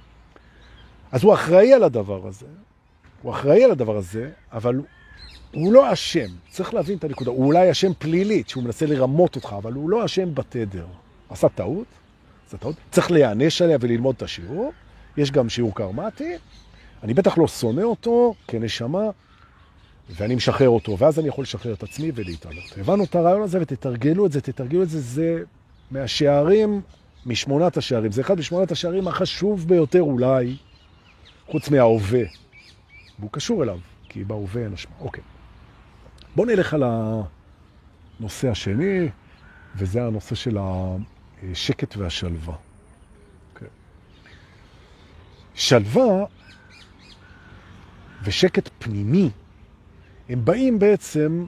אז 1.13 1.25
הוא 1.25 1.35
אחראי 1.35 1.73
על 1.73 1.85
הדבר 1.85 2.27
הזה. 2.27 2.47
הוא 3.23 3.33
אחראי 3.33 3.65
על 3.65 3.71
הדבר 3.71 3.97
הזה, 3.97 4.31
אבל 4.53 4.81
הוא 5.53 5.73
לא 5.73 5.93
אשם. 5.93 6.29
צריך 6.51 6.75
להבין 6.75 6.99
את 6.99 7.05
הנקודה. 7.05 7.31
הוא 7.31 7.47
אולי 7.47 7.71
אשם 7.71 7.93
פלילית, 7.99 8.49
שהוא 8.49 8.65
מנסה 8.65 8.87
לרמות 8.87 9.37
אותך, 9.37 9.55
אבל 9.59 9.73
הוא 9.73 9.91
לא 9.91 10.05
אשם 10.05 10.35
בתדר. 10.35 10.87
עשה 11.31 11.49
טעות, 11.49 11.87
עשה 12.49 12.57
טעות. 12.57 12.77
צריך 12.91 13.11
להיענש 13.11 13.63
עליה 13.63 13.79
וללמוד 13.81 14.15
את 14.17 14.23
השיעור. 14.23 14.73
יש 15.17 15.31
גם 15.31 15.49
שיעור 15.49 15.75
קרמטי. 15.75 16.33
אני 17.03 17.15
בטח 17.15 17.39
לא 17.39 17.49
שונא 17.49 17.83
אותו 17.83 18.35
כנשמה, 18.49 19.11
ואני 20.11 20.35
משחרר 20.35 20.69
אותו, 20.69 20.99
ואז 20.99 21.19
אני 21.19 21.29
יכול 21.29 21.43
לשחרר 21.43 21.75
את 21.75 21.83
עצמי 21.83 22.13
ולהתעלות. 22.15 22.65
הבנו 22.81 23.05
את 23.05 23.15
הרעיון 23.15 23.43
הזה 23.43 23.59
ותתרגלו 23.61 24.27
את 24.27 24.33
זה, 24.33 24.41
תתרגלו 24.41 24.83
את 24.83 24.89
זה, 24.89 25.01
זה 25.01 25.43
מהשערים, 25.91 26.81
משמונת 27.27 27.77
השערים. 27.77 28.13
זה 28.13 28.21
אחד 28.21 28.39
משמונת 28.39 28.73
השערים 28.73 29.09
החשוב 29.09 29.69
ביותר 29.69 30.03
אולי, 30.03 30.57
חוץ 31.47 31.69
מההווה. 31.69 32.23
והוא 33.19 33.31
קשור 33.33 33.63
אליו, 33.63 33.79
כי 34.09 34.25
בהווה 34.25 34.63
אין 34.63 34.73
אשמה. 34.73 34.93
אוקיי. 35.01 35.25
בואו 36.37 36.47
נלך 36.47 36.75
על 36.75 36.83
הנושא 38.21 38.51
השני, 38.51 39.09
וזה 39.77 40.07
הנושא 40.07 40.35
של 40.35 40.59
השקט 41.53 41.97
והשלווה. 41.97 42.55
אוקיי. 43.55 43.69
שלווה 45.55 46.25
ושקט 48.25 48.69
פנימי 48.79 49.31
הם 50.29 50.45
באים 50.45 50.79
בעצם 50.79 51.47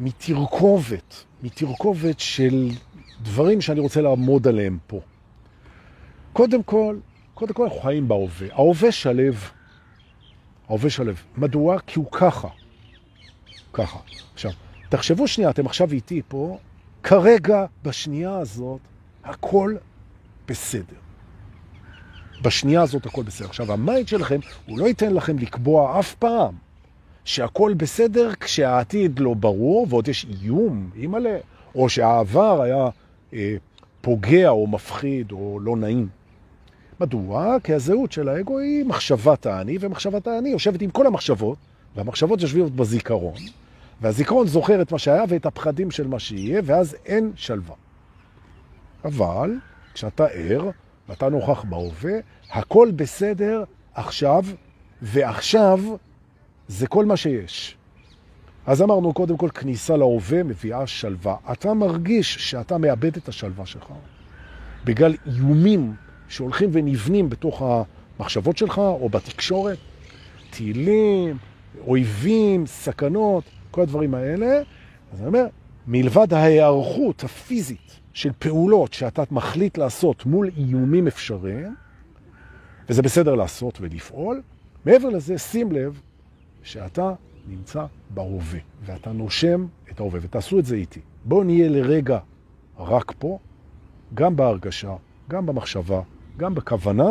מתרכובת, 0.00 1.24
מתרכובת 1.42 2.20
של 2.20 2.70
דברים 3.22 3.60
שאני 3.60 3.80
רוצה 3.80 4.00
לעמוד 4.00 4.48
עליהם 4.48 4.78
פה. 4.86 5.00
קודם 6.32 6.62
כל, 6.62 6.98
קודם 7.34 7.54
כל 7.54 7.64
אנחנו 7.64 7.80
חיים 7.80 8.08
בהווה. 8.08 8.46
ההווה 8.52 8.92
שלב. 8.92 9.50
ההווה 10.68 10.90
שלב. 10.90 11.22
מדוע? 11.36 11.78
כי 11.86 11.98
הוא 11.98 12.06
ככה. 12.12 12.48
ככה. 13.72 13.98
עכשיו, 14.34 14.50
תחשבו 14.88 15.28
שנייה, 15.28 15.50
אתם 15.50 15.66
עכשיו 15.66 15.92
איתי 15.92 16.22
פה, 16.28 16.58
כרגע, 17.02 17.64
בשנייה 17.82 18.38
הזאת, 18.38 18.80
הכל 19.24 19.76
בסדר. 20.48 20.96
בשנייה 22.42 22.82
הזאת 22.82 23.06
הכל 23.06 23.22
בסדר. 23.22 23.48
עכשיו, 23.48 23.72
ה 23.72 23.79
mind 23.79 24.08
שלכם, 24.08 24.40
הוא 24.66 24.78
לא 24.78 24.88
ייתן 24.88 25.14
לכם 25.14 25.38
לקבוע 25.38 26.00
אף 26.00 26.14
פעם 26.14 26.54
שהכל 27.24 27.74
בסדר 27.76 28.32
כשהעתיד 28.40 29.18
לא 29.18 29.34
ברור, 29.34 29.86
ועוד 29.90 30.08
יש 30.08 30.26
איום, 30.42 30.90
אימא'לה, 30.96 31.38
או 31.74 31.88
שהעבר 31.88 32.62
היה 32.62 32.88
אה, 33.32 33.56
פוגע 34.00 34.48
או 34.48 34.66
מפחיד 34.66 35.32
או 35.32 35.60
לא 35.60 35.76
נעים. 35.76 36.08
מדוע? 37.00 37.56
כי 37.64 37.74
הזהות 37.74 38.12
של 38.12 38.28
האגו 38.28 38.58
היא 38.58 38.84
מחשבת 38.84 39.46
האני, 39.46 39.76
ומחשבת 39.80 40.26
האני 40.26 40.48
יושבת 40.48 40.82
עם 40.82 40.90
כל 40.90 41.06
המחשבות, 41.06 41.58
והמחשבות 41.96 42.42
יושבות 42.42 42.76
בזיכרון, 42.76 43.38
והזיכרון 44.00 44.46
זוכר 44.46 44.82
את 44.82 44.92
מה 44.92 44.98
שהיה 44.98 45.24
ואת 45.28 45.46
הפחדים 45.46 45.90
של 45.90 46.06
מה 46.06 46.18
שיהיה, 46.18 46.60
ואז 46.64 46.96
אין 47.06 47.32
שלווה. 47.36 47.74
אבל 49.04 49.54
כשאתה 49.94 50.26
ער, 50.26 50.70
ואתה 51.08 51.28
נוכח 51.28 51.64
בהווה, 51.64 52.12
הכל 52.50 52.90
בסדר 52.96 53.64
עכשיו, 53.94 54.44
ועכשיו 55.02 55.80
זה 56.70 56.86
כל 56.86 57.04
מה 57.04 57.16
שיש. 57.16 57.76
אז 58.66 58.82
אמרנו 58.82 59.12
קודם 59.12 59.36
כל, 59.36 59.48
כניסה 59.54 59.96
להווה 59.96 60.42
מביאה 60.42 60.86
שלווה. 60.86 61.36
אתה 61.52 61.74
מרגיש 61.74 62.50
שאתה 62.50 62.78
מאבד 62.78 63.16
את 63.16 63.28
השלווה 63.28 63.66
שלך 63.66 63.92
בגלל 64.84 65.14
איומים 65.26 65.94
שהולכים 66.28 66.70
ונבנים 66.72 67.30
בתוך 67.30 67.62
המחשבות 67.62 68.56
שלך 68.56 68.78
או 68.78 69.08
בתקשורת, 69.08 69.78
טילים, 70.50 71.36
אויבים, 71.86 72.66
סכנות, 72.66 73.44
כל 73.70 73.82
הדברים 73.82 74.14
האלה. 74.14 74.62
אז 75.12 75.20
אני 75.20 75.26
אומר, 75.26 75.46
מלבד 75.86 76.34
ההיערכות 76.34 77.24
הפיזית 77.24 78.00
של 78.12 78.30
פעולות 78.38 78.92
שאתה 78.92 79.22
מחליט 79.30 79.78
לעשות 79.78 80.26
מול 80.26 80.50
איומים 80.56 81.06
אפשריים, 81.06 81.74
וזה 82.88 83.02
בסדר 83.02 83.34
לעשות 83.34 83.78
ולפעול, 83.80 84.42
מעבר 84.86 85.08
לזה, 85.08 85.38
שים 85.38 85.72
לב 85.72 86.00
שאתה 86.62 87.12
נמצא 87.48 87.84
בהווה, 88.10 88.58
ואתה 88.84 89.12
נושם 89.12 89.66
את 89.90 90.00
ההווה, 90.00 90.20
ותעשו 90.22 90.58
את 90.58 90.64
זה 90.66 90.76
איתי. 90.76 91.00
בואו 91.24 91.44
נהיה 91.44 91.68
לרגע 91.68 92.18
רק 92.78 93.12
פה, 93.18 93.38
גם 94.14 94.36
בהרגשה, 94.36 94.94
גם 95.30 95.46
במחשבה, 95.46 96.00
גם 96.36 96.54
בכוונה, 96.54 97.10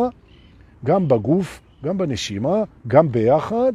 גם 0.85 1.07
בגוף, 1.07 1.61
גם 1.83 1.97
בנשימה, 1.97 2.63
גם 2.87 3.11
ביחד. 3.11 3.73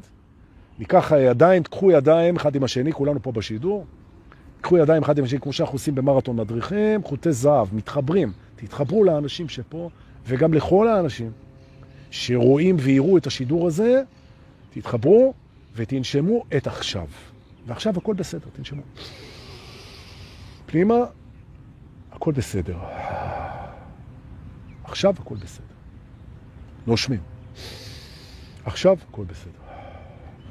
ניקח 0.78 1.12
ידיים, 1.18 1.62
תקחו 1.62 1.90
ידיים 1.90 2.36
אחד 2.36 2.56
עם 2.56 2.64
השני, 2.64 2.92
כולנו 2.92 3.22
פה 3.22 3.32
בשידור. 3.32 3.86
תקחו 4.60 4.78
ידיים 4.78 5.02
אחד 5.02 5.18
עם 5.18 5.24
השני, 5.24 5.40
כמו 5.40 5.52
שאנחנו 5.52 5.74
עושים 5.74 5.94
במרתון 5.94 6.36
מדריכים, 6.36 7.02
חוטי 7.02 7.32
זהב, 7.32 7.74
מתחברים. 7.74 8.32
תתחברו 8.56 9.04
לאנשים 9.04 9.48
שפה, 9.48 9.90
וגם 10.26 10.54
לכל 10.54 10.88
האנשים 10.88 11.30
שרואים 12.10 12.76
ויראו 12.78 13.16
את 13.16 13.26
השידור 13.26 13.66
הזה, 13.66 14.02
תתחברו 14.70 15.34
ותנשמו 15.74 16.44
את 16.56 16.66
עכשיו. 16.66 17.06
ועכשיו 17.66 17.94
הכל 17.96 18.14
בסדר, 18.14 18.46
תנשמו. 18.52 18.82
פנימה, 20.66 20.94
הכל 22.12 22.32
בסדר. 22.32 22.78
עכשיו 24.84 25.14
הכל 25.18 25.36
בסדר. 25.36 25.66
נושמים. 26.86 27.20
עכשיו 28.64 28.96
הכל 29.08 29.24
בסדר. 29.24 29.50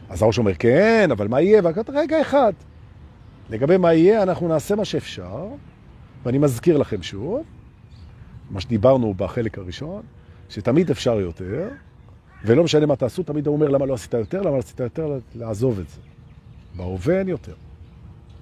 אז 0.09 0.21
הראש 0.21 0.37
אומר, 0.37 0.53
כן, 0.53 1.09
אבל 1.11 1.27
מה 1.27 1.41
יהיה? 1.41 1.61
ואתה 1.63 1.91
רגע 1.91 2.21
אחד. 2.21 2.53
לגבי 3.49 3.77
מה 3.77 3.93
יהיה, 3.93 4.23
אנחנו 4.23 4.47
נעשה 4.47 4.75
מה 4.75 4.85
שאפשר, 4.85 5.47
ואני 6.23 6.37
מזכיר 6.37 6.77
לכם 6.77 7.03
שוב, 7.03 7.43
מה 8.49 8.61
שדיברנו 8.61 9.13
בחלק 9.13 9.57
הראשון, 9.57 10.03
שתמיד 10.49 10.89
אפשר 10.89 11.19
יותר, 11.19 11.69
ולא 12.45 12.63
משנה 12.63 12.85
מה 12.85 12.95
תעשו, 12.95 13.23
תמיד 13.23 13.47
הוא 13.47 13.55
אומר 13.55 13.67
למה 13.67 13.85
לא 13.85 13.93
עשית 13.93 14.13
יותר, 14.13 14.41
למה 14.41 14.51
לא 14.51 14.57
עשית 14.57 14.79
יותר, 14.79 15.19
לעזוב 15.35 15.79
את 15.79 15.89
זה. 15.89 16.01
בהווה 16.75 17.19
אין 17.19 17.27
יותר. 17.27 17.53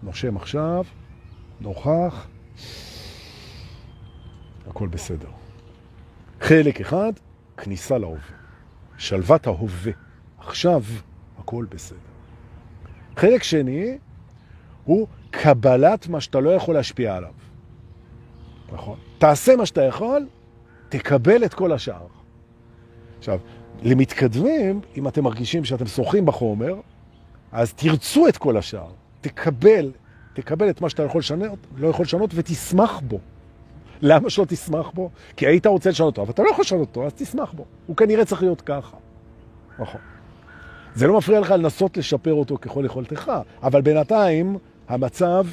נושם 0.03 0.37
עכשיו, 0.37 0.85
נוכח, 1.61 2.27
הכל 4.67 4.87
בסדר. 4.87 5.27
חלק 6.41 6.81
אחד, 6.81 7.11
כניסה 7.57 7.97
להווה. 7.97 8.19
שלוות 8.97 9.47
ההווה. 9.47 9.91
עכשיו 10.37 10.83
הכל 11.39 11.65
בסדר. 11.69 11.97
חלק 13.17 13.43
שני 13.43 13.97
הוא 14.83 15.07
קבלת 15.31 16.07
מה 16.07 16.21
שאתה 16.21 16.39
לא 16.39 16.49
יכול 16.49 16.75
להשפיע 16.75 17.15
עליו. 17.15 17.33
נכון. 18.73 18.99
תעשה 19.17 19.55
מה 19.55 19.65
שאתה 19.65 19.83
יכול, 19.83 20.27
תקבל 20.89 21.45
את 21.45 21.53
כל 21.53 21.71
השאר. 21.71 22.07
עכשיו, 23.17 23.39
למתקדמים, 23.81 24.81
אם 24.97 25.07
אתם 25.07 25.23
מרגישים 25.23 25.65
שאתם 25.65 25.87
שוחים 25.87 26.25
בחומר, 26.25 26.75
אז 27.51 27.73
תרצו 27.73 28.27
את 28.27 28.37
כל 28.37 28.57
השאר. 28.57 28.87
תקבל, 29.21 29.91
תקבל 30.33 30.69
את 30.69 30.81
מה 30.81 30.89
שאתה 30.89 31.03
יכול 31.03 31.19
לשנות, 31.19 31.59
לא 31.77 31.87
יכול 31.87 32.05
לשנות 32.05 32.31
ותשמח 32.33 32.99
בו. 32.99 33.19
למה 34.01 34.29
שלא 34.29 34.45
תשמח 34.45 34.89
בו? 34.93 35.09
כי 35.37 35.47
היית 35.47 35.65
רוצה 35.65 35.89
לשנות 35.89 36.07
אותו, 36.07 36.21
אבל 36.21 36.31
אתה 36.31 36.43
לא 36.43 36.49
יכול 36.49 36.61
לשנות 36.61 36.87
אותו, 36.87 37.05
אז 37.05 37.13
תשמח 37.13 37.53
בו. 37.53 37.65
הוא 37.87 37.95
כנראה 37.95 38.25
צריך 38.25 38.41
להיות 38.41 38.61
ככה. 38.61 38.97
נכון. 39.79 40.01
זה 40.95 41.07
לא 41.07 41.17
מפריע 41.17 41.39
לך 41.39 41.51
לנסות 41.51 41.97
לשפר 41.97 42.33
אותו 42.33 42.57
ככל 42.61 42.85
יכולתך, 42.85 43.31
אבל 43.63 43.81
בינתיים 43.81 44.57
המצב, 44.89 45.45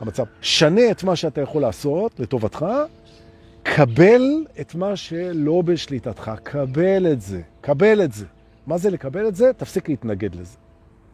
המצב, 0.00 0.24
שנה 0.40 0.90
את 0.90 1.04
מה 1.04 1.16
שאתה 1.16 1.40
יכול 1.40 1.62
לעשות 1.62 2.20
לטובתך, 2.20 2.66
קבל 3.74 4.44
את 4.60 4.74
מה 4.74 4.96
שלא 4.96 5.62
בשליטתך, 5.62 6.32
קבל 6.42 7.12
את 7.12 7.20
זה, 7.20 7.40
קבל 7.60 8.04
את 8.04 8.12
זה. 8.12 8.26
מה 8.66 8.78
זה 8.78 8.90
לקבל 8.90 9.28
את 9.28 9.36
זה? 9.36 9.50
תפסיק 9.56 9.88
להתנגד 9.88 10.34
לזה. 10.34 10.56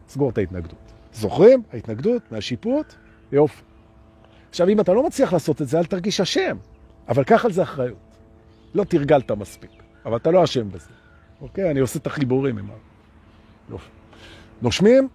סגור 0.09 0.31
את 0.31 0.39
ההתנגדות. 0.39 0.93
זוכרים? 1.13 1.63
ההתנגדות 1.73 2.23
מהשיפוט? 2.33 2.95
יופי. 3.33 3.63
עכשיו, 4.51 4.69
אם 4.69 4.81
אתה 4.81 4.93
לא 4.93 5.07
מצליח 5.07 5.33
לעשות 5.33 5.63
את 5.63 5.69
זה, 5.69 5.79
אל 5.79 5.85
תרגיש 5.85 6.21
אשם, 6.21 6.57
אבל 7.09 7.25
קח 7.25 7.45
על 7.45 7.53
זה 7.53 7.63
אחריות. 7.63 7.99
לא 8.75 8.85
תרגלת 8.85 9.31
מספיק, 9.31 9.71
אבל 10.07 10.17
אתה 10.17 10.31
לא 10.31 10.45
אשם 10.45 10.69
בזה. 10.69 10.89
אוקיי? 11.41 11.71
אני 11.71 11.81
עושה 11.81 11.99
את 11.99 12.07
החיבורים 12.07 12.59
עם 12.59 12.71
ה... 12.71 12.75
יופי. 13.71 13.91
נושמים, 14.63 15.09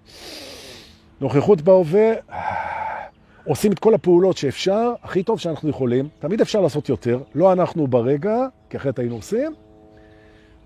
נוכחות 1.21 1.61
בהווה, 1.61 2.13
עושים 3.47 3.71
את 3.71 3.79
כל 3.79 3.93
הפעולות 3.93 4.37
שאפשר, 4.37 4.93
הכי 5.03 5.23
טוב 5.23 5.39
שאנחנו 5.39 5.69
יכולים. 5.69 6.07
תמיד 6.19 6.41
אפשר 6.41 6.61
לעשות 6.61 6.89
יותר, 6.89 7.21
לא 7.35 7.53
אנחנו 7.53 7.87
ברגע, 7.87 8.37
כי 8.69 8.77
אחרת 8.77 8.99
היינו 8.99 9.15
עושים. 9.15 9.53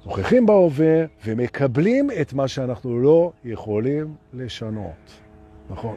נוכחים 0.05 0.45
בהווה 0.45 1.03
ומקבלים 1.25 2.09
את 2.21 2.33
מה 2.33 2.47
שאנחנו 2.47 2.99
לא 2.99 3.31
יכולים 3.45 4.15
לשנות. 4.33 5.11
נכון. 5.69 5.95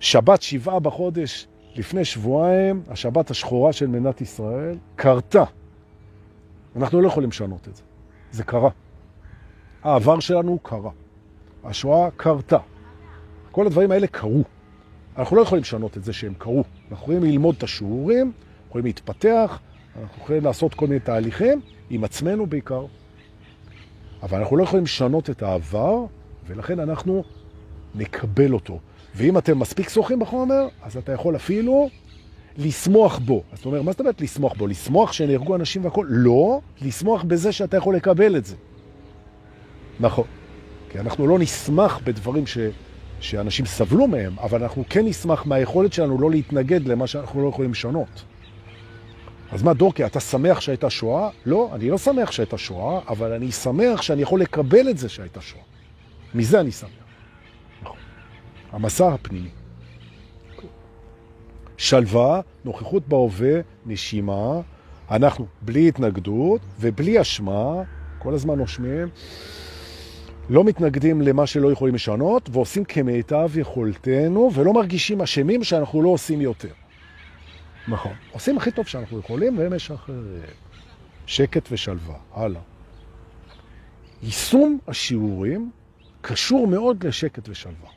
שבת 0.00 0.42
שבעה 0.42 0.80
בחודש 0.80 1.46
לפני 1.76 2.04
שבועיים, 2.04 2.82
השבת 2.88 3.30
השחורה 3.30 3.72
של 3.72 3.86
מדינת 3.86 4.20
ישראל, 4.20 4.76
קרתה. 4.96 5.44
אנחנו 6.76 7.00
לא 7.00 7.08
יכולים 7.08 7.30
לשנות 7.30 7.68
את 7.68 7.76
זה. 7.76 7.82
זה 8.30 8.44
קרה. 8.44 8.70
העבר 9.82 10.20
שלנו 10.20 10.58
קרה. 10.58 10.90
השואה 11.64 12.08
קרתה. 12.16 12.58
כל 13.50 13.66
הדברים 13.66 13.90
האלה 13.90 14.06
קרו. 14.06 14.42
אנחנו 15.20 15.36
לא 15.36 15.42
יכולים 15.42 15.62
לשנות 15.62 15.96
את 15.96 16.04
זה 16.04 16.12
שהם 16.12 16.34
קרו. 16.38 16.64
אנחנו 16.90 16.96
יכולים 17.02 17.22
ללמוד 17.22 17.54
את 17.58 17.62
השיעורים, 17.62 18.32
יכולים 18.68 18.86
להתפתח, 18.86 19.58
אנחנו 20.02 20.22
יכולים 20.22 20.44
לעשות 20.44 20.74
כל 20.74 20.86
מיני 20.86 21.00
תהליכים, 21.00 21.60
עם 21.90 22.04
עצמנו 22.04 22.46
בעיקר. 22.46 22.84
אבל 24.22 24.38
אנחנו 24.38 24.56
לא 24.56 24.62
יכולים 24.62 24.84
לשנות 24.84 25.30
את 25.30 25.42
העבר, 25.42 26.04
ולכן 26.46 26.80
אנחנו 26.80 27.24
נקבל 27.94 28.52
אותו. 28.52 28.78
ואם 29.14 29.38
אתם 29.38 29.58
מספיק 29.58 29.88
שוחים 29.88 30.18
בחומר, 30.18 30.68
אז 30.82 30.96
אתה 30.96 31.12
יכול 31.12 31.36
אפילו 31.36 31.90
לשמוח 32.58 33.18
בו. 33.18 33.42
זאת 33.54 33.66
אומרת, 33.66 33.84
מה 33.84 33.90
זאת 33.90 34.00
אומרת 34.00 34.20
לשמוח 34.20 34.54
בו? 34.54 34.66
לשמוח 34.66 35.12
שנהרגו 35.12 35.54
אנשים 35.54 35.84
והכל? 35.84 36.06
לא, 36.08 36.60
לשמוח 36.82 37.22
בזה 37.22 37.52
שאתה 37.52 37.76
יכול 37.76 37.96
לקבל 37.96 38.36
את 38.36 38.44
זה. 38.44 38.56
נכון. 40.00 40.24
כי 40.90 40.98
אנחנו 41.00 41.26
לא 41.26 41.38
נשמח 41.38 42.00
בדברים 42.04 42.46
ש... 42.46 42.58
שאנשים 43.20 43.66
סבלו 43.66 44.06
מהם, 44.06 44.38
אבל 44.38 44.62
אנחנו 44.62 44.84
כן 44.88 45.06
נשמח 45.06 45.46
מהיכולת 45.46 45.92
שלנו 45.92 46.20
לא 46.20 46.30
להתנגד 46.30 46.88
למה 46.88 47.06
שאנחנו 47.06 47.42
לא 47.42 47.48
יכולים 47.48 47.70
לשנות. 47.70 48.24
אז 49.52 49.62
מה, 49.62 49.74
דורקי, 49.74 50.06
אתה 50.06 50.20
שמח 50.20 50.60
שהייתה 50.60 50.90
שואה? 50.90 51.28
לא, 51.46 51.70
אני 51.74 51.90
לא 51.90 51.98
שמח 51.98 52.32
שהייתה 52.32 52.58
שואה, 52.58 53.00
אבל 53.08 53.32
אני 53.32 53.52
שמח 53.52 54.02
שאני 54.02 54.22
יכול 54.22 54.40
לקבל 54.40 54.88
את 54.90 54.98
זה 54.98 55.08
שהייתה 55.08 55.40
שואה. 55.40 55.62
מזה 56.34 56.60
אני 56.60 56.70
שמח. 56.70 56.90
נכון. 57.82 57.98
המסע 58.72 59.14
הפנימי. 59.14 59.50
שלווה, 61.76 62.40
נוכחות 62.64 63.08
בהווה, 63.08 63.60
נשימה, 63.86 64.60
אנחנו 65.10 65.46
בלי 65.62 65.88
התנגדות 65.88 66.60
ובלי 66.80 67.20
אשמה, 67.20 67.82
כל 68.18 68.34
הזמן 68.34 68.58
נושמים, 68.58 69.08
לא 70.48 70.64
מתנגדים 70.64 71.22
למה 71.22 71.46
שלא 71.46 71.72
יכולים 71.72 71.94
לשנות, 71.94 72.48
ועושים 72.52 72.84
כמיטב 72.84 73.50
יכולתנו, 73.58 74.50
ולא 74.54 74.72
מרגישים 74.72 75.20
אשמים 75.20 75.64
שאנחנו 75.64 76.02
לא 76.02 76.08
עושים 76.08 76.40
יותר. 76.40 76.72
נכון. 77.88 78.12
עושים 78.32 78.56
הכי 78.56 78.70
טוב 78.70 78.86
שאנחנו 78.86 79.18
יכולים, 79.18 79.58
והם 79.58 79.74
משחררים. 79.74 80.42
שקט 81.26 81.68
ושלווה. 81.72 82.16
הלאה. 82.34 82.60
יישום 84.22 84.78
השיעורים 84.88 85.70
קשור 86.20 86.66
מאוד 86.66 87.06
לשקט 87.06 87.48
ושלווה. 87.48 87.88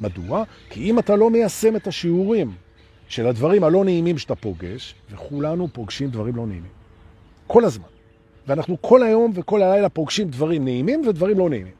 מדוע? 0.00 0.44
כי 0.70 0.90
אם 0.90 0.98
אתה 0.98 1.16
לא 1.16 1.30
מיישם 1.30 1.76
את 1.76 1.86
השיעורים 1.86 2.54
של 3.08 3.26
הדברים 3.26 3.64
הלא 3.64 3.84
נעימים 3.84 4.18
שאתה 4.18 4.34
פוגש, 4.34 4.94
וכולנו 5.10 5.68
פוגשים 5.72 6.10
דברים 6.10 6.36
לא 6.36 6.46
נעימים. 6.46 6.70
כל 7.46 7.64
הזמן. 7.64 7.91
ואנחנו 8.46 8.82
כל 8.82 9.02
היום 9.02 9.32
וכל 9.34 9.62
הלילה 9.62 9.88
פוגשים 9.88 10.28
דברים 10.28 10.64
נעימים 10.64 11.06
ודברים 11.08 11.38
לא 11.38 11.50
נעימים. 11.50 11.72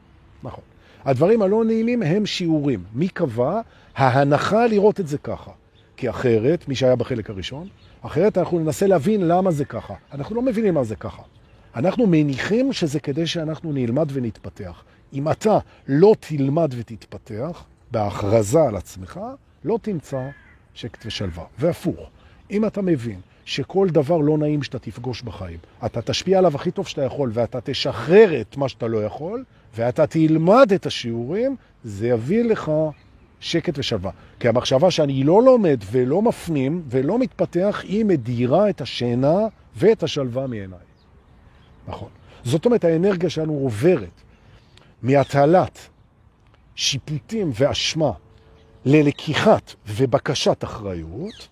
נכון. 0.43 0.63
הדברים 1.05 1.41
הלא 1.41 1.65
נעימים 1.65 2.03
הם 2.03 2.25
שיעורים. 2.25 2.83
מי 2.93 3.07
קבע? 3.07 3.61
ההנחה 3.95 4.67
לראות 4.67 4.99
את 4.99 5.07
זה 5.07 5.17
ככה. 5.17 5.51
כי 5.97 6.09
אחרת, 6.09 6.67
מי 6.67 6.75
שהיה 6.75 6.95
בחלק 6.95 7.29
הראשון, 7.29 7.67
אחרת 8.01 8.37
אנחנו 8.37 8.59
ננסה 8.59 8.87
להבין 8.87 9.27
למה 9.27 9.51
זה 9.51 9.65
ככה. 9.65 9.93
אנחנו 10.13 10.35
לא 10.35 10.41
מבינים 10.41 10.73
מה 10.73 10.83
זה 10.83 10.95
ככה. 10.95 11.21
אנחנו 11.75 12.07
מניחים 12.07 12.73
שזה 12.73 12.99
כדי 12.99 13.27
שאנחנו 13.27 13.73
נלמד 13.73 14.09
ונתפתח. 14.13 14.83
אם 15.13 15.31
אתה 15.31 15.57
לא 15.87 16.15
תלמד 16.19 16.73
ותתפתח 16.77 17.63
בהכרזה 17.91 18.63
על 18.63 18.75
עצמך, 18.75 19.19
לא 19.63 19.79
תמצא 19.81 20.29
שקט 20.73 21.05
ושלווה. 21.05 21.43
והפוך, 21.59 22.09
אם 22.51 22.65
אתה 22.65 22.81
מבין 22.81 23.19
שכל 23.45 23.87
דבר 23.89 24.17
לא 24.17 24.37
נעים 24.37 24.63
שאתה 24.63 24.79
תפגוש 24.79 25.21
בחיים, 25.21 25.57
אתה 25.85 26.01
תשפיע 26.01 26.37
עליו 26.37 26.55
הכי 26.55 26.71
טוב 26.71 26.87
שאתה 26.87 27.01
יכול, 27.01 27.31
ואתה 27.33 27.61
תשחרר 27.63 28.41
את 28.41 28.57
מה 28.57 28.69
שאתה 28.69 28.87
לא 28.87 29.03
יכול, 29.03 29.43
ואתה 29.75 30.07
תלמד 30.07 30.71
את 30.75 30.85
השיעורים, 30.85 31.55
זה 31.83 32.07
יביא 32.07 32.43
לך 32.43 32.71
שקט 33.39 33.77
ושלווה. 33.77 34.11
כי 34.39 34.47
המחשבה 34.47 34.91
שאני 34.91 35.23
לא 35.23 35.43
לומד 35.43 35.79
ולא 35.91 36.21
מפנים 36.21 36.83
ולא 36.89 37.19
מתפתח, 37.19 37.81
היא 37.87 38.05
מדירה 38.05 38.69
את 38.69 38.81
השינה 38.81 39.37
ואת 39.75 40.03
השלווה 40.03 40.47
מעיניי. 40.47 40.79
נכון. 41.87 42.09
זאת 42.43 42.65
אומרת, 42.65 42.83
האנרגיה 42.83 43.29
שלנו 43.29 43.53
עוברת 43.53 44.21
מהטלת 45.01 45.79
שיפוטים 46.75 47.51
ואשמה 47.55 48.11
ללקיחת 48.85 49.73
ובקשת 49.87 50.63
אחריות, 50.63 51.47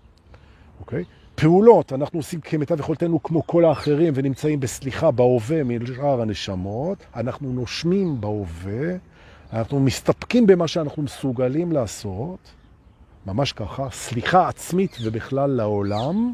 אוקיי? 0.79 1.03
פעולות 1.41 1.93
אנחנו 1.93 2.19
עושים 2.19 2.41
כמיטב 2.41 2.79
יכולתנו 2.79 3.23
כמו 3.23 3.47
כל 3.47 3.65
האחרים 3.65 4.13
ונמצאים 4.15 4.59
בסליחה 4.59 5.11
בהווה 5.11 5.63
משאר 5.63 6.21
הנשמות, 6.21 6.97
אנחנו 7.15 7.53
נושמים 7.53 8.21
בהווה, 8.21 8.95
אנחנו 9.53 9.79
מסתפקים 9.79 10.47
במה 10.47 10.67
שאנחנו 10.67 11.03
מסוגלים 11.03 11.71
לעשות, 11.71 12.51
ממש 13.25 13.53
ככה, 13.53 13.87
סליחה 13.91 14.47
עצמית 14.47 14.97
ובכלל 15.03 15.49
לעולם. 15.49 16.33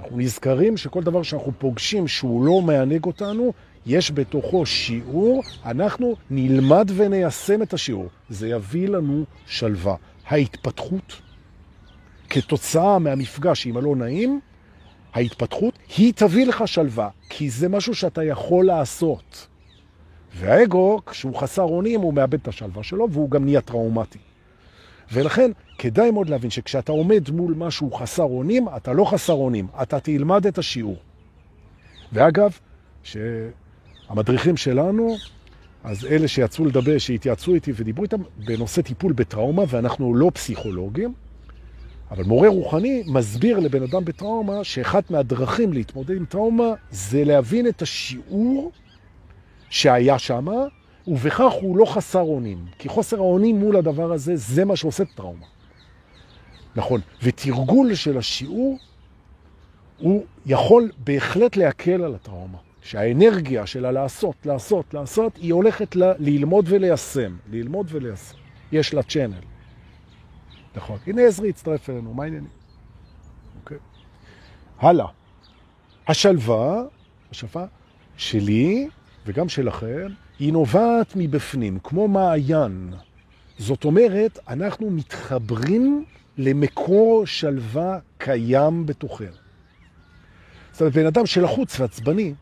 אנחנו 0.00 0.18
נזכרים 0.18 0.76
שכל 0.76 1.02
דבר 1.02 1.22
שאנחנו 1.22 1.52
פוגשים 1.58 2.08
שהוא 2.08 2.44
לא 2.44 2.60
מענג 2.60 3.04
אותנו, 3.04 3.52
יש 3.86 4.10
בתוכו 4.10 4.66
שיעור, 4.66 5.42
אנחנו 5.64 6.16
נלמד 6.30 6.90
וניישם 6.96 7.62
את 7.62 7.74
השיעור. 7.74 8.06
זה 8.28 8.48
יביא 8.48 8.88
לנו 8.88 9.24
שלווה. 9.46 9.94
ההתפתחות 10.26 11.27
כתוצאה 12.30 12.98
מהמפגש 12.98 13.66
עם 13.66 13.76
הלא 13.76 13.96
נעים, 13.96 14.40
ההתפתחות, 15.14 15.78
היא 15.96 16.12
תביא 16.16 16.46
לך 16.46 16.68
שלווה, 16.68 17.08
כי 17.28 17.50
זה 17.50 17.68
משהו 17.68 17.94
שאתה 17.94 18.24
יכול 18.24 18.66
לעשות. 18.66 19.46
והאגו, 20.34 21.00
כשהוא 21.06 21.36
חסר 21.36 21.62
אונים, 21.62 22.00
הוא 22.00 22.14
מאבד 22.14 22.34
את 22.34 22.48
השלווה 22.48 22.82
שלו, 22.82 23.08
והוא 23.10 23.30
גם 23.30 23.44
נהיה 23.44 23.60
טראומטי. 23.60 24.18
ולכן, 25.12 25.50
כדאי 25.78 26.10
מאוד 26.10 26.28
להבין 26.28 26.50
שכשאתה 26.50 26.92
עומד 26.92 27.30
מול 27.30 27.54
משהו 27.56 27.92
חסר 27.92 28.22
אונים, 28.22 28.68
אתה 28.76 28.92
לא 28.92 29.04
חסר 29.04 29.32
אונים, 29.32 29.66
אתה 29.82 30.00
תלמד 30.00 30.46
את 30.46 30.58
השיעור. 30.58 30.96
ואגב, 32.12 32.58
שהמדריכים 33.02 34.56
שלנו, 34.56 35.16
אז 35.84 36.06
אלה 36.06 36.28
שיצאו 36.28 36.64
לדבר, 36.64 36.98
שהתייעצו 36.98 37.54
איתי 37.54 37.72
ודיברו 37.76 38.04
איתם 38.04 38.22
בנושא 38.46 38.82
טיפול 38.82 39.12
בטראומה, 39.12 39.62
ואנחנו 39.68 40.14
לא 40.14 40.30
פסיכולוגים, 40.34 41.14
אבל 42.10 42.24
מורה 42.24 42.48
רוחני 42.48 43.02
מסביר 43.06 43.58
לבן 43.58 43.82
אדם 43.82 44.04
בטראומה 44.04 44.64
שאחת 44.64 45.10
מהדרכים 45.10 45.72
להתמודד 45.72 46.16
עם 46.16 46.24
טראומה 46.24 46.68
זה 46.90 47.24
להבין 47.24 47.66
את 47.66 47.82
השיעור 47.82 48.72
שהיה 49.70 50.18
שם, 50.18 50.46
ובכך 51.08 51.52
הוא 51.60 51.76
לא 51.76 51.84
חסר 51.84 52.20
אונים. 52.20 52.64
כי 52.78 52.88
חוסר 52.88 53.16
האונים 53.16 53.56
מול 53.60 53.76
הדבר 53.76 54.12
הזה, 54.12 54.36
זה 54.36 54.64
מה 54.64 54.76
שעושה 54.76 55.04
טראומה. 55.04 55.46
נכון. 56.76 57.00
ותרגול 57.22 57.94
של 57.94 58.18
השיעור, 58.18 58.78
הוא 59.98 60.24
יכול 60.46 60.90
בהחלט 61.04 61.56
להקל 61.56 62.02
על 62.02 62.14
הטראומה. 62.14 62.58
שהאנרגיה 62.82 63.66
שלה 63.66 63.92
לעשות, 63.92 64.34
לעשות, 64.46 64.94
לעשות, 64.94 65.36
היא 65.36 65.52
הולכת 65.52 65.96
ל- 65.96 66.12
ללמוד 66.18 66.64
וליישם. 66.68 67.36
ללמוד 67.50 67.86
וליישם. 67.90 68.34
יש 68.72 68.94
לה 68.94 69.02
צ'אנל. 69.02 69.40
נכון. 70.78 70.98
הנה 71.06 71.22
עזרי 71.22 71.48
הצטרף 71.48 71.90
אלינו, 71.90 72.14
מה 72.14 72.22
העניינים? 72.22 72.50
אוקיי. 73.60 73.76
הלאה. 74.78 75.06
השלווה, 76.08 76.82
השלווה 77.30 77.66
שלי 78.16 78.88
וגם 79.26 79.48
שלכם, 79.48 80.06
היא 80.38 80.52
נובעת 80.52 81.12
מבפנים, 81.16 81.78
כמו 81.84 82.08
מעיין. 82.08 82.92
זאת 83.58 83.84
אומרת, 83.84 84.38
אנחנו 84.48 84.90
מתחברים 84.90 86.04
למקור 86.36 87.26
שלווה 87.26 87.98
קיים 88.18 88.86
בתוכנו. 88.86 89.26
זאת 90.72 90.80
אומרת, 90.80 90.94
בן 90.94 91.06
אדם 91.06 91.26
שלחוץ 91.26 91.80
ועצבני, 91.80 92.34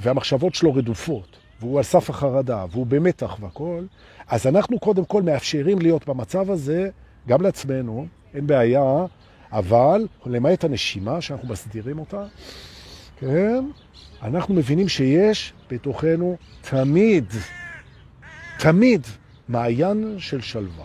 והמחשבות 0.00 0.54
שלו 0.54 0.74
רדופות, 0.74 1.36
והוא 1.60 1.78
על 1.78 1.84
סף 1.84 2.10
החרדה, 2.10 2.64
והוא 2.70 2.86
במתח 2.86 3.36
והכל, 3.40 3.84
אז 4.28 4.46
אנחנו 4.46 4.78
קודם 4.78 5.04
כל 5.04 5.22
מאפשרים 5.22 5.78
להיות 5.78 6.08
במצב 6.08 6.50
הזה 6.50 6.90
גם 7.28 7.42
לעצמנו, 7.42 8.06
אין 8.34 8.46
בעיה, 8.46 9.06
אבל 9.52 10.06
למעט 10.26 10.64
הנשימה 10.64 11.20
שאנחנו 11.20 11.48
מסדירים 11.48 11.98
אותה, 11.98 12.24
כן, 13.16 13.64
אנחנו 14.22 14.54
מבינים 14.54 14.88
שיש 14.88 15.52
בתוכנו 15.70 16.36
תמיד, 16.60 17.24
תמיד 18.58 19.06
מעיין 19.48 20.14
של 20.18 20.40
שלווה. 20.40 20.84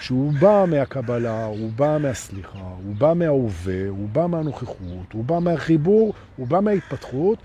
שהוא 0.00 0.32
בא 0.40 0.64
מהקבלה, 0.68 1.44
הוא 1.44 1.70
בא 1.76 1.98
מהסליחה, 2.00 2.58
הוא 2.84 2.94
בא 2.98 3.12
מההווה, 3.14 3.88
הוא 3.88 4.08
בא 4.08 4.26
מהנוכחות, 4.26 5.12
הוא 5.12 5.24
בא 5.24 5.38
מהחיבור, 5.38 6.14
הוא 6.36 6.46
בא 6.46 6.60
מההתפתחות, 6.60 7.38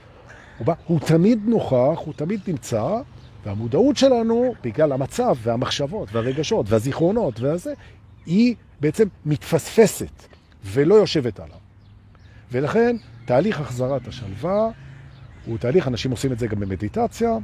הוא, 0.57 0.67
בא, 0.67 0.73
הוא 0.87 0.99
תמיד 0.99 1.39
נוכח, 1.47 1.99
הוא 2.05 2.13
תמיד 2.15 2.39
נמצא, 2.47 3.01
והמודעות 3.45 3.97
שלנו, 3.97 4.53
בגלל 4.63 4.91
המצב 4.91 5.35
והמחשבות 5.41 6.09
והרגשות 6.11 6.65
והזיכרונות 6.69 7.39
והזה, 7.39 7.73
היא 8.25 8.55
בעצם 8.79 9.07
מתפספסת 9.25 10.23
ולא 10.63 10.95
יושבת 10.95 11.39
עליו. 11.39 11.57
ולכן 12.51 12.95
תהליך 13.25 13.59
החזרת 13.59 14.07
השלווה 14.07 14.69
הוא 15.45 15.57
תהליך, 15.57 15.87
אנשים 15.87 16.11
עושים 16.11 16.31
את 16.31 16.39
זה 16.39 16.47
גם 16.47 16.59
במדיטציה, 16.59 17.37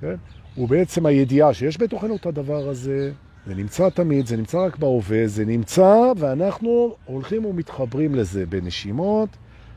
כן? 0.00 0.14
הוא 0.54 0.68
בעצם 0.68 1.06
הידיעה 1.06 1.54
שיש 1.54 1.80
בתוכנו 1.80 2.16
את 2.16 2.26
הדבר 2.26 2.68
הזה, 2.68 3.12
זה 3.46 3.54
נמצא 3.54 3.88
תמיד, 3.88 4.26
זה 4.26 4.36
נמצא 4.36 4.58
רק 4.58 4.76
בהווה, 4.76 5.26
זה 5.26 5.44
נמצא 5.44 6.12
ואנחנו 6.16 6.94
הולכים 7.04 7.44
ומתחברים 7.44 8.14
לזה 8.14 8.46
בנשימות, 8.46 9.28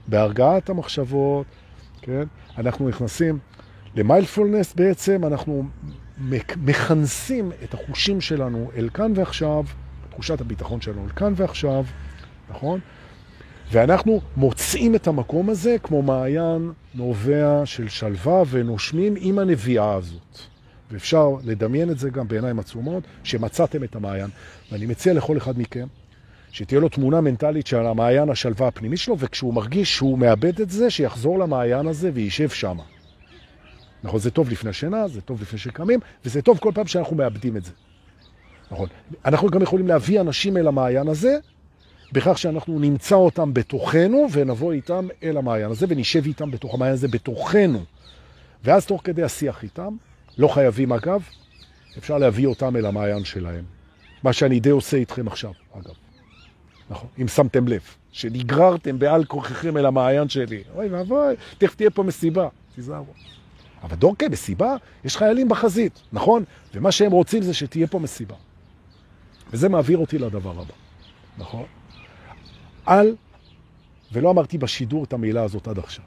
בהרגעת 0.07 0.69
המחשבות, 0.69 1.45
כן? 2.01 2.23
אנחנו 2.57 2.89
נכנסים 2.89 3.39
למיילפולנס 3.95 4.73
בעצם, 4.73 5.21
אנחנו 5.25 5.63
מכנסים 6.57 7.51
את 7.63 7.73
החושים 7.73 8.21
שלנו 8.21 8.71
אל 8.77 8.89
כאן 8.93 9.11
ועכשיו, 9.15 9.63
תחושת 10.13 10.41
הביטחון 10.41 10.81
שלנו 10.81 11.05
אל 11.05 11.09
כאן 11.09 11.33
ועכשיו, 11.35 11.85
נכון? 12.49 12.79
ואנחנו 13.71 14.21
מוצאים 14.37 14.95
את 14.95 15.07
המקום 15.07 15.49
הזה 15.49 15.75
כמו 15.83 16.01
מעיין 16.01 16.71
נובע 16.93 17.61
של 17.65 17.89
שלווה 17.89 18.43
ונושמים 18.49 19.13
עם 19.17 19.39
הנביאה 19.39 19.93
הזאת. 19.93 20.39
ואפשר 20.91 21.35
לדמיין 21.43 21.89
את 21.89 21.99
זה 21.99 22.09
גם 22.09 22.27
בעיניים 22.27 22.59
עצומות, 22.59 23.03
שמצאתם 23.23 23.83
את 23.83 23.95
המעיין. 23.95 24.29
ואני 24.71 24.85
מציע 24.85 25.13
לכל 25.13 25.37
אחד 25.37 25.59
מכם 25.59 25.87
שתהיה 26.51 26.81
לו 26.81 26.89
תמונה 26.89 27.21
מנטלית 27.21 27.67
של 27.67 27.85
המעיין 27.85 28.29
השלווה 28.29 28.67
הפנימית 28.67 28.99
שלו, 28.99 29.19
וכשהוא 29.19 29.53
מרגיש 29.53 29.95
שהוא 29.95 30.17
מאבד 30.17 30.61
את 30.61 30.69
זה, 30.69 30.89
שיחזור 30.89 31.39
למעיין 31.39 31.87
הזה 31.87 32.11
וישב 32.13 32.49
שם. 32.49 32.77
נכון, 34.03 34.19
זה 34.19 34.31
טוב 34.31 34.49
לפני 34.49 34.73
שינה, 34.73 35.07
זה 35.07 35.21
טוב 35.21 35.41
לפני 35.41 35.59
שקמים, 35.59 35.99
וזה 36.25 36.41
טוב 36.41 36.57
כל 36.57 36.71
פעם 36.75 36.87
שאנחנו 36.87 37.15
מאבדים 37.15 37.57
את 37.57 37.65
זה. 37.65 37.71
נכון. 38.73 38.87
אנחנו 39.25 39.49
גם 39.49 39.61
יכולים 39.61 39.87
להביא 39.87 40.21
אנשים 40.21 40.57
אל 40.57 40.67
המעיין 40.67 41.07
הזה, 41.07 41.37
בכך 42.11 42.37
שאנחנו 42.37 42.79
נמצא 42.79 43.15
אותם 43.15 43.53
בתוכנו, 43.53 44.27
ונבוא 44.31 44.73
איתם 44.73 45.07
אל 45.23 45.37
המעיין 45.37 45.71
הזה, 45.71 45.85
ונשב 45.89 46.25
איתם 46.25 46.51
בתוך 46.51 46.73
המעיין 46.73 46.93
הזה 46.93 47.07
בתוכנו. 47.07 47.83
ואז 48.63 48.85
תוך 48.85 49.01
כדי 49.03 49.23
השיח 49.23 49.63
איתם, 49.63 49.95
לא 50.37 50.47
חייבים 50.47 50.91
אגב, 50.91 51.23
אפשר 51.97 52.17
להביא 52.17 52.47
אותם 52.47 52.75
אל 52.75 52.85
המעיין 52.85 53.25
שלהם. 53.25 53.63
מה 54.23 54.33
שאני 54.33 54.59
די 54.59 54.69
עושה 54.69 54.97
איתכם 54.97 55.27
עכשיו, 55.27 55.51
אגב. 55.73 55.93
נכון, 56.89 57.09
אם 57.21 57.27
שמתם 57.27 57.67
לב, 57.67 57.81
שנגררתם 58.11 58.99
בעל 58.99 59.25
כוחכם 59.25 59.77
אל 59.77 59.85
המעיין 59.85 60.29
שלי. 60.29 60.63
אוי 60.75 60.87
ואבוי, 60.87 61.35
תכף 61.57 61.75
תהיה 61.75 61.89
פה 61.89 62.03
מסיבה, 62.03 62.47
תיזהרו. 62.75 63.13
אבל 63.83 63.95
דורקה, 63.95 64.29
מסיבה, 64.29 64.75
יש 65.05 65.17
חיילים 65.17 65.49
בחזית, 65.49 66.01
נכון? 66.13 66.43
ומה 66.73 66.91
שהם 66.91 67.11
רוצים 67.11 67.43
זה 67.43 67.53
שתהיה 67.53 67.87
פה 67.87 67.99
מסיבה. 67.99 68.35
וזה 69.53 69.69
מעביר 69.69 69.97
אותי 69.97 70.17
לדבר 70.17 70.51
הבא, 70.51 70.73
נכון? 71.37 71.65
על, 72.85 73.15
ולא 74.11 74.31
אמרתי 74.31 74.57
בשידור 74.57 75.03
את 75.03 75.13
המילה 75.13 75.43
הזאת 75.43 75.67
עד 75.67 75.79
עכשיו. 75.79 76.05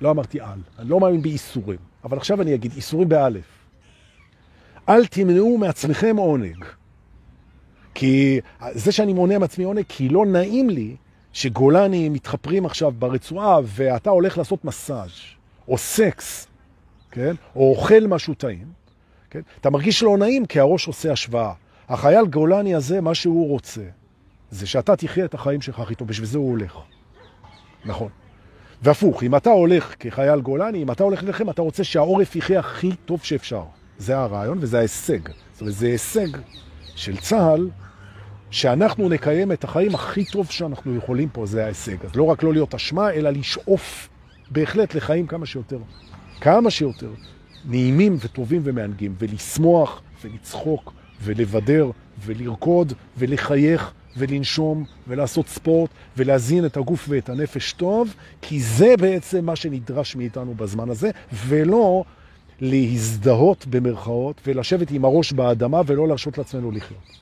לא 0.00 0.10
אמרתי 0.10 0.40
על, 0.40 0.58
אני 0.78 0.88
לא 0.88 1.00
מאמין 1.00 1.22
באיסורים, 1.22 1.78
אבל 2.04 2.16
עכשיו 2.16 2.42
אני 2.42 2.54
אגיד 2.54 2.72
איסורים 2.76 3.08
באלף. 3.08 3.44
אל 4.88 5.06
תמנעו 5.06 5.58
מעצמכם 5.58 6.16
עונג. 6.16 6.64
כי 7.94 8.40
זה 8.72 8.92
שאני 8.92 9.12
מונע 9.12 9.38
מעצמי 9.38 9.64
עונג, 9.64 9.84
כי 9.88 10.08
לא 10.08 10.26
נעים 10.26 10.70
לי 10.70 10.96
שגולני 11.32 12.08
מתחפרים 12.08 12.66
עכשיו 12.66 12.92
ברצועה 12.98 13.58
ואתה 13.64 14.10
הולך 14.10 14.38
לעשות 14.38 14.64
מסאז' 14.64 15.10
או 15.68 15.78
סקס, 15.78 16.48
כן? 17.10 17.34
או 17.56 17.70
אוכל 17.70 18.06
משהו 18.08 18.34
טעים, 18.34 18.66
כן? 19.30 19.40
אתה 19.60 19.70
מרגיש 19.70 20.02
לא 20.02 20.18
נעים 20.18 20.46
כי 20.46 20.60
הראש 20.60 20.86
עושה 20.86 21.12
השוואה. 21.12 21.52
החייל 21.90 22.26
גולני 22.26 22.74
הזה, 22.74 23.00
מה 23.00 23.14
שהוא 23.14 23.48
רוצה, 23.48 23.82
זה 24.50 24.66
שאתה 24.66 24.96
תחיה 24.96 25.24
את 25.24 25.34
החיים 25.34 25.60
שלך 25.60 25.80
הכי 25.80 25.94
טוב, 25.94 26.08
בשביל 26.08 26.26
זה 26.26 26.38
הוא 26.38 26.50
הולך. 26.50 26.76
נכון. 27.84 28.08
והפוך, 28.82 29.22
אם 29.22 29.36
אתה 29.36 29.50
הולך 29.50 29.94
כחייל 30.00 30.40
גולני, 30.40 30.82
אם 30.82 30.90
אתה 30.90 31.04
הולך 31.04 31.22
לכם, 31.22 31.50
אתה 31.50 31.62
רוצה 31.62 31.84
שהעורף 31.84 32.36
יחיה 32.36 32.60
הכי 32.60 32.90
טוב 33.04 33.20
שאפשר. 33.22 33.64
זה 33.98 34.18
הרעיון 34.18 34.58
וזה 34.60 34.78
ההישג. 34.78 35.18
זאת 35.52 35.60
אומרת, 35.60 35.74
זה 35.74 35.86
הישג 35.86 36.28
של 36.96 37.16
צה"ל, 37.16 37.70
שאנחנו 38.50 39.08
נקיים 39.08 39.52
את 39.52 39.64
החיים 39.64 39.94
הכי 39.94 40.24
טוב 40.24 40.50
שאנחנו 40.50 40.96
יכולים 40.96 41.28
פה, 41.28 41.46
זה 41.46 41.64
ההישג. 41.64 42.04
אז 42.04 42.16
לא 42.16 42.22
רק 42.22 42.42
לא 42.42 42.52
להיות 42.52 42.74
אשמה, 42.74 43.10
אלא 43.10 43.30
לשאוף 43.30 44.08
בהחלט 44.50 44.94
לחיים 44.94 45.26
כמה 45.26 45.46
שיותר, 45.46 45.78
כמה 46.40 46.70
שיותר 46.70 47.10
נעימים 47.64 48.16
וטובים 48.20 48.60
ומענגים, 48.64 49.14
ולשמוח 49.18 50.02
ולצחוק 50.24 50.92
ולבדר 51.22 51.90
ולרקוד 52.24 52.92
ולחייך 53.18 53.92
ולנשום 54.16 54.84
ולעשות 55.08 55.48
ספורט 55.48 55.90
ולהזין 56.16 56.66
את 56.66 56.76
הגוף 56.76 57.06
ואת 57.08 57.28
הנפש 57.28 57.72
טוב, 57.72 58.14
כי 58.42 58.60
זה 58.60 58.94
בעצם 59.00 59.44
מה 59.44 59.56
שנדרש 59.56 60.16
מאיתנו 60.16 60.54
בזמן 60.54 60.90
הזה, 60.90 61.10
ולא 61.32 62.04
להזדהות 62.60 63.66
במרכאות 63.66 64.40
ולשבת 64.46 64.90
עם 64.90 65.04
הראש 65.04 65.32
באדמה 65.32 65.80
ולא 65.86 66.08
להרשות 66.08 66.38
לעצמנו 66.38 66.70
לחיות. 66.70 67.20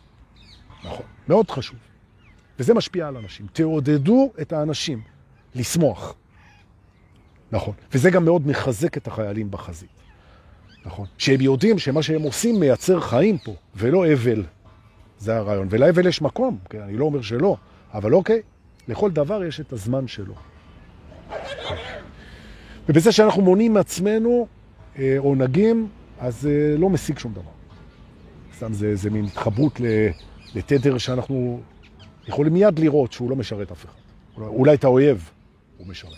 נכון, 0.84 1.06
מאוד 1.28 1.50
חשוב. 1.50 1.78
וזה 2.58 2.74
משפיע 2.74 3.08
על 3.08 3.16
אנשים. 3.16 3.46
תעודדו 3.52 4.32
את 4.40 4.52
האנשים 4.52 5.00
לשמוח. 5.54 6.14
נכון. 7.52 7.74
וזה 7.92 8.10
גם 8.10 8.24
מאוד 8.24 8.46
מחזק 8.46 8.96
את 8.96 9.06
החיילים 9.06 9.50
בחזית. 9.50 9.97
נכון. 10.88 11.06
שהם 11.18 11.40
יודעים 11.40 11.78
שמה 11.78 12.02
שהם 12.02 12.22
עושים 12.22 12.60
מייצר 12.60 13.00
חיים 13.00 13.38
פה, 13.38 13.54
ולא 13.76 14.12
אבל. 14.12 14.44
זה 15.18 15.36
הרעיון. 15.36 15.68
ולאבל 15.70 16.06
יש 16.06 16.22
מקום, 16.22 16.58
כן? 16.70 16.80
אני 16.80 16.96
לא 16.96 17.04
אומר 17.04 17.22
שלא, 17.22 17.56
אבל 17.94 18.14
אוקיי, 18.14 18.40
לכל 18.88 19.10
דבר 19.10 19.44
יש 19.44 19.60
את 19.60 19.72
הזמן 19.72 20.08
שלו. 20.08 20.34
ובזה 22.88 23.12
שאנחנו 23.12 23.42
מונים 23.42 23.74
מעצמנו 23.74 24.46
אה, 24.98 25.16
עונגים, 25.18 25.88
אז 26.18 26.46
אה, 26.46 26.76
לא 26.78 26.90
משיג 26.90 27.18
שום 27.18 27.32
דבר. 27.32 27.50
סתם 28.56 28.72
זה, 28.72 28.96
זה 28.96 29.10
מין 29.10 29.24
התחברות 29.24 29.80
לתדר 30.54 30.98
שאנחנו 30.98 31.60
יכולים 32.26 32.52
מיד 32.52 32.78
לראות 32.78 33.12
שהוא 33.12 33.30
לא 33.30 33.36
משרת 33.36 33.72
אף 33.72 33.84
אחד. 33.84 33.92
אולי 34.36 34.74
את 34.74 34.84
האויב 34.84 35.30
הוא 35.78 35.86
משרת. 35.86 36.12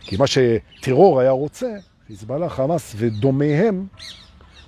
כי 0.00 0.16
מה 0.16 0.24
שטרור 0.26 1.20
היה 1.20 1.30
רוצה, 1.30 1.76
חיזבאללה, 2.10 2.48
חמאס 2.48 2.94
ודומיהם, 2.96 3.86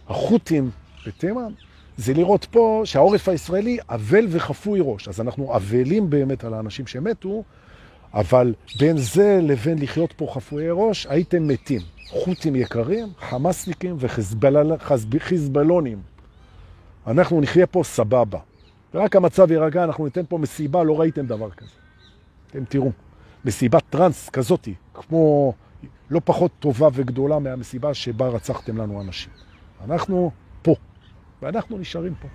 החות'ים 0.09 0.71
בתימן, 1.07 1.53
זה 1.97 2.15
לראות 2.15 2.45
פה 2.51 2.83
שהעורף 2.85 3.29
הישראלי 3.29 3.79
אבל 3.89 4.27
וחפוי 4.29 4.81
ראש. 4.83 5.09
אז 5.09 5.21
אנחנו 5.21 5.57
אבלים 5.57 6.11
באמת 6.11 6.45
על 6.45 6.55
האנשים 6.55 6.87
שמתו, 6.87 7.43
אבל 8.15 8.55
בין 8.79 8.97
זה 8.99 9.41
לבין 9.43 9.79
לחיות 9.79 10.13
פה 10.13 10.27
חפויי 10.35 10.69
ראש, 10.71 11.07
הייתם 11.07 11.49
מתים. 11.49 11.81
חות'ים 12.09 12.57
יקרים, 12.57 13.09
חמאסניקים 13.19 13.97
וחיזבאלונים. 15.11 16.03
אנחנו 17.07 17.41
נחיה 17.41 17.67
פה 17.67 17.83
סבבה. 17.85 18.39
ורק 18.95 19.17
המצב 19.17 19.51
יירגע, 19.51 19.85
אנחנו 19.85 20.05
ניתן 20.05 20.23
פה 20.29 20.39
מסיבה, 20.39 20.83
לא 20.83 21.01
ראיתם 21.01 21.27
דבר 21.27 21.51
כזה. 21.51 21.71
אתם 22.51 22.65
תראו, 22.65 22.91
מסיבת 23.45 23.83
טרנס 23.91 24.29
כזאתי, 24.29 24.75
כמו 24.95 25.53
לא 26.13 26.21
פחות 26.25 26.51
טובה 26.59 26.89
וגדולה 26.93 27.39
מהמסיבה 27.39 27.95
שבה 27.95 28.29
רצחתם 28.29 28.77
לנו 28.77 29.01
אנשים. 29.01 29.33
אנחנו 29.85 30.31
פה, 30.63 30.75
ואנחנו 31.43 31.79
נשארים 31.79 32.15
פה, 32.15 32.29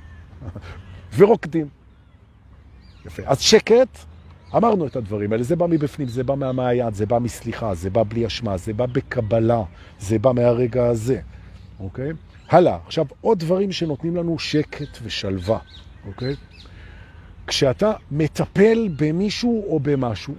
ורוקדים. 1.17 1.67
יפה. 3.05 3.23
אז 3.25 3.41
שקט, 3.41 3.97
אמרנו 4.55 4.87
את 4.87 4.95
הדברים 4.95 5.31
האלה, 5.31 5.43
זה 5.43 5.55
בא 5.55 5.67
מבפנים, 5.67 6.07
זה 6.07 6.23
בא 6.23 6.35
מהמעיין, 6.35 6.93
זה 6.93 7.05
בא 7.05 7.19
מסליחה, 7.19 7.75
זה 7.75 7.89
בא 7.89 8.03
בלי 8.09 8.27
אשמה, 8.27 8.57
זה 8.57 8.73
בא 8.73 8.85
בקבלה, 8.85 9.63
זה 9.99 10.19
בא 10.19 10.31
מהרגע 10.31 10.85
הזה, 10.87 11.21
אוקיי? 11.79 12.11
הלאה, 12.49 12.77
עכשיו 12.85 13.05
עוד 13.21 13.39
דברים 13.39 13.71
שנותנים 13.71 14.15
לנו 14.15 14.39
שקט 14.39 14.97
ושלווה, 15.03 15.59
אוקיי? 16.07 16.35
כשאתה 17.47 17.93
מטפל 18.11 18.89
במישהו 18.97 19.65
או 19.69 19.79
במשהו, 19.79 20.35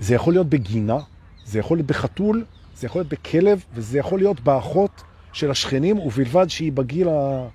זה 0.00 0.14
יכול 0.14 0.32
להיות 0.32 0.48
בגינה, 0.48 0.98
זה 1.44 1.58
יכול 1.58 1.76
להיות 1.76 1.86
בחתול, 1.86 2.44
זה 2.76 2.86
יכול 2.86 3.00
להיות 3.00 3.12
בכלב, 3.12 3.64
וזה 3.74 3.98
יכול 3.98 4.18
להיות 4.18 4.40
באחות 4.40 5.02
של 5.32 5.50
השכנים, 5.50 5.98
ובלבד 5.98 6.50
שהיא 6.50 6.72
בגיל 6.72 7.08
ה... 7.08 7.46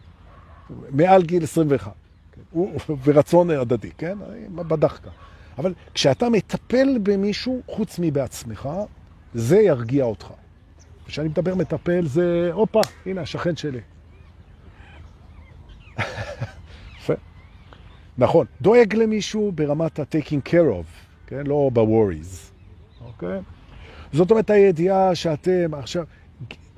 מעל 0.89 1.23
גיל 1.23 1.43
21. 1.43 1.91
כן? 2.31 2.41
ורצון 3.03 3.49
הדדי, 3.49 3.91
כן? 3.97 4.17
בדחקה. 4.55 5.09
אבל 5.57 5.73
כשאתה 5.93 6.29
מטפל 6.29 6.97
במישהו, 7.03 7.61
חוץ 7.67 7.99
מבעצמך, 7.99 8.69
זה 9.33 9.57
ירגיע 9.57 10.03
אותך. 10.03 10.27
כשאני 11.05 11.27
מדבר 11.27 11.55
מטפל 11.55 12.05
זה, 12.05 12.49
הופה, 12.53 12.81
הנה 13.05 13.21
השכן 13.21 13.55
שלי. 13.55 13.79
נכון, 18.17 18.45
דואג 18.61 18.95
למישהו 18.95 19.51
ברמת 19.55 19.99
ה-taking 19.99 20.49
care 20.49 20.69
of, 20.81 20.85
כן? 21.27 21.47
לא 21.47 21.69
ב-worries, 21.73 22.51
אוקיי? 23.05 23.39
זאת 24.13 24.31
אומרת 24.31 24.49
הידיעה 24.49 25.15
שאתם 25.15 25.73
עכשיו, 25.73 26.03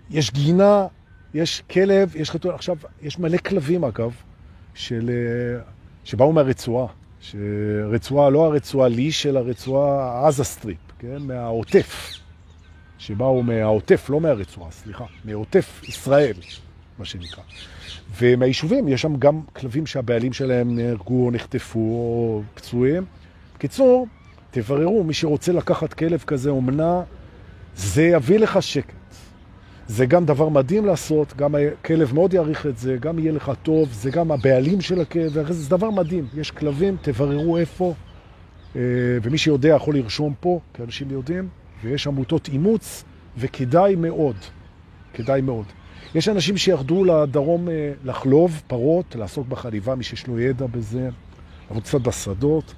יש 0.10 0.32
גינה, 0.32 0.88
יש 1.34 1.64
כלב, 1.72 2.16
יש 2.16 2.32
חתול, 2.32 2.54
עכשיו, 2.54 2.78
יש 3.02 3.20
מלא 3.20 3.38
כלבים 3.38 3.84
אגב, 3.84 4.12
של, 4.74 5.10
אה, 5.10 5.62
שבאו 6.04 6.34
מהרצועה, 6.34 6.88
שרצועה, 7.20 8.30
לא 8.30 8.46
הרצועה 8.46 8.90
לי, 8.90 9.12
של 9.12 9.38
הרצועה 9.38 10.28
עזה 10.28 10.44
strip, 10.44 10.78
כן? 11.00 11.18
מהעוטף. 11.20 12.22
שבאו 12.98 13.44
מהעוטף, 13.44 14.10
לא 14.10 14.22
מהרצועה, 14.22 14.72
סליחה, 14.72 15.06
מעוטף 15.26 15.82
ישראל, 15.88 16.34
מה 17.00 17.06
שנקרא. 17.06 17.44
ומהיישובים 18.20 18.88
יש 18.88 19.02
שם 19.02 19.16
גם 19.16 19.42
כלבים 19.54 19.86
שהבעלים 19.86 20.34
שלהם 20.34 20.76
נהרגו 20.76 21.32
נחטפו 21.32 21.80
או 21.80 22.42
פצועים. 22.54 23.06
בקיצור, 23.56 24.08
תבררו, 24.52 25.04
מי 25.04 25.14
שרוצה 25.14 25.52
לקחת 25.52 25.94
כלב 25.94 26.24
כזה 26.28 26.50
אומנה, 26.50 27.02
זה 27.76 28.04
יביא 28.04 28.40
לך 28.40 28.62
שקט. 28.62 28.94
זה 29.88 30.06
גם 30.06 30.26
דבר 30.26 30.50
מדהים 30.50 30.86
לעשות, 30.86 31.34
גם 31.38 31.56
הכלב 31.56 32.14
מאוד 32.14 32.34
יעריך 32.34 32.66
את 32.66 32.78
זה, 32.78 32.98
גם 33.00 33.20
יהיה 33.20 33.32
לך 33.32 33.52
טוב, 33.64 33.90
זה 33.92 34.12
גם 34.12 34.32
הבעלים 34.32 34.82
של 34.82 35.02
הכלב, 35.02 35.52
זה 35.52 35.70
דבר 35.70 35.90
מדהים. 35.90 36.28
יש 36.34 36.52
כלבים, 36.52 36.98
תבררו 37.02 37.58
איפה, 37.58 37.94
אה, 38.76 38.82
ומי 39.22 39.38
שיודע 39.38 39.70
יכול 39.76 39.96
לרשום 39.96 40.34
פה, 40.40 40.60
כי 40.74 40.84
אנשים 40.84 41.12
יודעים. 41.12 41.48
ויש 41.84 42.08
עמותות 42.08 42.48
אימוץ, 42.48 43.04
וכדאי 43.38 43.96
מאוד, 43.96 44.36
כדאי 45.14 45.42
מאוד. 45.42 45.66
יש 46.16 46.30
אנשים 46.30 46.58
שירדו 46.58 47.04
לדרום 47.04 47.70
אה, 47.70 47.92
לחלוב 48.04 48.62
פרות, 48.68 49.16
לעסוק 49.16 49.48
בחליבה, 49.48 49.96
מי 49.96 50.04
שיש 50.04 50.28
לו 50.28 50.40
ידע 50.40 50.66
בזה, 50.68 51.10
לעבוד 51.68 51.84
קצת 51.84 52.02
בשדות. 52.02 52.74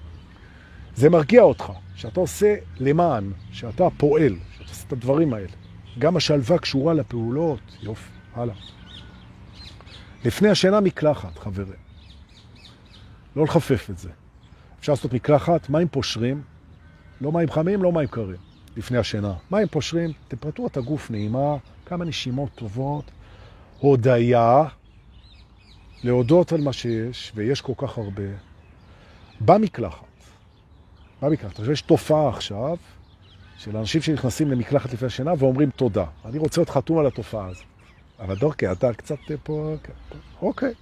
זה 0.96 1.10
מרגיע 1.10 1.41
אותך, 1.41 1.72
שאתה 1.96 2.20
עושה 2.20 2.56
למען, 2.80 3.32
שאתה 3.52 3.88
פועל, 3.98 4.36
עושה 4.74 4.88
את 4.88 4.93
הדברים 4.93 5.34
האלה. 5.34 5.47
גם 5.99 6.17
השלווה 6.17 6.57
קשורה 6.57 6.93
לפעולות, 6.93 7.59
יופי, 7.82 8.09
הלאה. 8.36 8.55
לפני 10.26 10.49
השינה 10.49 10.80
מקלחת, 10.80 11.38
חברים. 11.38 11.84
לא 13.36 13.43
לחפף 13.43 13.89
את 13.89 13.97
זה. 13.97 14.09
אפשר 14.80 14.91
לעשות 14.91 15.13
מקלחת, 15.13 15.69
מים 15.69 15.88
פושרים, 15.88 16.41
לא 17.21 17.32
מים 17.32 17.49
חמים, 17.49 17.84
לא 17.84 17.91
מים 17.91 18.07
קרים. 18.07 18.38
לפני 18.78 18.97
השינה. 18.97 19.34
מים 19.51 19.67
פושרים, 19.67 20.11
טמפרטורת 20.28 20.78
הגוף 20.78 21.11
נעימה, 21.11 21.57
כמה 21.86 22.05
נשימות 22.05 22.49
טובות, 22.55 23.11
הודיה, 23.80 24.63
להודות 26.03 26.51
על 26.51 26.61
מה 26.61 26.74
שיש, 26.74 27.32
ויש 27.36 27.61
כל 27.61 27.74
כך 27.78 27.97
הרבה, 27.97 28.24
במקלחת. 29.41 30.03
במקלחת. 31.21 31.59
יש 31.71 31.82
תופעה 31.82 32.30
עכשיו 32.30 32.78
של 33.58 33.78
אנשים 33.78 34.01
שנכנסים 34.01 34.51
למקלחת 34.51 34.93
לפני 34.93 35.08
השינה 35.08 35.32
ואומרים 35.38 35.70
תודה. 35.70 36.06
אני 36.26 36.38
רוצה 36.38 36.62
להיות 36.62 36.70
חתום 36.70 36.99
על 36.99 37.06
התופעה 37.06 37.47
הזאת. 37.47 37.64
אבל 38.20 38.36
דורקי, 38.36 38.72
אתה 38.72 38.93
קצת 38.93 39.18
פה... 39.43 39.76
אוקיי. 40.41 40.74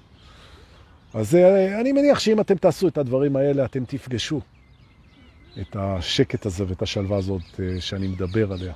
אז 1.13 1.35
אה, 1.35 1.81
אני 1.81 1.91
מניח 1.91 2.19
שאם 2.19 2.41
אתם 2.41 2.55
תעשו 2.55 2.87
את 2.87 2.97
הדברים 2.97 3.35
האלה, 3.35 3.65
אתם 3.65 3.85
תפגשו 3.85 4.41
את 5.61 5.75
השקט 5.79 6.45
הזה 6.45 6.65
ואת 6.67 6.81
השלווה 6.81 7.17
הזאת 7.17 7.41
אה, 7.59 7.81
שאני 7.81 8.07
מדבר 8.07 8.53
עליה. 8.53 8.73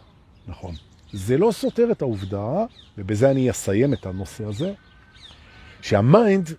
נכון. 0.47 0.75
זה 1.13 1.37
לא 1.37 1.51
סותר 1.51 1.91
את 1.91 2.01
העובדה, 2.01 2.65
ובזה 2.97 3.31
אני 3.31 3.49
אסיים 3.49 3.93
את 3.93 4.05
הנושא 4.05 4.45
הזה, 4.45 4.73
שהמיינד 5.81 6.49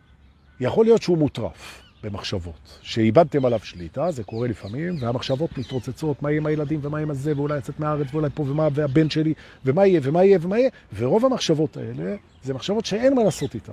יכול 0.61 0.85
להיות 0.85 1.03
שהוא 1.03 1.19
מוטרף 1.19 1.86
במחשבות, 2.03 2.79
שאיבדתם 2.83 3.45
עליו 3.45 3.59
שליטה, 3.63 4.11
זה 4.11 4.25
קורה 4.25 4.49
לפעמים, 4.49 4.97
והמחשבות 5.01 5.59
מתרוצצות, 5.59 6.23
מה 6.23 6.31
יהיה 6.31 6.41
עם 6.41 6.47
הילדים 6.47 6.81
ומה 6.83 6.99
עם 6.99 7.11
הזה, 7.11 7.33
ואולי 7.37 7.59
יצאת 7.59 7.81
מהארץ 7.81 8.07
ואולי 8.13 8.29
פה 8.35 8.43
ומה, 8.43 8.69
והבן 8.73 9.11
שלי, 9.11 9.35
ומה 9.65 9.87
יהיה 9.87 10.01
ומה 10.03 10.25
יהיה 10.25 10.39
ומה 10.43 10.59
יהיה, 10.59 10.71
ורוב 10.97 11.25
המחשבות 11.25 11.77
האלה 11.77 12.17
זה 12.43 12.55
מחשבות 12.55 12.87
שאין 12.87 13.15
מה 13.15 13.25
לעשות 13.25 13.55
איתן. 13.55 13.73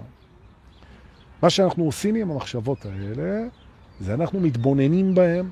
מה 1.41 1.49
שאנחנו 1.49 1.83
עושים 1.83 2.15
עם 2.15 2.31
המחשבות 2.31 2.85
האלה, 2.85 3.47
זה 3.99 4.13
אנחנו 4.13 4.39
מתבוננים 4.39 5.15
בהן 5.15 5.45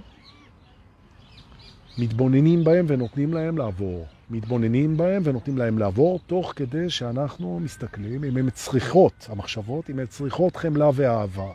מתבוננים 1.97 2.63
בהם 2.63 2.85
ונותנים 2.89 3.33
להם 3.33 3.57
לעבור. 3.57 4.05
מתבוננים 4.29 4.97
בהם 4.97 5.21
ונותנים 5.25 5.57
להם 5.57 5.77
לעבור, 5.77 6.19
תוך 6.27 6.53
כדי 6.55 6.89
שאנחנו 6.89 7.59
מסתכלים 7.59 8.23
אם 8.23 8.37
הן 8.37 8.49
צריכות, 8.49 9.27
המחשבות, 9.29 9.89
אם 9.89 9.99
הן 9.99 10.05
צריכות 10.05 10.55
חמלה 10.55 10.89
ואהבה. 10.93 11.51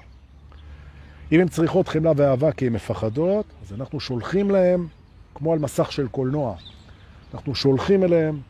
אם 1.33 1.41
הן 1.41 1.49
צריכות 1.49 1.89
חמלה 1.89 2.13
ואהבה 2.17 2.53
כי 2.53 2.67
הן 2.67 2.73
מפחדות, 2.73 3.47
אז 3.63 3.73
אנחנו 3.73 4.01
שולחים 4.01 4.51
להם, 4.51 4.87
כמו 5.35 5.53
על 5.53 5.59
מסך 5.59 5.93
של 5.93 6.09
קולנוע, 6.09 6.55
אנחנו 7.35 7.55
שולחים 7.55 8.05
אליהם 8.05 8.41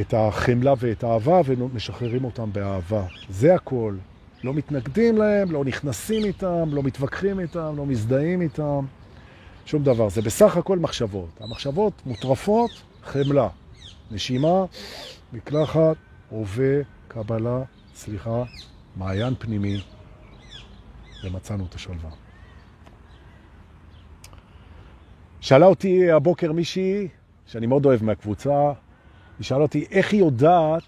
את 0.00 0.14
החמלה 0.16 0.74
ואת 0.78 1.04
האהבה 1.04 1.40
ומשחררים 1.44 2.24
אותם 2.24 2.52
באהבה. 2.52 3.02
זה 3.28 3.54
הכל. 3.54 3.94
לא 4.44 4.54
מתנגדים 4.54 5.16
להם, 5.16 5.50
לא 5.50 5.64
נכנסים 5.64 6.24
איתם, 6.24 6.68
לא 6.72 6.82
מתווכחים 6.82 7.40
איתם, 7.40 7.74
לא 7.76 7.86
מזדהים 7.86 8.40
איתם. 8.40 8.84
שום 9.66 9.82
דבר. 9.82 10.08
זה 10.08 10.22
בסך 10.22 10.56
הכל 10.56 10.78
מחשבות. 10.78 11.28
המחשבות 11.40 11.92
מוטרפות, 12.06 12.70
חמלה. 13.04 13.48
נשימה, 14.10 14.64
מקלחת, 15.32 15.96
הווה, 16.30 16.76
קבלה, 17.08 17.62
סליחה, 17.94 18.42
מעיין 18.96 19.34
פנימי, 19.38 19.80
ומצאנו 21.24 21.66
את 21.66 21.74
השלווה. 21.74 22.10
שאלה 25.40 25.66
אותי 25.66 26.10
הבוקר 26.10 26.52
מישהי, 26.52 27.08
שאני 27.46 27.66
מאוד 27.66 27.86
אוהב 27.86 28.04
מהקבוצה, 28.04 28.72
היא 29.38 29.44
שאלה 29.44 29.60
אותי 29.60 29.86
איך 29.90 30.12
היא 30.12 30.20
יודעת, 30.20 30.82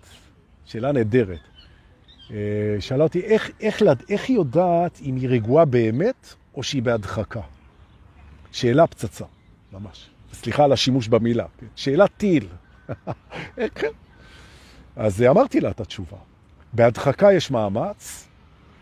שאלה 0.65 0.93
נהדרת, 0.93 1.41
אה, 2.31 2.37
שאלה 2.81 3.05
אותי 3.05 3.21
איך, 3.21 3.51
איך, 3.61 3.83
איך 4.09 4.29
היא 4.29 4.37
יודעת 4.37 5.01
אם 5.03 5.17
היא 5.17 5.29
רגועה 5.29 5.65
באמת 5.65 6.35
או 6.55 6.63
שהיא 6.63 6.83
בהדחקה? 6.83 7.41
שאלה 8.53 8.87
פצצה, 8.87 9.25
ממש. 9.73 10.11
סליחה 10.33 10.65
על 10.65 10.73
השימוש 10.73 11.09
במילה. 11.09 11.47
כן? 11.59 11.67
שאלה 11.77 12.09
טיל. 12.09 12.49
אז 14.97 15.23
אמרתי 15.23 15.61
לה 15.61 15.71
את 15.71 15.81
התשובה. 15.81 16.17
בהדחקה 16.73 17.33
יש 17.33 17.51
מאמץ, 17.51 18.29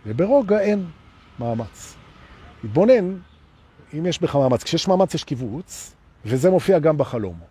וברוגע 0.07 0.61
אין 0.61 0.87
מאמץ. 1.39 1.95
התבונן, 2.65 3.17
אם 3.99 4.07
יש 4.07 4.23
בך 4.23 4.37
מאמץ. 4.37 4.63
כשיש 4.63 4.89
מאמץ 4.89 5.15
יש 5.15 5.25
קיבוץ, 5.25 5.95
וזה 6.25 6.51
מופיע 6.51 6.79
גם 6.79 6.99
בחלומות. 6.99 7.49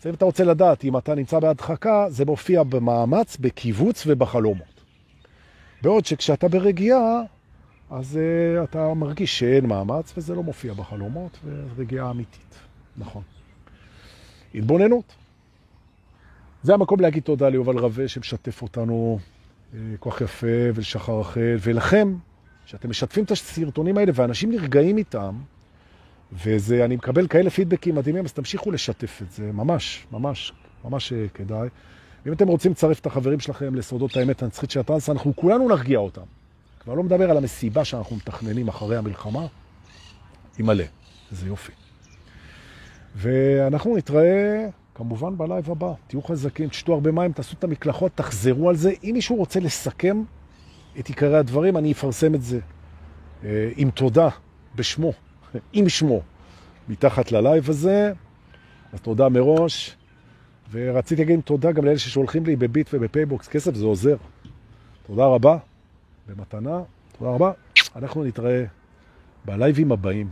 אז 0.00 0.06
אם 0.06 0.14
אתה 0.14 0.24
רוצה 0.24 0.44
לדעת 0.44 0.84
אם 0.84 0.96
אתה 0.96 1.14
נמצא 1.14 1.38
בהדחקה, 1.38 2.06
זה 2.08 2.24
מופיע 2.24 2.62
במאמץ, 2.62 3.36
בקיבוץ 3.36 4.04
ובחלומות. 4.06 4.76
בעוד 5.82 6.04
שכשאתה 6.06 6.48
ברגיעה, 6.48 7.22
אז 7.90 8.18
uh, 8.18 8.64
אתה 8.64 8.94
מרגיש 8.94 9.38
שאין 9.38 9.66
מאמץ, 9.66 10.12
וזה 10.16 10.34
לא 10.34 10.42
מופיע 10.42 10.74
בחלומות, 10.74 11.38
ורגיעה 11.44 12.10
אמיתית. 12.10 12.54
נכון. 12.96 13.22
התבוננות. 14.54 15.14
זה 16.62 16.74
המקום 16.74 17.00
להגיד 17.00 17.22
תודה 17.22 17.48
ליובל 17.48 17.78
רווה 17.78 18.08
שמשתף 18.08 18.62
אותנו 18.62 19.18
כל 19.98 20.10
כך 20.10 20.20
יפה, 20.20 20.46
ולשחר 20.74 21.20
רחל, 21.20 21.56
ולכם, 21.60 22.14
שאתם 22.66 22.90
משתפים 22.90 23.24
את 23.24 23.30
הסרטונים 23.30 23.98
האלה, 23.98 24.12
ואנשים 24.14 24.50
נרגעים 24.50 24.98
איתם, 24.98 25.34
וזה, 26.32 26.84
אני 26.84 26.96
מקבל 26.96 27.26
כאלה 27.26 27.50
פידבקים 27.50 27.94
מדהימים, 27.94 28.24
אז 28.24 28.32
תמשיכו 28.32 28.70
לשתף 28.70 29.22
את 29.22 29.32
זה, 29.32 29.52
ממש, 29.52 30.06
ממש, 30.12 30.52
ממש 30.84 31.12
אה, 31.12 31.26
כדאי. 31.34 31.68
אם 32.26 32.32
אתם 32.32 32.48
רוצים 32.48 32.70
לצרף 32.70 33.00
את 33.00 33.06
החברים 33.06 33.40
שלכם 33.40 33.74
לסודות 33.74 34.16
האמת 34.16 34.42
הנצחית 34.42 34.70
של 34.70 34.80
הטרנס, 34.80 35.10
אנחנו 35.10 35.36
כולנו 35.36 35.68
נרגיע 35.68 35.98
אותם. 35.98 36.22
כבר 36.80 36.94
לא 36.94 37.02
מדבר 37.02 37.30
על 37.30 37.36
המסיבה 37.36 37.84
שאנחנו 37.84 38.16
מתכננים 38.16 38.68
אחרי 38.68 38.96
המלחמה, 38.96 39.46
היא 40.58 40.66
מלא, 40.66 40.84
זה 41.30 41.46
יופי. 41.46 41.72
ואנחנו 43.16 43.96
נתראה 43.96 44.68
כמובן 44.94 45.38
בלייב 45.38 45.70
הבא. 45.70 45.92
תהיו 46.06 46.22
חזקים, 46.22 46.68
תשתו 46.68 46.94
הרבה 46.94 47.10
מים, 47.10 47.32
תעשו 47.32 47.54
את 47.58 47.64
המקלחות, 47.64 48.12
תחזרו 48.14 48.68
על 48.70 48.76
זה. 48.76 48.92
אם 49.04 49.10
מישהו 49.14 49.36
רוצה 49.36 49.60
לסכם 49.60 50.22
את 51.00 51.08
עיקרי 51.08 51.36
הדברים, 51.36 51.76
אני 51.76 51.92
אפרסם 51.92 52.34
את 52.34 52.42
זה 52.42 52.60
אה, 53.44 53.70
עם 53.76 53.90
תודה 53.90 54.28
בשמו. 54.74 55.12
עם 55.72 55.88
שמו 55.88 56.22
מתחת 56.88 57.32
ללייב 57.32 57.70
הזה. 57.70 58.12
אז 58.92 59.00
תודה 59.00 59.28
מראש. 59.28 59.96
ורציתי 60.70 61.22
להגיד 61.24 61.40
תודה 61.40 61.72
גם 61.72 61.84
לאלה 61.84 61.98
ששולחים 61.98 62.46
לי 62.46 62.56
בביט 62.56 62.90
ובפייבוקס 62.92 63.48
כסף, 63.48 63.74
זה 63.74 63.84
עוזר. 63.84 64.16
תודה 65.06 65.26
רבה, 65.26 65.58
במתנה, 66.28 66.80
תודה 67.18 67.30
רבה. 67.30 67.52
אנחנו 67.96 68.24
נתראה 68.24 68.64
בלייבים 69.44 69.92
הבאים. 69.92 70.28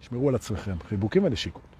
שמרו 0.00 0.28
על 0.28 0.34
עצמכם, 0.34 0.74
חיבוקים 0.88 1.24
ונשיקות. 1.24 1.75